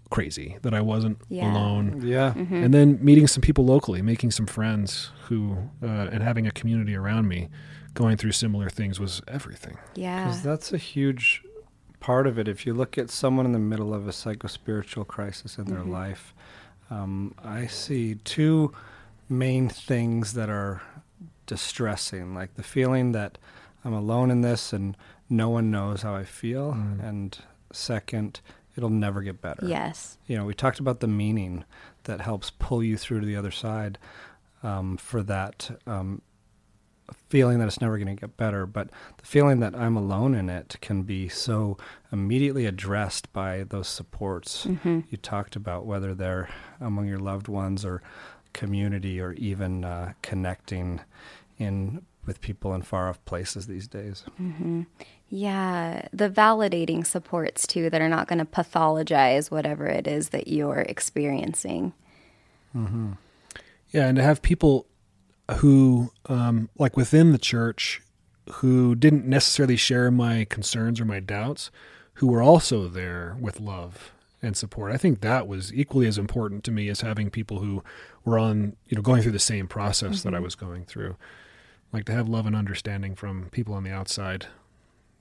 crazy, 0.10 0.58
that 0.62 0.74
I 0.74 0.80
wasn't 0.80 1.18
Yeah. 1.28 1.52
alone, 1.52 2.02
Yeah. 2.06 2.34
and 2.36 2.74
then 2.74 3.00
meeting 3.02 3.28
some 3.28 3.42
people 3.42 3.66
locally, 3.66 4.02
making 4.02 4.32
some 4.32 4.46
friends 4.46 5.12
who, 5.28 5.58
uh, 5.82 5.88
and 6.12 6.24
having 6.24 6.48
a 6.48 6.52
community 6.52 6.96
around 6.96 7.28
me 7.28 7.50
going 7.96 8.16
through 8.16 8.32
similar 8.32 8.70
things 8.70 8.98
was 9.00 9.22
everything. 9.28 9.78
Yeah. 9.96 10.24
Because 10.26 10.42
that's 10.42 10.72
a 10.72 10.78
huge 10.78 11.44
part 12.00 12.26
of 12.26 12.40
it. 12.40 12.48
If 12.48 12.66
you 12.66 12.74
look 12.74 12.98
at 12.98 13.10
someone 13.10 13.46
in 13.46 13.52
the 13.52 13.60
middle 13.60 13.94
of 13.94 14.08
a 14.08 14.12
psychospiritual 14.12 15.06
crisis 15.08 15.58
in 15.58 15.66
their 15.66 15.84
life, 15.84 16.33
um, 16.94 17.34
I 17.44 17.68
see 17.68 18.16
two 18.16 18.74
main 19.28 19.70
things 19.70 20.34
that 20.34 20.50
are 20.50 20.82
distressing, 21.46 22.34
like 22.34 22.56
the 22.56 22.64
feeling 22.64 23.12
that 23.14 23.38
I'm 23.84 23.94
alone 23.94 24.30
in 24.32 24.42
this 24.42 24.74
and 24.74 24.96
no 25.30 25.50
one 25.50 25.72
knows 25.72 26.04
how 26.04 26.16
I 26.16 26.24
feel, 26.24 26.72
and 26.72 27.38
second, 27.72 28.42
it'll 28.76 28.90
never 28.90 29.22
get 29.22 29.42
better. 29.42 29.66
yes. 29.66 30.18
You 30.28 30.38
know, 30.38 30.46
we 30.46 30.54
talked 30.54 30.80
about 30.80 31.00
the 31.00 31.08
meaning 31.08 31.64
that 32.04 32.22
helps 32.22 32.52
pull 32.52 32.84
you 32.84 32.98
through 32.98 33.22
to 33.22 33.26
the 33.26 33.36
other 33.36 33.52
side 33.52 33.98
um, 34.62 34.98
for 34.98 35.24
that 35.24 35.80
um, 35.88 36.22
feeling 37.34 37.58
that 37.58 37.67
it's 37.67 37.82
never 37.82 37.98
going 37.98 38.15
to 38.15 38.22
get 38.22 38.38
better. 38.38 38.67
But 38.67 38.91
the 39.17 39.26
feeling 39.26 39.60
that 39.62 39.74
I'm 39.74 39.98
alone 39.98 40.36
in 40.36 40.52
it 40.52 40.76
can 40.82 41.02
be 41.02 41.28
so 41.28 41.80
immediately 42.12 42.67
addressed 42.67 43.34
by 43.34 43.63
those 43.63 43.88
supports 43.88 44.67
mm-hmm. 44.67 45.00
you 45.10 45.17
talked 45.17 45.56
about, 45.56 45.88
whether 45.88 46.13
they're 46.13 46.48
among 46.80 47.08
your 47.08 47.17
loved 47.17 47.48
ones 47.48 47.84
or 47.84 48.04
community 48.54 49.19
or 49.19 49.34
even 49.34 49.84
uh, 49.84 50.13
connecting 50.22 51.02
in 51.58 52.06
with 52.28 52.39
people 52.39 52.76
in 52.76 52.84
far 52.84 53.10
off 53.10 53.26
places 53.26 53.65
these 53.65 53.88
days. 53.88 54.26
Mm-hmm. 54.39 54.84
Yeah. 55.28 56.08
The 56.13 56.30
validating 56.30 57.04
supports 57.04 57.65
too 57.65 57.89
that 57.89 58.00
are 58.00 58.10
not 58.10 58.28
going 58.28 58.38
to 58.38 58.46
pathologize 58.46 59.50
whatever 59.50 59.88
it 59.88 60.06
is 60.06 60.30
that 60.30 60.48
you're 60.48 60.82
experiencing. 60.82 61.93
Mm-hmm. 62.76 63.13
Yeah, 63.89 64.06
and 64.06 64.17
to 64.17 64.24
have 64.24 64.43
people 64.43 64.86
who, 65.52 66.12
um, 66.28 66.70
like 66.78 66.96
within 66.98 67.32
the 67.32 67.38
church, 67.38 68.02
who 68.50 68.96
didn't 68.96 69.26
necessarily 69.26 69.76
share 69.76 70.12
my 70.12 70.46
concerns 70.50 71.00
or 71.00 71.06
my 71.06 71.20
doubts, 71.20 71.72
who 72.16 72.28
were 72.28 72.42
also 72.42 72.88
there 72.88 73.38
with 73.40 73.60
love 73.60 74.12
and 74.42 74.58
support. 74.58 74.92
I 74.92 74.98
think 74.98 75.22
that 75.22 75.48
was 75.48 75.74
equally 75.74 76.06
as 76.06 76.18
important 76.18 76.64
to 76.66 76.72
me 76.72 76.90
as 76.90 77.02
having 77.02 77.30
people 77.30 77.60
who 77.60 77.84
were 78.26 78.38
on, 78.38 78.76
you 78.88 78.96
know, 78.96 79.02
going 79.02 79.22
through 79.22 79.32
the 79.32 79.40
same 79.40 79.68
process 79.68 80.24
that 80.24 80.34
I 80.34 80.38
mm-hmm. 80.38 80.44
was 80.44 80.56
going 80.56 80.86
through. 80.86 81.16
Like 81.94 82.06
to 82.06 82.12
have 82.12 82.28
love 82.28 82.46
and 82.46 82.56
understanding 82.56 83.16
from 83.16 83.50
people 83.52 83.74
on 83.74 83.84
the 83.84 83.92
outside, 83.92 84.48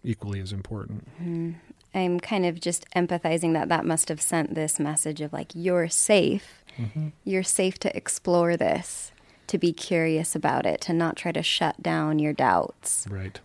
equally 0.03 0.41
as 0.41 0.53
important. 0.53 1.07
Mm-hmm. 1.23 1.53
I'm 1.95 2.19
kind 2.19 2.47
of 2.47 2.61
just 2.61 2.89
empathizing 2.97 3.53
that 3.53 3.69
that 3.69 3.85
must 3.85 4.09
have 4.09 4.21
sent 4.21 4.55
this 4.55 4.81
message 4.81 5.21
of 5.21 5.33
like, 5.33 5.53
you're 5.55 5.89
safe. 5.89 6.65
Mm-hmm. 6.79 7.09
You're 7.25 7.43
safe 7.43 7.79
to 7.81 7.95
explore 7.95 8.57
this, 8.57 9.13
to 9.53 9.59
be 9.59 9.71
curious 9.71 10.35
about 10.35 10.65
it, 10.65 10.81
to 10.81 10.95
not 10.95 11.15
try 11.15 11.31
to 11.31 11.43
shut 11.43 11.83
down 11.83 12.19
your 12.19 12.33
doubts. 12.33 13.07
Right. 13.11 13.39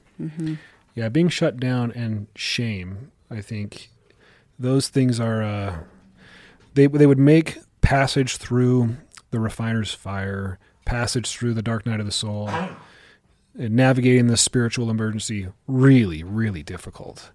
Yeah, 0.96 1.10
being 1.10 1.28
shut 1.28 1.60
down 1.60 1.92
and 1.92 2.28
shame. 2.34 3.12
I 3.30 3.42
think 3.42 3.90
those 4.58 4.88
things 4.88 5.20
are. 5.20 5.44
Uh, 5.44 5.80
they 6.76 6.88
they 6.88 7.06
would 7.06 7.20
make 7.20 7.58
passage 7.82 8.38
through 8.38 8.96
the 9.32 9.40
refiner's 9.42 9.94
fire, 9.94 10.60
passage 10.86 11.30
through 11.30 11.56
the 11.56 11.62
dark 11.62 11.86
night 11.86 12.00
of 12.00 12.06
the 12.06 12.12
soul, 12.14 12.50
and 12.50 13.76
navigating 13.76 14.28
the 14.28 14.38
spiritual 14.38 14.90
emergency 14.90 15.50
really 15.68 16.24
really 16.24 16.64
difficult. 16.64 17.32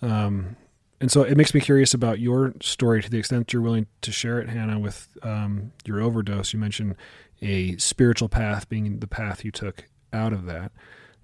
Um, 0.00 0.54
and 1.00 1.10
so 1.10 1.22
it 1.22 1.36
makes 1.36 1.52
me 1.52 1.60
curious 1.60 1.92
about 1.92 2.20
your 2.20 2.54
story 2.62 3.02
to 3.02 3.10
the 3.10 3.18
extent 3.18 3.52
you're 3.52 3.62
willing 3.62 3.88
to 4.02 4.12
share 4.12 4.38
it, 4.38 4.48
Hannah, 4.48 4.78
with 4.78 5.08
um, 5.22 5.72
your 5.84 6.00
overdose. 6.00 6.52
You 6.52 6.60
mentioned 6.60 6.94
a 7.42 7.76
spiritual 7.76 8.28
path 8.28 8.68
being 8.68 8.98
the 8.98 9.06
path 9.06 9.44
you 9.44 9.50
took 9.50 9.84
out 10.12 10.32
of 10.32 10.46
that. 10.46 10.72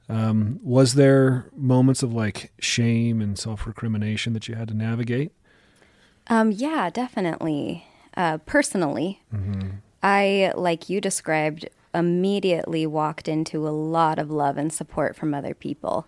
Um, 0.08 0.60
was 0.62 0.94
there 0.94 1.48
moments 1.56 2.02
of 2.02 2.12
like 2.12 2.52
shame 2.58 3.20
and 3.20 3.38
self 3.38 3.66
recrimination 3.66 4.32
that 4.34 4.48
you 4.48 4.54
had 4.54 4.68
to 4.68 4.74
navigate? 4.74 5.32
Um, 6.26 6.52
yeah, 6.52 6.90
definitely. 6.90 7.86
Uh, 8.16 8.38
personally, 8.38 9.22
I, 10.02 10.52
like 10.54 10.88
you 10.88 11.00
described, 11.00 11.68
immediately 11.94 12.86
walked 12.86 13.26
into 13.28 13.66
a 13.66 13.70
lot 13.70 14.18
of 14.18 14.30
love 14.30 14.56
and 14.56 14.72
support 14.72 15.16
from 15.16 15.32
other 15.34 15.54
people. 15.54 16.06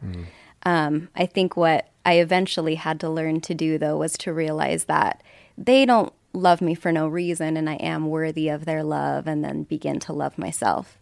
Um, 0.64 1.08
I 1.14 1.26
think 1.26 1.56
what 1.56 1.88
I 2.04 2.14
eventually 2.14 2.74
had 2.74 3.00
to 3.00 3.10
learn 3.10 3.40
to 3.42 3.54
do, 3.54 3.78
though, 3.78 3.96
was 3.96 4.18
to 4.18 4.32
realize 4.32 4.84
that 4.84 5.22
they 5.56 5.84
don't 5.86 6.12
love 6.34 6.60
me 6.60 6.74
for 6.74 6.92
no 6.92 7.08
reason 7.08 7.56
and 7.56 7.68
I 7.70 7.74
am 7.74 8.08
worthy 8.08 8.48
of 8.48 8.64
their 8.64 8.82
love, 8.82 9.26
and 9.26 9.44
then 9.44 9.62
begin 9.62 10.00
to 10.00 10.12
love 10.12 10.36
myself. 10.36 10.98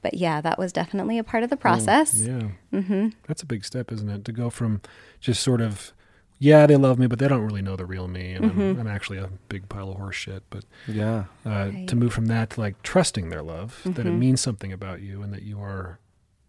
But 0.00 0.14
yeah, 0.14 0.40
that 0.40 0.58
was 0.58 0.72
definitely 0.72 1.18
a 1.18 1.24
part 1.24 1.44
of 1.44 1.50
the 1.50 1.56
mm, 1.56 1.60
process. 1.60 2.14
Yeah. 2.14 2.48
Mm-hmm. 2.72 3.10
That's 3.28 3.42
a 3.42 3.46
big 3.46 3.64
step, 3.64 3.92
isn't 3.92 4.08
it? 4.08 4.24
To 4.24 4.32
go 4.32 4.50
from 4.50 4.80
just 5.20 5.42
sort 5.42 5.60
of, 5.60 5.92
yeah, 6.40 6.66
they 6.66 6.76
love 6.76 6.98
me, 6.98 7.06
but 7.06 7.20
they 7.20 7.28
don't 7.28 7.42
really 7.42 7.62
know 7.62 7.76
the 7.76 7.86
real 7.86 8.08
me. 8.08 8.32
And 8.32 8.46
I'm, 8.46 8.50
mm-hmm. 8.50 8.80
I'm 8.80 8.88
actually 8.88 9.18
a 9.18 9.30
big 9.48 9.68
pile 9.68 9.90
of 9.90 9.98
horse 9.98 10.16
shit. 10.16 10.42
But 10.50 10.64
Yeah. 10.88 11.26
uh, 11.46 11.70
Right. 11.72 11.86
to 11.86 11.94
move 11.94 12.12
from 12.12 12.26
that 12.26 12.50
to 12.50 12.60
like 12.60 12.82
trusting 12.82 13.28
their 13.28 13.42
love, 13.42 13.80
that 13.84 14.00
it 14.00 14.06
mm-hmm. 14.06 14.18
means 14.18 14.40
something 14.40 14.72
about 14.72 15.02
you 15.02 15.22
and 15.22 15.32
that 15.32 15.42
you 15.42 15.60
are, 15.60 16.00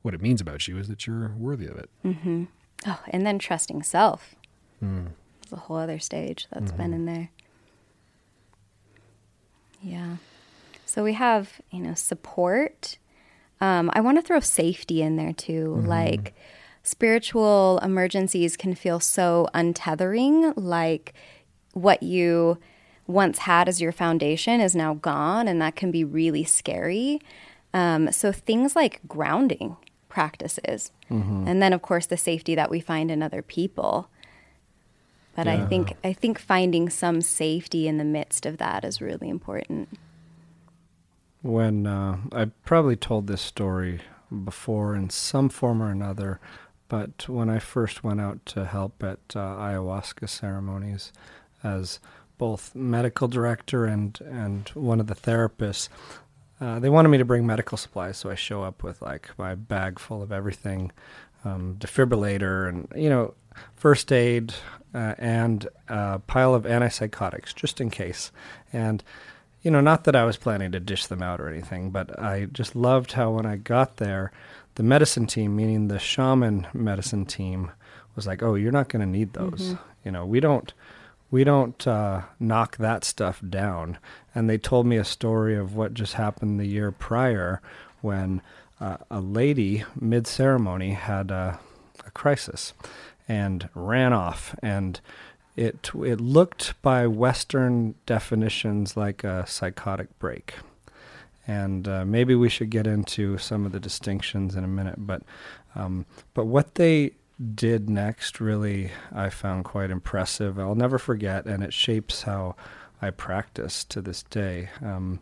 what 0.01 0.15
it 0.15 0.21
means 0.21 0.41
about 0.41 0.67
you 0.67 0.77
is 0.79 0.87
that 0.87 1.05
you're 1.05 1.33
worthy 1.37 1.67
of 1.67 1.77
it. 1.77 1.91
Mm-hmm. 2.03 2.45
Oh, 2.87 2.99
and 3.07 3.25
then 3.25 3.37
trusting 3.37 3.83
self. 3.83 4.35
Hmm. 4.79 5.07
It's 5.43 5.51
a 5.51 5.57
whole 5.57 5.77
other 5.77 5.99
stage 5.99 6.47
that's 6.51 6.71
been 6.71 6.93
in 6.93 7.05
there. 7.05 7.29
Yeah. 9.83 10.17
So 10.85 11.03
we 11.03 11.13
have, 11.13 11.61
you 11.71 11.79
know, 11.79 11.93
support. 11.93 12.97
Um, 13.61 13.91
I 13.93 14.01
want 14.01 14.17
to 14.17 14.21
throw 14.21 14.39
safety 14.39 15.01
in 15.01 15.15
there 15.15 15.33
too. 15.33 15.75
Like 15.85 16.33
spiritual 16.83 17.79
emergencies 17.81 18.57
can 18.57 18.75
feel 18.75 18.99
so 18.99 19.47
untethering, 19.53 20.53
like 20.55 21.13
what 21.73 22.03
you 22.03 22.57
once 23.07 23.39
had 23.39 23.67
as 23.67 23.81
your 23.81 23.91
foundation 23.91 24.61
is 24.61 24.75
now 24.75 24.93
gone, 24.93 25.47
and 25.47 25.61
that 25.61 25.75
can 25.75 25.91
be 25.91 26.03
really 26.03 26.43
scary. 26.43 27.19
Um, 27.73 28.11
so 28.11 28.31
things 28.31 28.75
like 28.75 29.01
grounding 29.07 29.77
practices, 30.09 30.91
mm-hmm. 31.09 31.47
and 31.47 31.61
then 31.61 31.73
of 31.73 31.81
course 31.81 32.05
the 32.05 32.17
safety 32.17 32.53
that 32.55 32.69
we 32.69 32.79
find 32.79 33.09
in 33.09 33.23
other 33.23 33.41
people. 33.41 34.09
But 35.35 35.47
yeah. 35.47 35.53
I 35.53 35.65
think 35.65 35.93
I 36.03 36.13
think 36.13 36.39
finding 36.39 36.89
some 36.89 37.21
safety 37.21 37.87
in 37.87 37.97
the 37.97 38.03
midst 38.03 38.45
of 38.45 38.57
that 38.57 38.85
is 38.85 39.01
really 39.01 39.29
important. 39.29 39.89
When 41.41 41.87
uh, 41.87 42.17
I 42.31 42.45
probably 42.65 42.95
told 42.95 43.27
this 43.27 43.41
story 43.41 44.01
before 44.43 44.95
in 44.95 45.09
some 45.09 45.49
form 45.49 45.81
or 45.81 45.89
another, 45.89 46.39
but 46.87 47.27
when 47.27 47.49
I 47.49 47.59
first 47.59 48.03
went 48.03 48.21
out 48.21 48.45
to 48.47 48.65
help 48.65 49.03
at 49.03 49.19
uh, 49.35 49.55
ayahuasca 49.57 50.29
ceremonies 50.29 51.11
as 51.63 51.99
both 52.37 52.75
medical 52.75 53.27
director 53.27 53.85
and 53.85 54.19
and 54.21 54.69
one 54.69 54.99
of 54.99 55.07
the 55.07 55.15
therapists, 55.15 55.89
uh, 56.61 56.79
they 56.79 56.89
wanted 56.89 57.09
me 57.09 57.17
to 57.17 57.25
bring 57.25 57.45
medical 57.45 57.77
supplies, 57.77 58.17
so 58.17 58.29
I 58.29 58.35
show 58.35 58.63
up 58.63 58.83
with 58.83 59.01
like 59.01 59.31
my 59.37 59.55
bag 59.55 59.99
full 59.99 60.21
of 60.21 60.31
everything, 60.31 60.91
um, 61.43 61.75
defibrillator, 61.79 62.69
and 62.69 62.87
you 62.95 63.09
know, 63.09 63.33
first 63.75 64.11
aid, 64.11 64.53
uh, 64.93 65.15
and 65.17 65.67
a 65.89 66.19
pile 66.19 66.53
of 66.53 66.63
antipsychotics 66.63 67.55
just 67.55 67.81
in 67.81 67.89
case. 67.89 68.31
And 68.71 69.03
you 69.61 69.71
know, 69.71 69.81
not 69.81 70.03
that 70.03 70.15
I 70.15 70.25
was 70.25 70.35
planning 70.35 70.73
to 70.73 70.79
dish 70.79 71.05
them 71.05 71.23
out 71.23 71.39
or 71.39 71.47
anything, 71.47 71.89
but 71.89 72.19
I 72.19 72.45
just 72.45 72.75
loved 72.75 73.13
how 73.13 73.31
when 73.31 73.45
I 73.45 73.55
got 73.55 73.95
there, 73.97 74.31
the 74.75 74.83
medicine 74.83 75.25
team, 75.25 75.55
meaning 75.55 75.87
the 75.87 75.99
shaman 75.99 76.67
medicine 76.73 77.25
team, 77.25 77.71
was 78.15 78.27
like, 78.27 78.43
"Oh, 78.43 78.55
you're 78.55 78.71
not 78.71 78.89
going 78.89 78.99
to 78.99 79.11
need 79.11 79.33
those. 79.33 79.61
Mm-hmm. 79.61 79.83
You 80.05 80.11
know, 80.11 80.25
we 80.25 80.39
don't." 80.39 80.73
we 81.33 81.43
don't 81.43 81.87
uh, 81.87 82.21
knock 82.39 82.77
that 82.77 83.03
stuff 83.03 83.41
down. 83.49 83.97
And 84.35 84.47
they 84.47 84.59
told 84.59 84.85
me 84.85 84.97
a 84.97 85.03
story 85.03 85.57
of 85.57 85.75
what 85.75 85.95
just 85.95 86.13
happened 86.13 86.59
the 86.59 86.67
year 86.67 86.91
prior 86.91 87.59
when 88.01 88.43
uh, 88.79 88.97
a 89.09 89.19
lady 89.19 89.83
mid 89.99 90.27
ceremony 90.27 90.91
had 90.91 91.31
a, 91.31 91.59
a, 92.05 92.11
crisis 92.11 92.73
and 93.27 93.69
ran 93.73 94.13
off. 94.13 94.55
And 94.61 94.99
it, 95.55 95.91
it 95.95 96.19
looked 96.19 96.81
by 96.81 97.07
Western 97.07 97.95
definitions 98.05 98.97
like 98.97 99.23
a 99.23 99.45
psychotic 99.47 100.17
break. 100.19 100.55
And 101.45 101.87
uh, 101.87 102.05
maybe 102.05 102.35
we 102.35 102.49
should 102.49 102.69
get 102.69 102.87
into 102.87 103.37
some 103.37 103.65
of 103.65 103.71
the 103.71 103.79
distinctions 103.79 104.55
in 104.55 104.63
a 104.63 104.67
minute. 104.67 104.95
But, 104.97 105.23
um, 105.75 106.05
but 106.33 106.45
what 106.45 106.75
they 106.75 107.11
did 107.55 107.89
next 107.89 108.39
really 108.39 108.91
I 109.11 109.29
found 109.29 109.65
quite 109.65 109.91
impressive. 109.91 110.59
I'll 110.59 110.75
never 110.75 110.97
forget, 110.97 111.45
and 111.45 111.63
it 111.63 111.73
shapes 111.73 112.23
how 112.23 112.55
I 113.01 113.09
practice 113.09 113.83
to 113.85 114.01
this 114.01 114.23
day. 114.23 114.69
Um, 114.81 115.21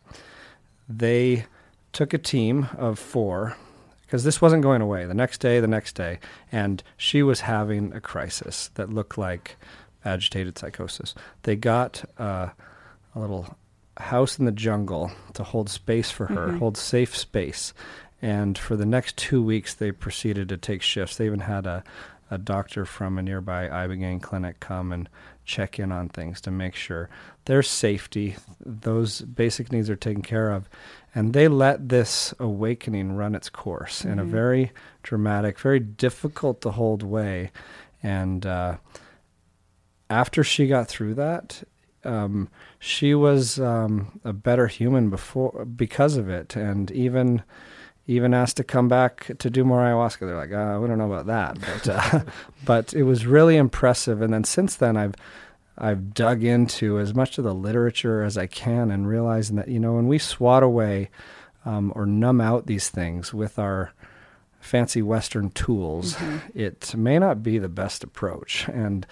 they 0.88 1.46
took 1.94 2.14
a 2.14 2.18
team 2.18 2.68
of 2.78 3.00
four 3.00 3.56
because 4.12 4.26
this 4.26 4.42
wasn't 4.42 4.62
going 4.62 4.82
away. 4.82 5.06
The 5.06 5.14
next 5.14 5.38
day, 5.38 5.62
the 5.62 5.70
next 5.70 5.94
day, 5.94 6.20
and 6.52 6.84
she 6.98 7.24
was 7.24 7.40
having 7.40 7.94
a 7.94 8.02
crisis 8.02 8.70
that 8.74 8.92
looked 8.92 9.18
like 9.18 9.56
agitated 10.04 10.58
psychosis. 10.58 11.16
They 11.44 11.56
got 11.56 12.04
uh, 12.18 12.50
a 13.16 13.20
little 13.20 13.56
house 13.96 14.38
in 14.38 14.44
the 14.44 14.52
jungle 14.52 15.14
to 15.36 15.44
hold 15.44 15.70
space 15.70 16.12
for 16.12 16.26
her, 16.26 16.48
mm-hmm. 16.48 16.58
hold 16.58 16.76
safe 16.76 17.16
space. 17.16 17.74
And 18.22 18.58
for 18.58 18.76
the 18.76 18.86
next 18.86 19.16
two 19.16 19.42
weeks, 19.42 19.74
they 19.74 19.94
proceeded 19.94 20.50
to 20.50 20.58
take 20.58 20.82
shifts. 20.82 21.16
They 21.16 21.28
even 21.28 21.40
had 21.40 21.66
a, 21.66 21.82
a 22.30 22.38
doctor 22.38 22.84
from 22.84 23.18
a 23.18 23.22
nearby 23.22 23.70
Ibogaine 23.70 24.22
clinic 24.22 24.60
come 24.60 24.92
and 24.92 25.08
check 25.46 25.80
in 25.80 25.94
on 25.94 26.10
things 26.10 26.42
to 26.42 26.52
make 26.52 26.76
sure 26.76 27.10
their 27.46 27.64
safety, 27.64 28.36
those 28.60 29.22
basic 29.22 29.72
needs 29.72 29.90
are 29.90 29.96
taken 29.96 30.22
care 30.22 30.52
of. 30.52 30.70
And 31.14 31.34
they 31.34 31.48
let 31.48 31.90
this 31.90 32.34
awakening 32.40 33.14
run 33.14 33.36
its 33.36 33.50
course 33.50 34.00
mm-hmm. 34.00 34.12
in 34.12 34.20
a 34.20 34.24
mm-hmm. 34.24 34.32
very 34.32 34.72
dramatic, 35.04 35.60
very 35.60 35.80
difficult 35.80 36.62
to 36.62 36.72
hold 36.72 37.04
way. 37.04 37.52
And 38.02 38.46
uh, 38.46 38.78
after 40.10 40.44
she 40.44 40.68
got 40.68 40.88
through 40.88 41.16
that, 41.16 41.64
um, 42.04 42.50
she 42.80 43.14
was 43.14 43.60
um, 43.60 44.20
a 44.24 44.34
better 44.34 44.68
human 44.68 45.10
before 45.10 45.66
because 45.66 46.18
of 46.18 46.30
it, 46.30 46.56
and 46.56 46.90
even 46.92 47.44
even 48.08 48.34
asked 48.34 48.58
to 48.58 48.64
come 48.64 48.88
back 48.88 49.32
to 49.38 49.50
do 49.50 49.64
more 49.64 49.82
ayahuasca. 49.82 50.20
They're 50.20 50.36
like, 50.36 50.52
oh, 50.52 50.82
we 50.82 50.88
don't 50.88 50.98
know 50.98 51.12
about 51.12 51.28
that, 51.28 51.60
but 51.60 51.90
uh, 51.90 52.22
but 52.66 52.94
it 52.94 53.04
was 53.04 53.26
really 53.26 53.56
impressive. 53.56 54.22
And 54.22 54.34
then 54.34 54.44
since 54.44 54.76
then, 54.76 54.98
I've 54.98 55.16
I've 55.82 56.14
dug 56.14 56.44
into 56.44 57.00
as 57.00 57.16
much 57.16 57.38
of 57.38 57.44
the 57.44 57.56
literature 57.56 58.24
as 58.24 58.38
I 58.38 58.46
can 58.46 58.92
and 58.92 59.08
realizing 59.08 59.56
that 59.56 59.68
you 59.68 59.80
know 59.80 59.94
when 59.94 60.08
we 60.08 60.20
swat 60.20 60.64
away 60.64 61.10
um, 61.66 61.92
or 61.96 62.06
numb 62.06 62.40
out 62.40 62.68
these 62.68 62.90
things 62.90 63.34
with 63.34 63.60
our 63.60 63.92
fancy 64.60 65.02
Western 65.02 65.50
tools, 65.50 66.14
mm-hmm. 66.14 66.38
it 66.58 66.96
may 66.96 67.18
not 67.18 67.42
be 67.44 67.58
the 67.58 67.68
best 67.68 68.04
approach. 68.04 68.68
And 68.70 69.06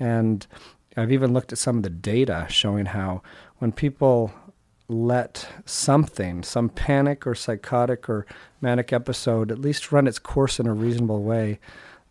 and 0.00 0.46
I've 0.96 1.12
even 1.12 1.32
looked 1.32 1.52
at 1.52 1.58
some 1.58 1.76
of 1.76 1.82
the 1.82 1.90
data 1.90 2.46
showing 2.48 2.86
how 2.86 3.22
when 3.58 3.72
people 3.72 4.32
let 4.88 5.46
something, 5.64 6.42
some 6.42 6.68
panic 6.68 7.26
or 7.26 7.34
psychotic 7.34 8.08
or 8.08 8.26
manic 8.60 8.92
episode, 8.92 9.50
at 9.50 9.58
least 9.58 9.92
run 9.92 10.06
its 10.06 10.18
course 10.18 10.60
in 10.60 10.66
a 10.66 10.74
reasonable 10.74 11.22
way, 11.22 11.58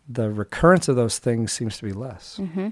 the 0.08 0.30
recurrence 0.30 0.88
of 0.88 0.96
those 0.96 1.18
things 1.18 1.52
seems 1.52 1.76
to 1.78 1.84
be 1.84 1.92
less. 1.92 2.38
Mm-hmm. 2.40 2.68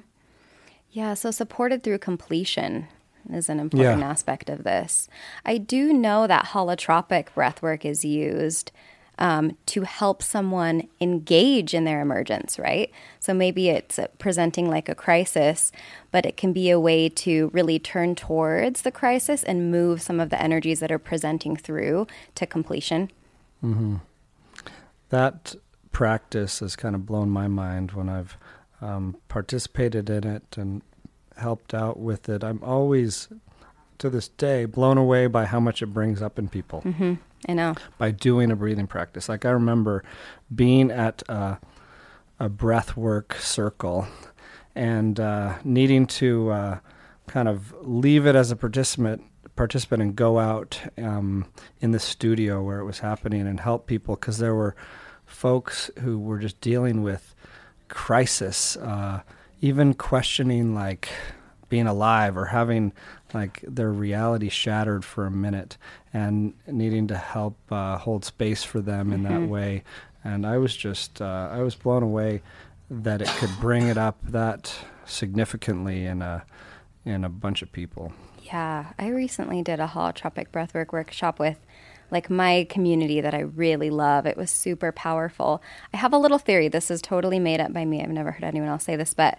Yeah, 0.92 1.14
so 1.14 1.30
supported 1.30 1.82
through 1.82 1.98
completion 1.98 2.86
is 3.32 3.48
an 3.48 3.58
important 3.58 4.00
yeah. 4.00 4.10
aspect 4.10 4.50
of 4.50 4.64
this. 4.64 5.08
I 5.44 5.56
do 5.56 5.92
know 5.92 6.26
that 6.26 6.46
holotropic 6.46 7.28
breathwork 7.34 7.84
is 7.84 8.04
used 8.04 8.72
um, 9.18 9.56
to 9.66 9.82
help 9.82 10.22
someone 10.22 10.88
engage 11.00 11.74
in 11.74 11.84
their 11.84 12.00
emergence, 12.00 12.58
right? 12.58 12.90
So 13.20 13.32
maybe 13.32 13.68
it's 13.68 13.98
presenting 14.18 14.68
like 14.68 14.88
a 14.88 14.94
crisis, 14.94 15.72
but 16.10 16.26
it 16.26 16.36
can 16.36 16.52
be 16.52 16.70
a 16.70 16.80
way 16.80 17.08
to 17.08 17.50
really 17.54 17.78
turn 17.78 18.14
towards 18.14 18.82
the 18.82 18.90
crisis 18.90 19.42
and 19.42 19.70
move 19.70 20.02
some 20.02 20.18
of 20.20 20.30
the 20.30 20.42
energies 20.42 20.80
that 20.80 20.92
are 20.92 20.98
presenting 20.98 21.56
through 21.56 22.06
to 22.34 22.46
completion. 22.46 23.10
Mm-hmm. 23.62 23.96
That 25.10 25.54
practice 25.92 26.60
has 26.60 26.74
kind 26.74 26.94
of 26.94 27.06
blown 27.06 27.30
my 27.30 27.48
mind 27.48 27.92
when 27.92 28.08
I've 28.08 28.36
um, 28.82 29.16
participated 29.28 30.10
in 30.10 30.26
it 30.26 30.58
and 30.58 30.82
helped 31.36 31.72
out 31.72 31.98
with 31.98 32.28
it. 32.28 32.44
I'm 32.44 32.62
always, 32.62 33.28
to 33.98 34.10
this 34.10 34.28
day, 34.28 34.64
blown 34.64 34.98
away 34.98 35.28
by 35.28 35.46
how 35.46 35.60
much 35.60 35.80
it 35.80 35.86
brings 35.86 36.20
up 36.20 36.38
in 36.38 36.48
people. 36.48 36.82
Mm-hmm. 36.82 37.14
I 37.48 37.54
know. 37.54 37.74
By 37.98 38.10
doing 38.10 38.50
a 38.50 38.56
breathing 38.56 38.86
practice. 38.86 39.28
Like 39.28 39.44
I 39.44 39.50
remember 39.50 40.04
being 40.54 40.90
at 40.90 41.22
a, 41.28 41.58
a 42.38 42.48
breath 42.48 42.96
work 42.96 43.34
circle 43.34 44.06
and 44.74 45.18
uh, 45.18 45.54
needing 45.64 46.06
to 46.06 46.50
uh, 46.50 46.78
kind 47.26 47.48
of 47.48 47.74
leave 47.80 48.26
it 48.26 48.34
as 48.34 48.50
a 48.50 48.56
participant 48.56 49.22
participant 49.54 50.00
and 50.00 50.16
go 50.16 50.38
out 50.38 50.80
um, 50.96 51.44
in 51.80 51.90
the 51.90 51.98
studio 51.98 52.62
where 52.62 52.78
it 52.78 52.86
was 52.86 53.00
happening 53.00 53.46
and 53.46 53.60
help 53.60 53.86
people 53.86 54.16
because 54.16 54.38
there 54.38 54.54
were 54.54 54.74
folks 55.26 55.90
who 56.00 56.18
were 56.18 56.38
just 56.38 56.58
dealing 56.62 57.02
with 57.02 57.34
crisis, 57.92 58.76
uh, 58.78 59.20
even 59.60 59.94
questioning 59.94 60.74
like 60.74 61.08
being 61.68 61.86
alive 61.86 62.36
or 62.36 62.46
having 62.46 62.92
like 63.32 63.64
their 63.66 63.90
reality 63.90 64.48
shattered 64.48 65.04
for 65.04 65.26
a 65.26 65.30
minute 65.30 65.76
and 66.12 66.54
needing 66.66 67.06
to 67.06 67.16
help 67.16 67.56
uh, 67.70 67.96
hold 67.98 68.24
space 68.24 68.64
for 68.64 68.80
them 68.80 69.06
mm-hmm. 69.06 69.14
in 69.14 69.22
that 69.22 69.32
mm-hmm. 69.32 69.48
way. 69.48 69.84
And 70.24 70.46
I 70.46 70.58
was 70.58 70.76
just, 70.76 71.20
uh, 71.20 71.48
I 71.52 71.62
was 71.62 71.74
blown 71.74 72.02
away 72.02 72.42
that 72.90 73.22
it 73.22 73.28
could 73.28 73.50
bring 73.60 73.88
it 73.88 73.96
up 73.96 74.18
that 74.28 74.74
significantly 75.04 76.06
in 76.06 76.22
a, 76.22 76.44
in 77.04 77.24
a 77.24 77.28
bunch 77.28 77.62
of 77.62 77.72
people. 77.72 78.12
Yeah, 78.42 78.92
I 78.98 79.08
recently 79.08 79.62
did 79.62 79.80
a 79.80 79.86
holotropic 79.86 80.48
breathwork 80.48 80.92
workshop 80.92 81.38
with 81.38 81.58
like 82.12 82.30
my 82.30 82.66
community 82.68 83.20
that 83.20 83.34
I 83.34 83.40
really 83.40 83.90
love. 83.90 84.26
It 84.26 84.36
was 84.36 84.50
super 84.50 84.92
powerful. 84.92 85.62
I 85.92 85.96
have 85.96 86.12
a 86.12 86.18
little 86.18 86.38
theory. 86.38 86.68
This 86.68 86.90
is 86.90 87.02
totally 87.02 87.38
made 87.38 87.60
up 87.60 87.72
by 87.72 87.84
me. 87.84 88.02
I've 88.02 88.10
never 88.10 88.30
heard 88.30 88.44
anyone 88.44 88.68
else 88.68 88.84
say 88.84 88.94
this, 88.94 89.14
but 89.14 89.38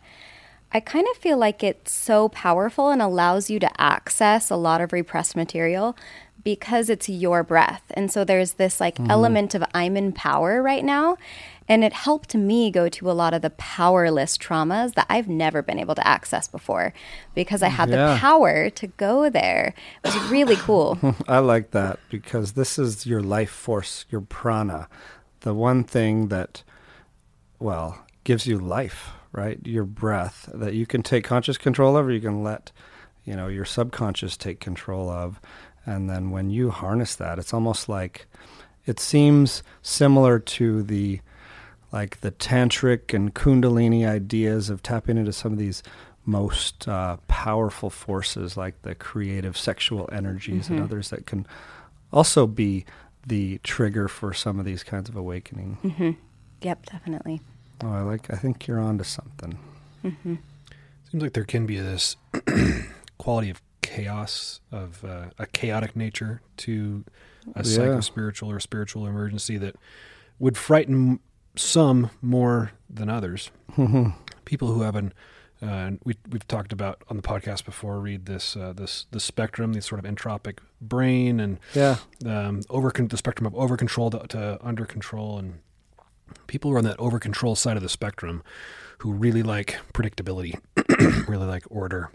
I 0.74 0.80
kind 0.80 1.08
of 1.12 1.18
feel 1.18 1.38
like 1.38 1.64
it's 1.64 1.92
so 1.92 2.30
powerful 2.30 2.90
and 2.90 3.02
allows 3.02 3.50
you 3.50 3.60
to 3.60 3.82
access 3.82 4.50
a 4.50 4.56
lot 4.56 4.82
of 4.82 4.92
repressed 4.92 5.36
material 5.36 5.96
because 6.44 6.90
it's 6.90 7.08
your 7.08 7.44
breath. 7.44 7.84
And 7.92 8.12
so 8.12 8.24
there's 8.26 8.54
this 8.54 8.80
like 8.80 8.96
mm-hmm. 8.96 9.12
element 9.12 9.56
of 9.56 9.64
I'm 9.74 9.96
in 9.96 10.12
power 10.12 10.62
right 10.62 10.84
now. 10.84 11.18
And 11.68 11.84
it 11.84 11.94
helped 11.94 12.36
me 12.36 12.72
go 12.72 12.90
to 12.90 13.10
a 13.10 13.14
lot 13.14 13.34
of 13.34 13.42
the 13.42 13.50
powerless 13.52 14.38
traumas 14.38 14.96
that 14.96 15.06
I've 15.10 15.28
never 15.28 15.62
been 15.62 15.80
able 15.80 15.96
to 15.96 16.08
access 16.08 16.48
before 16.48 16.94
because 17.36 17.64
I 17.64 17.70
had 17.70 17.90
yeah. 17.90 18.14
the 18.14 18.20
power 18.20 18.70
to 18.70 18.88
go 18.88 19.30
there. 19.30 19.74
It 20.04 20.14
was 20.14 20.32
really 20.32 20.56
cool. 20.58 20.98
I 21.28 21.40
like 21.40 21.72
that 21.72 22.00
because 22.10 22.54
this 22.54 22.78
is 22.78 23.06
your 23.06 23.22
life 23.22 23.52
force, 23.52 24.06
your 24.10 24.22
prana, 24.22 24.88
the 25.42 25.54
one 25.54 25.84
thing 25.84 26.28
that, 26.28 26.64
well, 27.60 28.06
gives 28.24 28.48
you 28.48 28.58
life 28.58 29.12
right? 29.34 29.60
Your 29.66 29.84
breath 29.84 30.48
that 30.54 30.76
you 30.76 30.86
can 30.86 31.02
take 31.02 31.24
conscious 31.24 31.58
control 31.58 31.98
of, 31.98 32.08
or 32.08 32.12
You 32.12 32.22
can 32.22 32.44
let 32.44 32.72
you 33.26 33.36
know, 33.36 33.48
your 33.48 33.66
subconscious 33.66 34.38
take 34.38 34.60
control 34.60 35.10
of. 35.10 35.40
And 35.86 36.10
then 36.10 36.32
when 36.32 36.50
you 36.50 36.70
harness 36.70 37.16
that, 37.16 37.40
it's 37.40 37.54
almost 37.54 37.90
like 37.90 38.28
it 38.86 39.00
seems 39.00 39.64
similar 39.82 40.40
to 40.40 40.84
the 40.84 41.22
like 41.94 42.20
the 42.22 42.32
tantric 42.32 43.14
and 43.14 43.34
kundalini 43.34 44.06
ideas 44.06 44.70
of 44.70 44.82
tapping 44.84 45.18
into 45.18 45.32
some 45.32 45.54
of 45.54 45.58
these 45.60 45.82
most 46.26 46.88
uh, 46.88 47.18
powerful 47.28 47.90
forces 47.90 48.58
like 48.58 48.82
the 48.82 48.96
creative 48.96 49.58
sexual 49.58 50.10
energies 50.12 50.66
Mm-hmm. 50.66 50.74
and 50.74 50.84
others 50.84 51.10
that 51.12 51.26
can 51.26 51.46
also 52.12 52.48
be 52.48 52.86
the 53.28 53.60
trigger 53.60 54.08
for 54.08 54.34
some 54.34 54.60
of 54.60 54.66
these 54.66 54.84
kinds 54.84 55.08
of 55.10 55.16
awakening. 55.16 55.76
hmm 55.82 56.12
Yep, 56.62 56.86
definitely. 56.88 57.42
Oh, 57.84 57.92
I 57.92 58.02
like. 58.02 58.32
I 58.34 58.38
think 58.38 58.68
you're 58.68 58.80
onto 58.80 59.04
something. 59.04 59.60
hmm 60.02 60.36
Seems 61.12 61.22
like 61.24 61.34
there 61.34 61.44
can 61.44 61.66
be 61.66 61.78
this 61.78 62.16
quality 63.18 63.50
of 63.50 63.62
chaos, 63.82 64.62
of 64.72 65.04
uh, 65.04 65.26
a 65.38 65.46
chaotic 65.46 65.96
nature 65.96 66.42
to 66.58 67.04
a 67.56 67.64
Yeah. 67.66 67.76
psycho 67.76 68.00
spiritual 68.00 68.50
or 68.50 68.60
spiritual 68.62 69.06
emergency 69.06 69.58
that 69.58 69.76
would 70.40 70.58
frighten 70.58 71.20
some 71.56 72.10
more 72.22 72.72
than 72.90 73.10
others. 73.10 73.52
People 74.46 74.72
who 74.72 74.82
have 74.82 74.96
an 74.96 75.14
uh, 75.64 75.92
we 76.04 76.16
we've 76.30 76.48
talked 76.48 76.74
about 76.74 77.02
on 77.10 77.16
the 77.16 77.24
podcast 77.24 77.64
before. 77.64 78.00
Read 78.00 78.26
this 78.26 78.58
uh, 78.58 78.74
this 78.74 79.06
the 79.12 79.20
spectrum, 79.20 79.74
the 79.74 79.82
sort 79.82 80.04
of 80.04 80.12
entropic 80.12 80.60
brain, 80.82 81.40
and 81.40 81.60
yeah. 81.74 81.98
um, 82.26 82.62
over 82.70 82.92
the 82.92 83.18
spectrum 83.18 83.48
of 83.48 83.56
over 83.56 83.78
control 83.78 84.10
to, 84.10 84.28
to 84.28 84.60
under 84.62 84.86
control, 84.86 85.38
and 85.38 85.60
people 86.48 86.70
who 86.70 86.76
are 86.76 86.80
on 86.80 86.84
that 86.84 87.00
over 87.00 87.18
control 87.18 87.56
side 87.56 87.78
of 87.78 87.84
the 87.84 87.90
spectrum, 87.90 88.44
who 89.00 89.14
really 89.14 89.44
like 89.44 89.78
predictability, 89.94 90.60
really 91.30 91.48
like 91.48 91.64
order. 91.70 92.12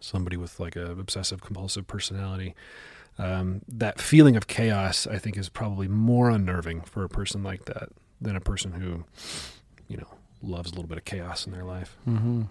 Somebody 0.00 0.36
with 0.36 0.58
like 0.58 0.74
a 0.74 0.92
obsessive 0.92 1.42
compulsive 1.42 1.86
personality, 1.86 2.54
um, 3.18 3.60
that 3.68 4.00
feeling 4.00 4.34
of 4.34 4.46
chaos, 4.46 5.06
I 5.06 5.18
think, 5.18 5.36
is 5.36 5.48
probably 5.48 5.88
more 5.88 6.30
unnerving 6.30 6.80
for 6.82 7.04
a 7.04 7.08
person 7.08 7.42
like 7.42 7.66
that 7.66 7.90
than 8.22 8.36
a 8.36 8.40
person 8.40 8.72
who, 8.72 9.04
you 9.88 9.96
know, 9.96 10.06
loves 10.42 10.70
a 10.70 10.74
little 10.74 10.88
bit 10.88 10.98
of 10.98 11.04
chaos 11.04 11.46
in 11.46 11.52
their 11.52 11.64
life, 11.64 11.96
Mm-hmm. 12.08 12.42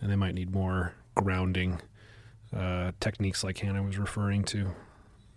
and 0.00 0.10
they 0.10 0.16
might 0.16 0.34
need 0.34 0.52
more 0.52 0.94
grounding 1.14 1.80
uh, 2.54 2.92
techniques 3.00 3.42
like 3.44 3.58
Hannah 3.58 3.82
was 3.82 3.98
referring 3.98 4.44
to 4.44 4.68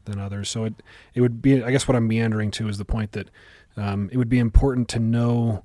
than 0.05 0.19
others. 0.19 0.49
So 0.49 0.65
it 0.65 0.73
it 1.13 1.21
would 1.21 1.41
be 1.41 1.63
I 1.63 1.71
guess 1.71 1.87
what 1.87 1.95
I'm 1.95 2.07
meandering 2.07 2.51
to 2.51 2.67
is 2.67 2.77
the 2.77 2.85
point 2.85 3.11
that 3.13 3.29
um, 3.75 4.09
it 4.11 4.17
would 4.17 4.29
be 4.29 4.39
important 4.39 4.87
to 4.89 4.99
know 4.99 5.63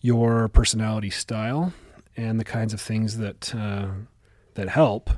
your 0.00 0.48
personality 0.48 1.10
style 1.10 1.72
and 2.16 2.38
the 2.38 2.44
kinds 2.44 2.72
of 2.72 2.80
things 2.80 3.18
that 3.18 3.54
uh, 3.54 3.88
that 4.54 4.68
help 4.68 5.10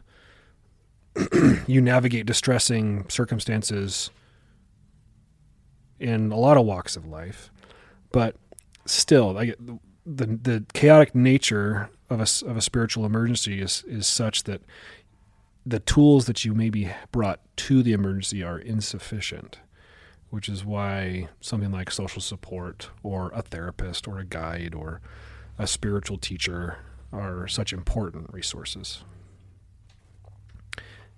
you 1.67 1.81
navigate 1.81 2.27
distressing 2.27 3.09
circumstances 3.09 4.11
in 5.99 6.33
a 6.33 6.37
lot 6.37 6.57
of 6.57 6.65
walks 6.67 6.97
of 6.97 7.07
life, 7.07 7.51
but 8.13 8.37
still, 8.85 9.33
like 9.33 9.57
the 10.05 10.27
the 10.27 10.65
chaotic 10.73 11.15
nature 11.15 11.91
of 12.09 12.21
a 12.21 12.49
of 12.49 12.57
a 12.57 12.63
spiritual 12.63 13.05
emergency 13.05 13.61
is 13.61 13.85
is 13.87 14.07
such 14.07 14.45
that 14.45 14.63
the 15.65 15.81
tools 15.81 16.27
that 16.27 16.45
you 16.45 16.55
maybe 16.55 16.93
brought 17.11 17.41
to 17.57 17.83
the 17.83 17.93
emergency 17.93 18.43
are 18.43 18.59
insufficient, 18.59 19.59
which 20.31 20.49
is 20.49 20.65
why 20.65 21.29
something 21.41 21.73
like 21.73 21.91
social 21.91 22.23
support 22.23 22.91
or 23.03 23.33
a 23.35 23.43
therapist 23.43 24.07
or 24.07 24.19
a 24.19 24.25
guide 24.25 24.75
or 24.75 25.01
a 25.59 25.67
spiritual 25.67 26.19
teacher 26.19 26.79
are 27.13 27.49
such 27.49 27.73
important 27.73 28.33
resources. 28.33 29.03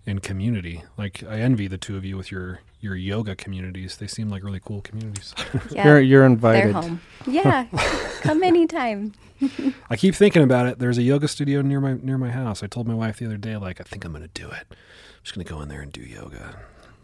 In 0.09 0.21
community, 0.21 0.85
like 0.97 1.23
I 1.23 1.41
envy 1.41 1.69
the 1.69 1.77
two 1.77 1.95
of 1.99 2.03
you 2.05 2.17
with 2.17 2.31
your 2.33 2.61
your 2.81 2.97
yoga 2.97 3.37
communities. 3.37 3.99
They 3.99 4.07
seem 4.07 4.31
like 4.31 4.43
really 4.43 4.61
cool 4.65 4.81
communities. 4.81 5.35
Yeah, 5.71 5.85
You're 5.85 6.01
you're 6.01 6.21
they're 6.23 6.27
invited. 6.27 6.73
home. 6.73 7.01
Yeah, 7.27 7.67
come 8.23 8.43
anytime. 8.43 9.13
I 9.91 9.97
keep 9.97 10.15
thinking 10.15 10.43
about 10.43 10.67
it. 10.67 10.79
There's 10.79 10.97
a 10.97 11.03
yoga 11.03 11.29
studio 11.29 11.61
near 11.61 11.81
my 11.81 11.99
near 12.01 12.17
my 12.17 12.31
house. 12.31 12.63
I 12.63 12.69
told 12.69 12.89
my 12.89 12.95
wife 12.95 13.19
the 13.19 13.27
other 13.27 13.37
day, 13.37 13.59
like, 13.59 13.83
I 13.83 13.85
think 13.85 14.07
I'm 14.07 14.13
gonna 14.15 14.29
do 14.29 14.47
it. 14.49 14.65
I'm 14.71 15.23
just 15.25 15.35
gonna 15.35 15.45
go 15.45 15.61
in 15.61 15.69
there 15.69 15.83
and 15.83 15.93
do 15.93 16.01
yoga. 16.01 16.57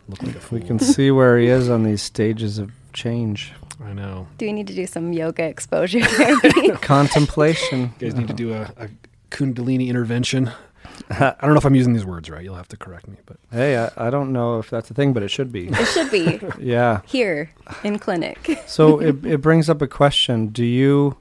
Look 0.09 0.23
like 0.23 0.37
a 0.37 0.41
fool. 0.41 0.59
We 0.61 0.67
can 0.67 0.79
see 0.79 1.11
where 1.11 1.39
he 1.39 1.49
is 1.49 1.69
on 1.69 1.83
these 1.83 2.01
stages 2.01 2.57
of 2.57 2.71
change. 2.95 3.53
I 3.85 3.93
know. 3.93 4.29
Do 4.39 4.47
we 4.47 4.53
need 4.55 4.69
to 4.69 4.75
do 4.75 4.87
some 4.87 5.13
yoga 5.13 5.45
exposure 5.45 6.01
therapy? 6.03 6.71
Contemplation. 6.81 7.93
You 8.01 8.09
guys 8.09 8.15
need 8.15 8.29
to 8.29 8.35
do 8.35 8.55
a, 8.55 8.73
a 8.79 8.89
Kundalini 9.31 9.89
intervention. 9.89 10.51
I 11.11 11.35
don't 11.43 11.51
know 11.53 11.59
if 11.59 11.65
I'm 11.65 11.75
using 11.75 11.93
these 11.93 12.05
words 12.07 12.31
right. 12.31 12.43
You'll 12.43 12.55
have 12.57 12.69
to 12.69 12.77
correct 12.77 13.09
me, 13.09 13.17
but 13.27 13.37
Hey, 13.51 13.77
I, 13.77 13.91
I 14.07 14.11
don't 14.11 14.33
know 14.33 14.59
if 14.59 14.71
that's 14.71 14.91
a 14.91 14.95
thing, 14.95 15.13
but 15.13 15.23
it 15.23 15.29
should 15.29 15.51
be. 15.53 15.69
it 15.69 15.85
should 15.87 16.11
be 16.11 16.41
Yeah. 16.59 17.01
here 17.07 17.51
in 17.83 17.99
clinic. 17.99 18.39
So 18.67 19.01
it 19.01 19.25
it 19.25 19.41
brings 19.41 19.69
up 19.71 19.83
a 19.83 19.87
question. 19.89 20.49
Do 20.49 20.65
you 20.65 21.17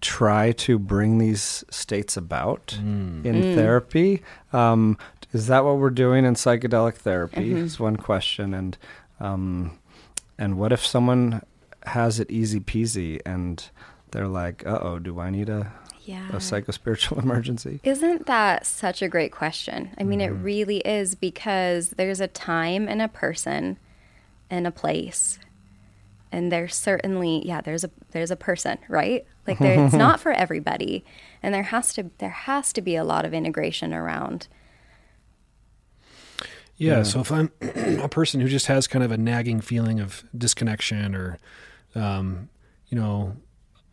try 0.00 0.52
to 0.52 0.78
bring 0.78 1.18
these 1.18 1.64
states 1.70 2.16
about 2.16 2.78
mm, 2.80 3.24
in 3.24 3.42
Mm. 3.42 3.54
therapy? 3.54 4.22
Um, 4.52 4.98
is 5.32 5.46
that 5.48 5.64
what 5.64 5.78
we're 5.78 5.90
doing 5.90 6.24
in 6.24 6.34
psychedelic 6.34 6.94
therapy? 6.94 7.50
Mhm. 7.50 7.56
Is 7.64 7.80
one 7.80 7.96
question. 7.96 8.54
And 8.54 8.76
um, 9.20 9.78
and 10.38 10.58
what 10.58 10.72
if 10.72 10.84
someone 10.84 11.42
has 11.86 12.20
it 12.20 12.30
easy 12.30 12.60
peasy 12.60 13.20
and 13.24 13.68
they're 14.10 14.28
like, 14.28 14.66
uh 14.66 14.78
oh, 14.82 14.98
do 14.98 15.18
I 15.20 15.30
need 15.30 15.48
a, 15.48 15.72
Yeah. 16.06 16.28
a 16.30 16.36
psychospiritual 16.36 17.18
emergency? 17.22 17.80
Isn't 17.84 18.26
that 18.26 18.64
such 18.64 19.02
a 19.02 19.08
great 19.08 19.32
question? 19.32 19.90
I 19.98 20.04
mean, 20.04 20.20
it 20.20 20.28
really 20.28 20.78
is 20.78 21.14
because 21.14 21.90
there's 21.90 22.20
a 22.20 22.28
time 22.28 22.88
and 22.88 23.02
a 23.02 23.08
person 23.08 23.78
and 24.48 24.66
a 24.66 24.70
place. 24.70 25.38
And 26.32 26.50
there's 26.52 26.74
certainly, 26.74 27.46
yeah, 27.46 27.60
there's 27.60 27.84
a 27.84 27.90
there's 28.12 28.30
a 28.30 28.36
person, 28.36 28.78
right? 28.88 29.24
Like 29.46 29.58
there, 29.58 29.84
it's 29.84 29.94
not 29.94 30.20
for 30.24 30.32
everybody, 30.32 31.04
and 31.42 31.54
there 31.54 31.62
has 31.64 31.92
to 31.94 32.10
there 32.18 32.30
has 32.30 32.72
to 32.74 32.80
be 32.82 32.96
a 32.96 33.04
lot 33.04 33.24
of 33.24 33.32
integration 33.34 33.92
around. 33.94 34.48
yeah. 36.76 36.98
Yeah. 36.98 37.02
So 37.04 37.20
if 37.20 37.32
I'm 37.32 37.50
a 37.60 38.08
person 38.08 38.40
who 38.40 38.48
just 38.48 38.66
has 38.66 38.86
kind 38.86 39.04
of 39.04 39.10
a 39.12 39.16
nagging 39.16 39.60
feeling 39.60 40.00
of 40.00 40.24
disconnection 40.36 41.14
or, 41.14 41.38
um, 41.94 42.48
you 42.88 42.98
know, 42.98 43.36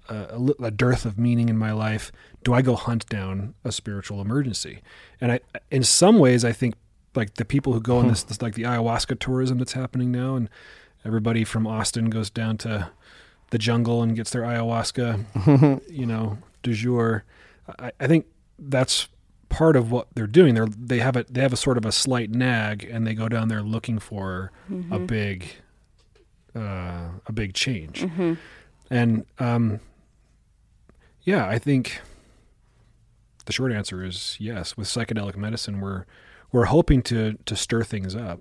a, 0.09 0.39
a 0.63 0.71
dearth 0.71 1.05
of 1.05 1.17
meaning 1.17 1.49
in 1.49 1.57
my 1.57 1.71
life, 1.71 2.11
do 2.43 2.53
I 2.53 2.61
go 2.61 2.75
hunt 2.75 3.07
down 3.07 3.53
a 3.63 3.71
spiritual 3.71 4.21
emergency? 4.21 4.81
And 5.21 5.31
I, 5.33 5.39
in 5.71 5.83
some 5.83 6.19
ways, 6.19 6.43
I 6.43 6.51
think 6.51 6.75
like 7.15 7.35
the 7.35 7.45
people 7.45 7.73
who 7.73 7.79
go 7.79 7.97
on 7.97 8.07
this, 8.07 8.23
this 8.23 8.41
like 8.41 8.55
the 8.55 8.63
ayahuasca 8.63 9.19
tourism 9.19 9.59
that's 9.59 9.73
happening 9.73 10.11
now, 10.11 10.35
and 10.35 10.49
everybody 11.05 11.43
from 11.43 11.67
Austin 11.67 12.09
goes 12.09 12.29
down 12.29 12.57
to 12.59 12.89
the 13.51 13.57
jungle 13.57 14.01
and 14.01 14.15
gets 14.15 14.31
their 14.31 14.41
ayahuasca, 14.41 15.81
you 15.91 16.05
know, 16.05 16.37
du 16.63 16.73
jour. 16.73 17.23
I, 17.79 17.91
I 17.99 18.07
think 18.07 18.25
that's 18.57 19.07
part 19.49 19.75
of 19.75 19.91
what 19.91 20.07
they're 20.15 20.25
doing. 20.25 20.55
They're 20.55 20.65
they 20.67 20.99
have 20.99 21.15
a 21.15 21.23
they 21.29 21.41
have 21.41 21.53
a 21.53 21.57
sort 21.57 21.77
of 21.77 21.85
a 21.85 21.91
slight 21.91 22.31
nag, 22.31 22.83
and 22.83 23.05
they 23.05 23.13
go 23.13 23.29
down 23.29 23.47
there 23.49 23.61
looking 23.61 23.99
for 23.99 24.51
a 24.91 24.97
big, 24.99 25.45
uh, 26.55 27.09
a 27.27 27.31
big 27.31 27.53
change. 27.53 28.01
hmm 28.01 28.33
And 28.89 29.25
um, 29.39 29.79
yeah, 31.23 31.47
I 31.47 31.57
think 31.59 32.01
the 33.45 33.53
short 33.53 33.71
answer 33.71 34.03
is 34.03 34.37
yes. 34.39 34.77
With 34.77 34.87
psychedelic 34.87 35.35
medicine, 35.35 35.79
we're 35.81 36.05
we're 36.51 36.65
hoping 36.65 37.01
to 37.03 37.33
to 37.45 37.55
stir 37.55 37.83
things 37.83 38.15
up. 38.15 38.39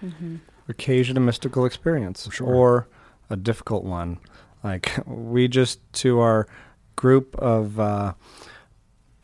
hmm 0.00 0.36
occasion 0.68 1.16
a 1.16 1.20
mystical 1.20 1.66
experience 1.66 2.28
Sure. 2.30 2.46
or 2.46 2.88
a 3.28 3.36
difficult 3.36 3.82
one. 3.84 4.18
Like 4.62 4.92
we 5.06 5.48
just 5.48 5.80
to 5.94 6.20
our 6.20 6.46
group 6.96 7.34
of 7.36 7.78
uh, 7.80 8.14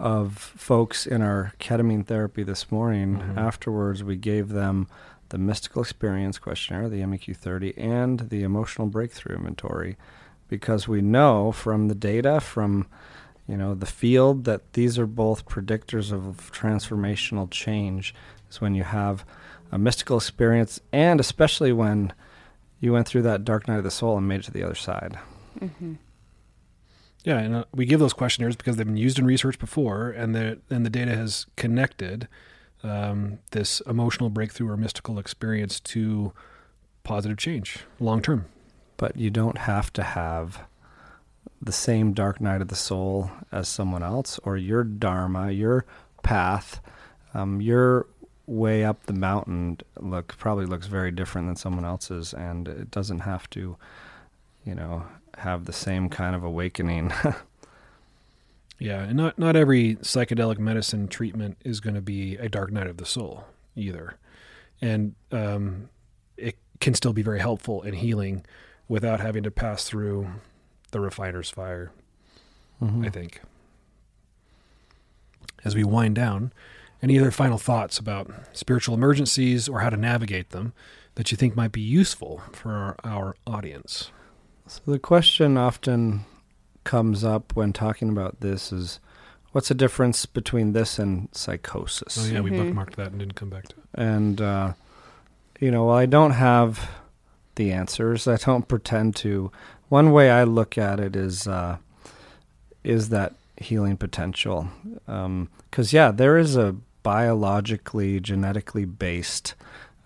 of 0.00 0.36
folks 0.36 1.06
in 1.06 1.22
our 1.22 1.52
ketamine 1.60 2.04
therapy 2.06 2.42
this 2.42 2.70
morning. 2.72 3.18
Mhm. 3.18 3.36
Afterwards, 3.36 4.02
we 4.04 4.16
gave 4.16 4.48
them 4.48 4.88
the 5.28 5.38
mystical 5.38 5.80
experience 5.82 6.38
questionnaire, 6.38 6.88
the 6.88 7.00
MEQ 7.02 7.36
thirty, 7.36 7.76
and 7.78 8.20
the 8.30 8.42
emotional 8.42 8.88
breakthrough 8.88 9.36
inventory, 9.36 9.96
because 10.48 10.88
we 10.88 11.00
know 11.00 11.52
from 11.52 11.88
the 11.88 11.94
data 11.94 12.40
from 12.40 12.86
you 13.46 13.56
know 13.56 13.74
the 13.74 13.86
field 13.86 14.44
that 14.44 14.72
these 14.74 14.98
are 14.98 15.06
both 15.06 15.46
predictors 15.46 16.12
of 16.12 16.50
transformational 16.52 17.50
change. 17.50 18.14
Is 18.50 18.60
when 18.60 18.74
you 18.74 18.84
have 18.84 19.24
a 19.70 19.78
mystical 19.78 20.16
experience, 20.16 20.80
and 20.92 21.20
especially 21.20 21.72
when 21.72 22.12
you 22.80 22.92
went 22.92 23.06
through 23.06 23.22
that 23.22 23.44
dark 23.44 23.68
night 23.68 23.78
of 23.78 23.84
the 23.84 23.90
soul 23.90 24.16
and 24.16 24.28
made 24.28 24.40
it 24.40 24.44
to 24.44 24.52
the 24.52 24.62
other 24.62 24.74
side. 24.74 25.18
hmm 25.58 25.94
Yeah, 27.24 27.38
and 27.38 27.54
uh, 27.56 27.64
we 27.74 27.84
give 27.84 28.00
those 28.00 28.12
questionnaires 28.12 28.56
because 28.56 28.76
they've 28.76 28.86
been 28.86 28.96
used 28.96 29.18
in 29.18 29.26
research 29.26 29.58
before, 29.58 30.10
and 30.10 30.34
the 30.34 30.58
and 30.70 30.84
the 30.86 30.90
data 30.90 31.14
has 31.14 31.46
connected 31.56 32.28
um, 32.82 33.38
this 33.50 33.80
emotional 33.80 34.30
breakthrough 34.30 34.70
or 34.70 34.76
mystical 34.76 35.18
experience 35.18 35.80
to 35.80 36.32
positive 37.02 37.38
change 37.38 37.78
long 37.98 38.22
term. 38.22 38.44
But 38.98 39.16
you 39.16 39.30
don't 39.30 39.56
have 39.56 39.90
to 39.94 40.02
have 40.02 40.60
the 41.62 41.72
same 41.72 42.12
dark 42.12 42.40
night 42.40 42.60
of 42.60 42.68
the 42.68 42.76
soul 42.76 43.30
as 43.50 43.66
someone 43.68 44.02
else, 44.02 44.38
or 44.44 44.58
your 44.58 44.84
dharma, 44.84 45.50
your 45.50 45.86
path, 46.22 46.80
um, 47.32 47.62
your 47.62 48.06
way 48.46 48.84
up 48.84 49.04
the 49.04 49.12
mountain 49.14 49.78
look 49.98 50.36
probably 50.36 50.66
looks 50.66 50.86
very 50.86 51.10
different 51.10 51.48
than 51.48 51.56
someone 51.56 51.86
else's, 51.86 52.34
and 52.34 52.68
it 52.68 52.90
doesn't 52.90 53.20
have 53.20 53.48
to, 53.50 53.78
you 54.66 54.74
know, 54.74 55.06
have 55.38 55.64
the 55.64 55.72
same 55.72 56.10
kind 56.10 56.36
of 56.36 56.44
awakening. 56.44 57.10
Yeah, 58.78 59.02
and 59.02 59.16
not 59.16 59.38
not 59.38 59.56
every 59.56 59.96
psychedelic 59.96 60.58
medicine 60.58 61.08
treatment 61.08 61.58
is 61.64 61.80
going 61.80 61.94
to 61.94 62.00
be 62.00 62.36
a 62.36 62.48
dark 62.48 62.70
night 62.70 62.86
of 62.86 62.98
the 62.98 63.06
soul 63.06 63.44
either, 63.74 64.14
and 64.80 65.14
um, 65.32 65.88
it 66.36 66.56
can 66.80 66.94
still 66.94 67.12
be 67.12 67.22
very 67.22 67.40
helpful 67.40 67.82
and 67.82 67.96
healing 67.96 68.44
without 68.88 69.20
having 69.20 69.42
to 69.42 69.50
pass 69.50 69.84
through 69.84 70.28
the 70.90 71.00
refiner's 71.00 71.50
fire. 71.50 71.90
Mhm. 72.82 73.06
I 73.06 73.10
think. 73.10 73.40
As 75.64 75.74
we 75.74 75.84
wind 75.84 76.14
down, 76.14 76.52
any 77.02 77.18
other 77.18 77.30
final 77.30 77.58
thoughts 77.58 77.98
about 77.98 78.30
spiritual 78.52 78.94
emergencies 78.94 79.68
or 79.68 79.80
how 79.80 79.90
to 79.90 79.96
navigate 79.96 80.50
them 80.50 80.72
that 81.16 81.30
you 81.30 81.36
think 81.36 81.56
might 81.56 81.72
be 81.72 81.80
useful 81.80 82.42
for 82.52 82.72
our, 82.72 82.96
our 83.04 83.36
audience? 83.46 84.10
So 84.66 84.80
the 84.86 84.98
question 84.98 85.56
often 85.56 86.24
comes 86.84 87.24
up 87.24 87.54
when 87.56 87.72
talking 87.72 88.08
about 88.08 88.40
this 88.40 88.72
is 88.72 89.00
what's 89.52 89.68
the 89.68 89.74
difference 89.74 90.26
between 90.26 90.72
this 90.72 90.98
and 90.98 91.28
psychosis? 91.32 92.18
Oh 92.18 92.32
yeah, 92.32 92.40
we 92.40 92.50
Mhm. 92.50 92.72
bookmarked 92.74 92.94
that 92.96 93.08
and 93.08 93.18
didn't 93.18 93.34
come 93.34 93.50
back 93.50 93.68
to 93.68 93.76
it. 93.76 93.84
And 93.94 94.40
uh, 94.40 94.72
you 95.60 95.70
know, 95.70 95.84
while 95.86 95.96
I 95.96 96.06
don't 96.06 96.32
have 96.32 96.88
the 97.58 97.72
answers, 97.72 98.26
I 98.26 98.36
don't 98.36 98.66
pretend 98.66 99.14
to. 99.16 99.52
One 99.90 100.12
way 100.12 100.30
I 100.30 100.44
look 100.44 100.78
at 100.78 100.98
it 100.98 101.14
is 101.14 101.46
uh, 101.46 101.76
is 102.82 103.10
that 103.10 103.34
healing 103.58 103.98
potential. 103.98 104.68
Because 105.04 105.92
yeah, 105.92 106.10
there 106.10 106.38
is 106.38 106.56
a 106.56 106.76
biologically, 107.02 108.20
genetically 108.20 108.86
based 108.86 109.54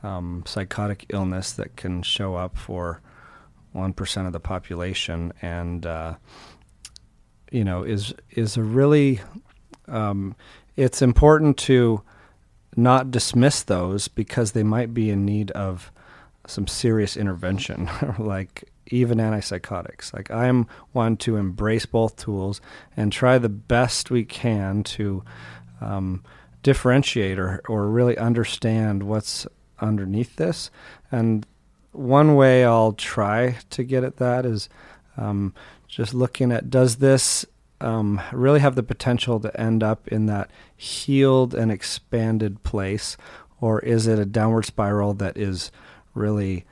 um, 0.02 0.42
psychotic 0.46 1.06
illness 1.10 1.52
that 1.52 1.76
can 1.76 2.02
show 2.02 2.34
up 2.34 2.56
for 2.56 3.00
one 3.72 3.92
percent 3.92 4.26
of 4.26 4.32
the 4.32 4.40
population, 4.40 5.32
and 5.40 5.86
uh, 5.86 6.14
you 7.52 7.62
know 7.62 7.84
is 7.84 8.14
is 8.30 8.56
a 8.56 8.62
really 8.62 9.20
um, 9.86 10.34
it's 10.76 11.02
important 11.02 11.56
to 11.58 12.02
not 12.74 13.10
dismiss 13.10 13.62
those 13.62 14.08
because 14.08 14.52
they 14.52 14.62
might 14.62 14.94
be 14.94 15.10
in 15.10 15.24
need 15.26 15.50
of 15.50 15.91
some 16.52 16.66
serious 16.66 17.16
intervention, 17.16 17.88
like 18.18 18.70
even 18.88 19.18
antipsychotics. 19.18 20.12
Like 20.12 20.30
I'm 20.30 20.66
one 20.92 21.16
to 21.18 21.36
embrace 21.36 21.86
both 21.86 22.16
tools 22.16 22.60
and 22.96 23.12
try 23.12 23.38
the 23.38 23.48
best 23.48 24.10
we 24.10 24.24
can 24.24 24.82
to 24.84 25.24
um, 25.80 26.22
differentiate 26.62 27.38
or, 27.38 27.62
or 27.68 27.88
really 27.88 28.16
understand 28.18 29.02
what's 29.02 29.46
underneath 29.80 30.36
this. 30.36 30.70
And 31.10 31.46
one 31.92 32.36
way 32.36 32.64
I'll 32.64 32.92
try 32.92 33.56
to 33.70 33.82
get 33.82 34.04
at 34.04 34.16
that 34.16 34.46
is 34.46 34.68
um, 35.16 35.54
just 35.88 36.14
looking 36.14 36.52
at 36.52 36.70
does 36.70 36.96
this 36.96 37.44
um, 37.80 38.20
really 38.32 38.60
have 38.60 38.76
the 38.76 38.82
potential 38.82 39.40
to 39.40 39.60
end 39.60 39.82
up 39.82 40.08
in 40.08 40.26
that 40.26 40.50
healed 40.76 41.54
and 41.54 41.70
expanded 41.70 42.62
place, 42.62 43.16
or 43.60 43.80
is 43.80 44.06
it 44.06 44.18
a 44.18 44.24
downward 44.24 44.64
spiral 44.64 45.14
that 45.14 45.36
is 45.36 45.72
really 46.14 46.64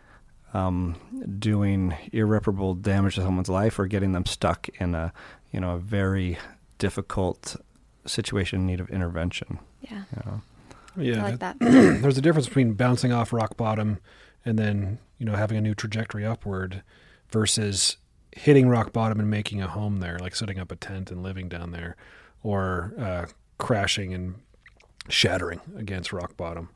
um, 0.52 0.96
doing 1.38 1.96
irreparable 2.12 2.74
damage 2.74 3.14
to 3.16 3.22
someone's 3.22 3.48
life, 3.48 3.78
or 3.78 3.86
getting 3.86 4.12
them 4.12 4.26
stuck 4.26 4.68
in 4.80 4.94
a 4.94 5.12
you 5.52 5.60
know 5.60 5.74
a 5.74 5.78
very 5.78 6.38
difficult 6.78 7.56
situation 8.06 8.60
in 8.60 8.66
need 8.66 8.80
of 8.80 8.88
intervention? 8.90 9.58
Yeah. 9.82 10.04
You 10.16 10.22
know? 10.26 10.42
Yeah, 10.96 11.24
I 11.24 11.30
like 11.30 11.38
that. 11.40 11.56
there's 11.60 12.18
a 12.18 12.22
difference 12.22 12.46
between 12.46 12.74
bouncing 12.74 13.12
off 13.12 13.32
rock 13.32 13.56
bottom 13.56 13.98
and 14.44 14.58
then 14.58 14.98
you 15.18 15.26
know 15.26 15.34
having 15.34 15.56
a 15.56 15.60
new 15.60 15.74
trajectory 15.74 16.24
upward 16.24 16.82
versus 17.30 17.96
hitting 18.32 18.68
rock 18.68 18.92
bottom 18.92 19.20
and 19.20 19.30
making 19.30 19.60
a 19.60 19.68
home 19.68 19.98
there 19.98 20.18
like 20.18 20.34
setting 20.34 20.58
up 20.58 20.70
a 20.70 20.76
tent 20.76 21.10
and 21.10 21.22
living 21.22 21.48
down 21.48 21.72
there 21.72 21.96
or 22.42 22.92
uh, 22.98 23.26
crashing 23.58 24.14
and 24.14 24.34
shattering 25.08 25.60
against 25.76 26.12
rock 26.12 26.36
bottom 26.36 26.70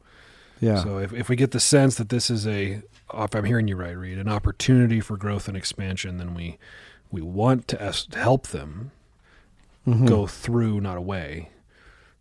Yeah. 0.64 0.82
so 0.82 0.98
if, 0.98 1.12
if 1.12 1.28
we 1.28 1.36
get 1.36 1.50
the 1.52 1.60
sense 1.60 1.96
that 1.96 2.08
this 2.08 2.30
is 2.30 2.46
a 2.46 2.82
if 3.12 3.34
i'm 3.34 3.44
hearing 3.44 3.68
you 3.68 3.76
right 3.76 3.96
Reid 3.96 4.18
an 4.18 4.28
opportunity 4.28 5.00
for 5.00 5.16
growth 5.16 5.46
and 5.48 5.56
expansion 5.56 6.16
then 6.18 6.34
we 6.34 6.58
we 7.10 7.20
want 7.20 7.68
to 7.68 7.94
help 8.16 8.48
them 8.48 8.90
Mhm. 9.86 10.08
go 10.08 10.26
through, 10.26 10.80
not 10.80 10.96
away. 10.96 11.50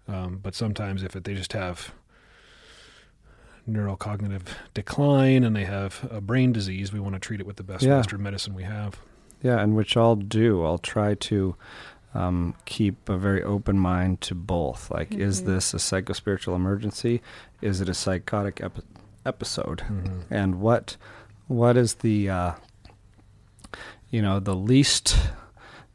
Um, 0.07 0.39
but 0.43 0.53
sometimes 0.53 1.01
if 1.01 1.15
it, 1.15 1.23
they 1.23 1.33
just 1.33 1.53
have 1.53 1.93
neurocognitive 3.69 4.47
decline 4.73 5.43
and 5.43 5.55
they 5.55 5.63
have 5.65 6.05
a 6.11 6.19
brain 6.19 6.51
disease, 6.51 6.91
we 6.91 6.99
want 6.99 7.13
to 7.15 7.19
treat 7.19 7.39
it 7.39 7.45
with 7.45 7.55
the 7.55 7.63
best 7.63 7.83
Yeah. 7.83 7.97
Western 7.97 8.21
medicine 8.21 8.53
we 8.53 8.63
have. 8.63 8.99
Yeah, 9.41 9.59
and 9.61 9.75
which 9.75 9.95
I'll 9.97 10.15
do. 10.17 10.63
I'll 10.63 10.77
try 10.77 11.15
to 11.15 11.55
um, 12.14 12.53
keep 12.66 13.09
a 13.09 13.18
very 13.18 13.41
open 13.43 13.80
mind 13.80 14.22
to 14.22 14.36
both. 14.36 14.91
Like, 14.91 15.14
is 15.14 15.41
Mhm. 15.41 15.45
this 15.45 15.74
a 15.74 15.78
psychospiritual 15.78 16.55
emergency? 16.55 17.22
Is 17.61 17.82
it 17.82 17.89
a 17.89 17.93
psychotic 17.93 18.61
epi- 18.61 18.82
episode? 19.26 19.80
Mhm. 19.89 20.24
And 20.30 20.59
what 20.61 20.97
what 21.47 21.76
is 21.78 21.95
the 21.95 22.30
uh, 22.30 22.51
you 24.09 24.22
know 24.22 24.39
the 24.39 24.55
least 24.55 25.18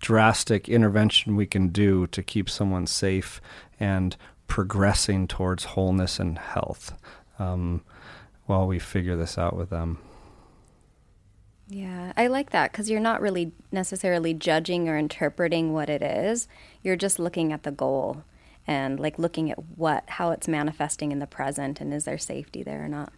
drastic 0.00 0.68
intervention 0.68 1.36
we 1.36 1.46
can 1.46 1.68
do 1.68 2.06
to 2.08 2.22
keep 2.22 2.48
someone 2.48 2.86
safe 2.86 3.40
and 3.80 4.16
progressing 4.46 5.26
towards 5.26 5.64
wholeness 5.64 6.18
and 6.20 6.38
health 6.38 6.94
um, 7.38 7.82
while 8.46 8.66
we 8.66 8.78
figure 8.78 9.16
this 9.16 9.36
out 9.38 9.56
with 9.56 9.70
them. 9.70 9.98
Yeah, 11.68 12.12
I 12.16 12.28
like 12.28 12.50
that 12.50 12.72
because 12.72 12.88
you're 12.88 12.98
not 12.98 13.20
really 13.20 13.52
necessarily 13.70 14.32
judging 14.32 14.88
or 14.88 14.96
interpreting 14.96 15.72
what 15.72 15.90
it 15.90 16.02
is. 16.02 16.48
You're 16.82 16.96
just 16.96 17.18
looking 17.18 17.52
at 17.52 17.62
the 17.62 17.70
goal 17.70 18.24
and 18.66 18.98
like 18.98 19.18
looking 19.18 19.50
at 19.50 19.58
what 19.76 20.04
how 20.08 20.30
it's 20.30 20.48
manifesting 20.48 21.12
in 21.12 21.18
the 21.18 21.26
present 21.26 21.80
and 21.80 21.92
is 21.92 22.04
there 22.04 22.18
safety 22.18 22.62
there 22.62 22.84
or 22.84 22.88
not. 22.88 23.12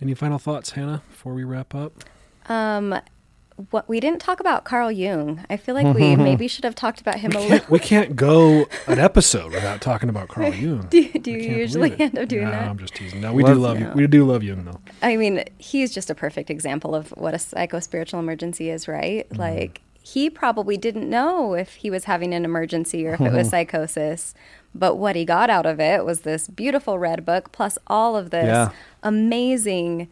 Any 0.00 0.14
final 0.14 0.38
thoughts, 0.38 0.70
Hannah, 0.70 1.02
before 1.08 1.34
we 1.34 1.44
wrap 1.44 1.74
up? 1.74 2.04
Um, 2.46 3.00
what 3.70 3.88
we 3.88 4.00
didn't 4.00 4.18
talk 4.20 4.40
about 4.40 4.64
Carl 4.64 4.90
Jung. 4.90 5.44
I 5.48 5.56
feel 5.56 5.74
like 5.74 5.94
we 5.96 6.16
maybe 6.28 6.48
should 6.48 6.64
have 6.64 6.74
talked 6.74 7.00
about 7.00 7.20
him 7.20 7.32
a 7.32 7.40
little. 7.40 7.66
We 7.70 7.78
can't 7.78 8.16
go 8.16 8.66
an 8.86 8.98
episode 8.98 9.52
without 9.52 9.80
talking 9.80 10.08
about 10.08 10.28
Carl 10.28 10.52
Jung. 10.54 10.88
Do, 10.90 11.08
do 11.12 11.30
you 11.30 11.56
usually 11.56 11.94
end 12.00 12.18
up 12.18 12.28
doing 12.28 12.44
no, 12.46 12.50
that? 12.50 12.68
I'm 12.68 12.78
just 12.78 12.94
teasing. 12.94 13.20
No, 13.20 13.32
we 13.32 13.42
Love- 13.44 13.54
do 13.54 13.60
love 13.60 13.80
you. 13.80 13.92
We 13.94 14.06
do 14.08 14.24
love 14.24 14.42
Jung, 14.42 14.64
though. 14.64 14.80
I 15.02 15.16
mean, 15.16 15.44
he's 15.58 15.94
just 15.94 16.10
a 16.10 16.14
perfect 16.14 16.50
example 16.50 16.94
of 16.94 17.10
what 17.10 17.32
a 17.34 17.38
psychospiritual 17.38 18.18
emergency 18.18 18.70
is, 18.70 18.88
right? 18.88 19.28
Mm-hmm. 19.28 19.40
Like, 19.40 19.80
he 20.02 20.28
probably 20.28 20.76
didn't 20.76 21.08
know 21.08 21.54
if 21.54 21.74
he 21.76 21.90
was 21.90 22.04
having 22.04 22.34
an 22.34 22.44
emergency 22.44 23.06
or 23.06 23.14
if 23.14 23.20
it 23.20 23.32
was 23.32 23.48
psychosis. 23.50 24.34
But 24.74 24.96
what 24.96 25.14
he 25.16 25.24
got 25.24 25.48
out 25.48 25.64
of 25.64 25.78
it 25.78 26.04
was 26.04 26.22
this 26.22 26.48
beautiful 26.48 26.98
red 26.98 27.24
book, 27.24 27.52
plus 27.52 27.78
all 27.86 28.16
of 28.16 28.30
this 28.30 28.46
Yeah. 28.46 28.70
amazing 29.04 30.08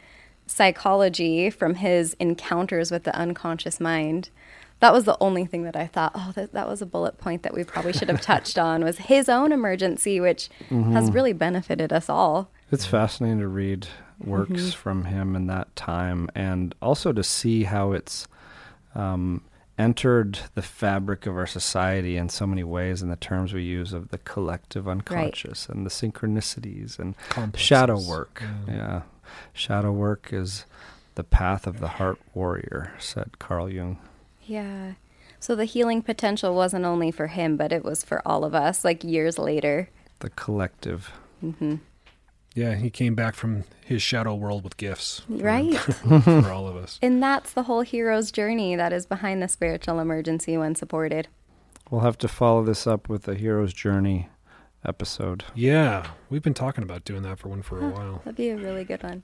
psychology 0.53 1.51
from 1.51 1.75
his 1.75 2.15
encounters 2.21 2.91
with 2.91 3.05
the 3.05 3.15
unconscious 3.17 3.81
mind. 3.81 4.31
That 4.81 4.93
was 4.93 5.05
the 5.05 5.17
only 5.21 5.47
thing 5.47 5.63
that 5.63 5.77
I 5.77 5.87
thought, 5.87 6.13
oh, 6.15 6.33
that, 6.35 6.53
that 6.55 6.69
was 6.69 6.83
a 6.83 6.87
bullet 6.87 7.17
point 7.19 7.43
that 7.45 7.55
we 7.55 7.63
probably 7.63 7.93
should 7.93 8.09
have 8.09 8.21
touched 8.33 8.59
on 8.59 8.83
was 8.85 8.99
his 8.99 9.29
own 9.29 9.53
emergency, 9.53 10.19
which 10.21 10.49
has 10.71 11.11
really 11.13 11.33
benefited 11.33 11.93
us 11.93 12.09
all. 12.09 12.51
It's 12.73 12.87
fascinating 12.87 13.39
to 13.41 13.49
read 13.49 13.87
works 14.19 14.51
Mm-hmm. 14.53 14.69
from 14.71 15.05
him 15.07 15.35
in 15.35 15.47
that 15.49 15.75
time 15.75 16.29
and 16.35 16.75
also 16.81 17.13
to 17.13 17.25
see 17.25 17.65
how 17.65 17.91
it's 17.93 18.29
um, 18.95 19.43
entered 19.79 20.39
the 20.55 20.63
fabric 20.63 21.27
of 21.27 21.37
our 21.37 21.47
society 21.47 22.17
in 22.17 22.29
so 22.29 22.47
many 22.47 22.63
ways 22.63 23.03
in 23.03 23.09
the 23.09 23.17
terms 23.17 23.53
we 23.53 23.63
use 23.63 23.93
of 23.93 24.09
the 24.11 24.19
collective 24.19 24.87
unconscious 24.87 25.69
and 25.69 25.85
the 25.87 25.91
synchronicities 25.91 26.99
and 26.99 27.17
Complexes. 27.31 27.67
shadow 27.67 28.01
work. 28.01 28.43
Yeah. 28.69 28.75
Yeah. 28.75 29.03
Shadow 29.53 29.93
work 29.93 30.31
is 30.33 30.65
the 31.15 31.25
path 31.25 31.67
of 31.67 31.79
the 31.81 31.89
heart 31.89 32.19
warrior, 32.35 32.93
said 32.99 33.39
Carl 33.39 33.69
Jung. 33.69 33.99
Yeah. 34.45 34.93
So 35.39 35.55
the 35.57 35.65
healing 35.65 36.03
potential 36.03 36.55
wasn't 36.55 36.85
only 36.85 37.11
for 37.11 37.27
him, 37.27 37.57
but 37.57 37.73
it 37.73 37.85
was 37.85 38.03
for 38.05 38.23
all 38.27 38.45
of 38.45 38.55
us, 38.55 38.85
like 38.85 39.03
years 39.05 39.39
later. 39.39 39.89
The 40.21 40.31
collective. 40.31 41.11
Mm-hmm. 41.45 41.77
Yeah, 42.55 42.75
he 42.77 42.91
came 42.91 43.15
back 43.15 43.35
from 43.35 43.65
his 43.85 44.03
shadow 44.03 44.35
world 44.35 44.63
with 44.63 44.77
gifts. 44.77 45.21
for- 45.21 45.33
Right. 45.33 45.75
for 45.79 46.51
all 46.51 46.69
of 46.69 46.77
us. 46.77 46.99
and 47.03 47.23
that's 47.23 47.53
the 47.53 47.65
whole 47.65 47.81
hero's 47.81 48.31
journey 48.31 48.77
that 48.77 48.93
is 48.93 49.07
behind 49.07 49.43
the 49.43 49.49
spiritual 49.49 49.99
emergency 50.01 50.57
when 50.59 50.75
supported. 50.75 51.29
We'll 51.91 52.03
have 52.03 52.19
to 52.19 52.29
follow 52.29 52.63
this 52.65 52.87
up 52.87 53.09
with 53.09 53.27
a 53.29 53.35
hero's 53.35 53.73
journey 53.73 54.29
episode. 54.85 55.45
Yeah, 55.55 56.09
we've 56.31 56.43
been 56.43 56.55
talking 56.55 56.83
about 56.85 57.05
doing 57.05 57.23
that 57.23 57.39
for 57.39 57.49
one 57.49 57.63
for 57.63 57.79
a 57.81 57.89
while. 57.89 58.23
That'd 58.25 58.37
be 58.37 58.49
a 58.51 58.57
really 58.57 58.85
good 58.85 59.03
one. 59.03 59.23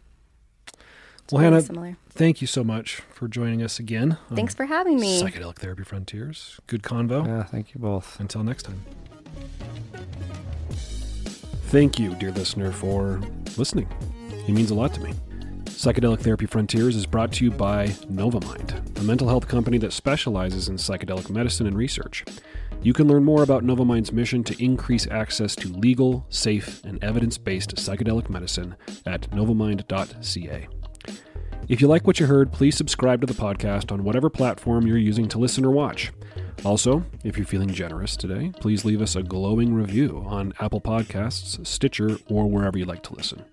It's 1.24 1.32
Well, 1.32 1.42
Hannah, 1.42 1.60
similar. 1.60 1.96
thank 2.08 2.40
you 2.40 2.46
so 2.46 2.64
much 2.64 2.96
for 3.12 3.28
joining 3.28 3.62
us 3.62 3.78
again. 3.78 4.16
Thanks 4.34 4.54
for 4.54 4.64
having 4.66 4.98
me. 4.98 5.20
Psychedelic 5.22 5.56
Therapy 5.56 5.84
Frontiers. 5.84 6.58
Good 6.66 6.82
convo. 6.82 7.26
Yeah, 7.26 7.42
thank 7.42 7.74
you 7.74 7.80
both. 7.80 8.18
Until 8.18 8.42
next 8.42 8.62
time. 8.62 8.82
Thank 11.70 11.98
you, 11.98 12.14
dear 12.14 12.30
listener, 12.32 12.72
for 12.72 13.20
listening. 13.58 13.88
It 14.46 14.52
means 14.52 14.70
a 14.70 14.74
lot 14.74 14.94
to 14.94 15.00
me. 15.00 15.12
Psychedelic 15.66 16.20
Therapy 16.20 16.46
Frontiers 16.46 16.96
is 16.96 17.04
brought 17.06 17.30
to 17.34 17.44
you 17.44 17.50
by 17.50 17.88
Novamind, 18.10 18.98
a 18.98 19.02
mental 19.02 19.28
health 19.28 19.46
company 19.48 19.76
that 19.78 19.92
specializes 19.92 20.68
in 20.68 20.76
psychedelic 20.76 21.28
medicine 21.30 21.66
and 21.66 21.76
research. 21.76 22.24
You 22.80 22.92
can 22.92 23.08
learn 23.08 23.24
more 23.24 23.42
about 23.42 23.64
Novamind's 23.64 24.12
mission 24.12 24.44
to 24.44 24.64
increase 24.64 25.08
access 25.08 25.56
to 25.56 25.68
legal, 25.68 26.24
safe, 26.28 26.82
and 26.84 27.02
evidence 27.02 27.36
based 27.36 27.74
psychedelic 27.74 28.30
medicine 28.30 28.76
at 29.04 29.22
novamind.ca. 29.30 30.68
If 31.68 31.80
you 31.80 31.88
like 31.88 32.06
what 32.06 32.20
you 32.20 32.26
heard, 32.26 32.52
please 32.52 32.76
subscribe 32.76 33.20
to 33.20 33.26
the 33.26 33.34
podcast 33.34 33.90
on 33.90 34.04
whatever 34.04 34.30
platform 34.30 34.86
you're 34.86 34.96
using 34.96 35.28
to 35.28 35.38
listen 35.38 35.64
or 35.64 35.70
watch. 35.70 36.12
Also, 36.64 37.04
if 37.24 37.36
you're 37.36 37.46
feeling 37.46 37.68
generous 37.68 38.16
today, 38.16 38.52
please 38.60 38.84
leave 38.84 39.02
us 39.02 39.16
a 39.16 39.22
glowing 39.22 39.74
review 39.74 40.24
on 40.26 40.52
Apple 40.60 40.80
Podcasts, 40.80 41.64
Stitcher, 41.66 42.16
or 42.30 42.48
wherever 42.48 42.78
you 42.78 42.84
like 42.84 43.02
to 43.02 43.14
listen. 43.14 43.44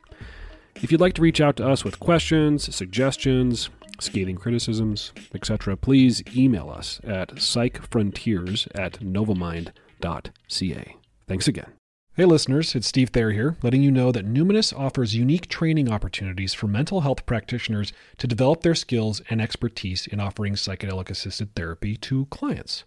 If 0.81 0.91
you'd 0.91 1.01
like 1.01 1.13
to 1.15 1.21
reach 1.21 1.41
out 1.41 1.55
to 1.57 1.67
us 1.67 1.83
with 1.83 1.99
questions, 1.99 2.73
suggestions, 2.73 3.69
scathing 3.99 4.35
criticisms, 4.35 5.13
etc., 5.33 5.75
please 5.77 6.23
email 6.35 6.69
us 6.69 6.99
at 7.03 7.35
psychfrontiers 7.35 8.67
at 8.75 8.99
novamind.ca. 8.99 10.95
Thanks 11.27 11.47
again. 11.47 11.71
Hey 12.17 12.23
listeners, 12.23 12.75
it's 12.75 12.87
Steve 12.87 13.09
Thayer 13.09 13.31
here, 13.31 13.57
letting 13.61 13.83
you 13.83 13.91
know 13.91 14.09
that 14.13 14.25
Numinous 14.25 14.73
offers 14.73 15.15
unique 15.15 15.49
training 15.49 15.91
opportunities 15.91 16.53
for 16.53 16.65
mental 16.65 17.01
health 17.01 17.25
practitioners 17.25 17.91
to 18.19 18.25
develop 18.25 18.61
their 18.61 18.73
skills 18.73 19.21
and 19.29 19.41
expertise 19.41 20.07
in 20.07 20.21
offering 20.21 20.53
psychedelic 20.53 21.09
assisted 21.09 21.53
therapy 21.55 21.97
to 21.97 22.25
clients. 22.27 22.85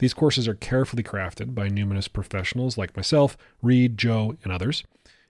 These 0.00 0.12
courses 0.12 0.46
are 0.46 0.54
carefully 0.54 1.02
crafted 1.02 1.54
by 1.54 1.70
Numinous 1.70 2.12
professionals 2.12 2.76
like 2.76 2.94
myself, 2.94 3.38
Reid, 3.62 3.96
Joe, 3.96 4.36
and 4.44 4.52
others, 4.52 4.84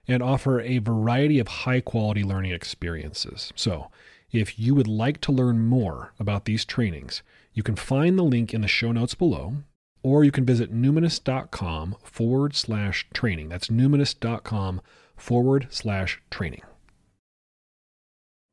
and 0.05 0.21
offer 0.21 0.59
a 0.59 0.79
variety 0.79 1.39
of 1.39 1.47
high 1.47 1.79
quality 1.79 2.25
learning 2.25 2.51
experiences. 2.51 3.53
So, 3.55 3.89
if 4.31 4.59
you 4.59 4.75
would 4.75 4.87
like 4.87 5.21
to 5.21 5.31
learn 5.31 5.59
more 5.59 6.13
about 6.19 6.45
these 6.45 6.65
trainings, 6.65 7.23
you 7.53 7.63
can 7.63 7.75
find 7.75 8.17
the 8.17 8.23
link 8.23 8.53
in 8.53 8.61
the 8.61 8.67
show 8.67 8.91
notes 8.91 9.15
below, 9.15 9.57
or 10.03 10.23
you 10.23 10.31
can 10.31 10.45
visit 10.45 10.73
numinous.com 10.73 11.95
forward 12.03 12.55
slash 12.55 13.07
training. 13.13 13.49
That's 13.49 13.67
numinous.com 13.67 14.81
forward 15.17 15.67
slash 15.69 16.21
training. 16.29 16.61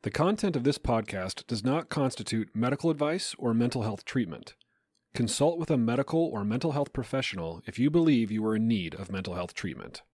The 0.02 0.10
content 0.10 0.56
of 0.56 0.64
this 0.64 0.78
podcast 0.78 1.46
does 1.46 1.64
not 1.64 1.88
constitute 1.88 2.54
medical 2.54 2.90
advice 2.90 3.34
or 3.38 3.52
mental 3.52 3.82
health 3.82 4.04
treatment. 4.04 4.54
Consult 5.14 5.58
with 5.58 5.70
a 5.70 5.76
medical 5.76 6.20
or 6.20 6.44
mental 6.44 6.72
health 6.72 6.92
professional 6.92 7.62
if 7.66 7.78
you 7.78 7.90
believe 7.90 8.30
you 8.30 8.44
are 8.46 8.56
in 8.56 8.68
need 8.68 8.94
of 8.94 9.10
mental 9.10 9.34
health 9.34 9.54
treatment. 9.54 10.02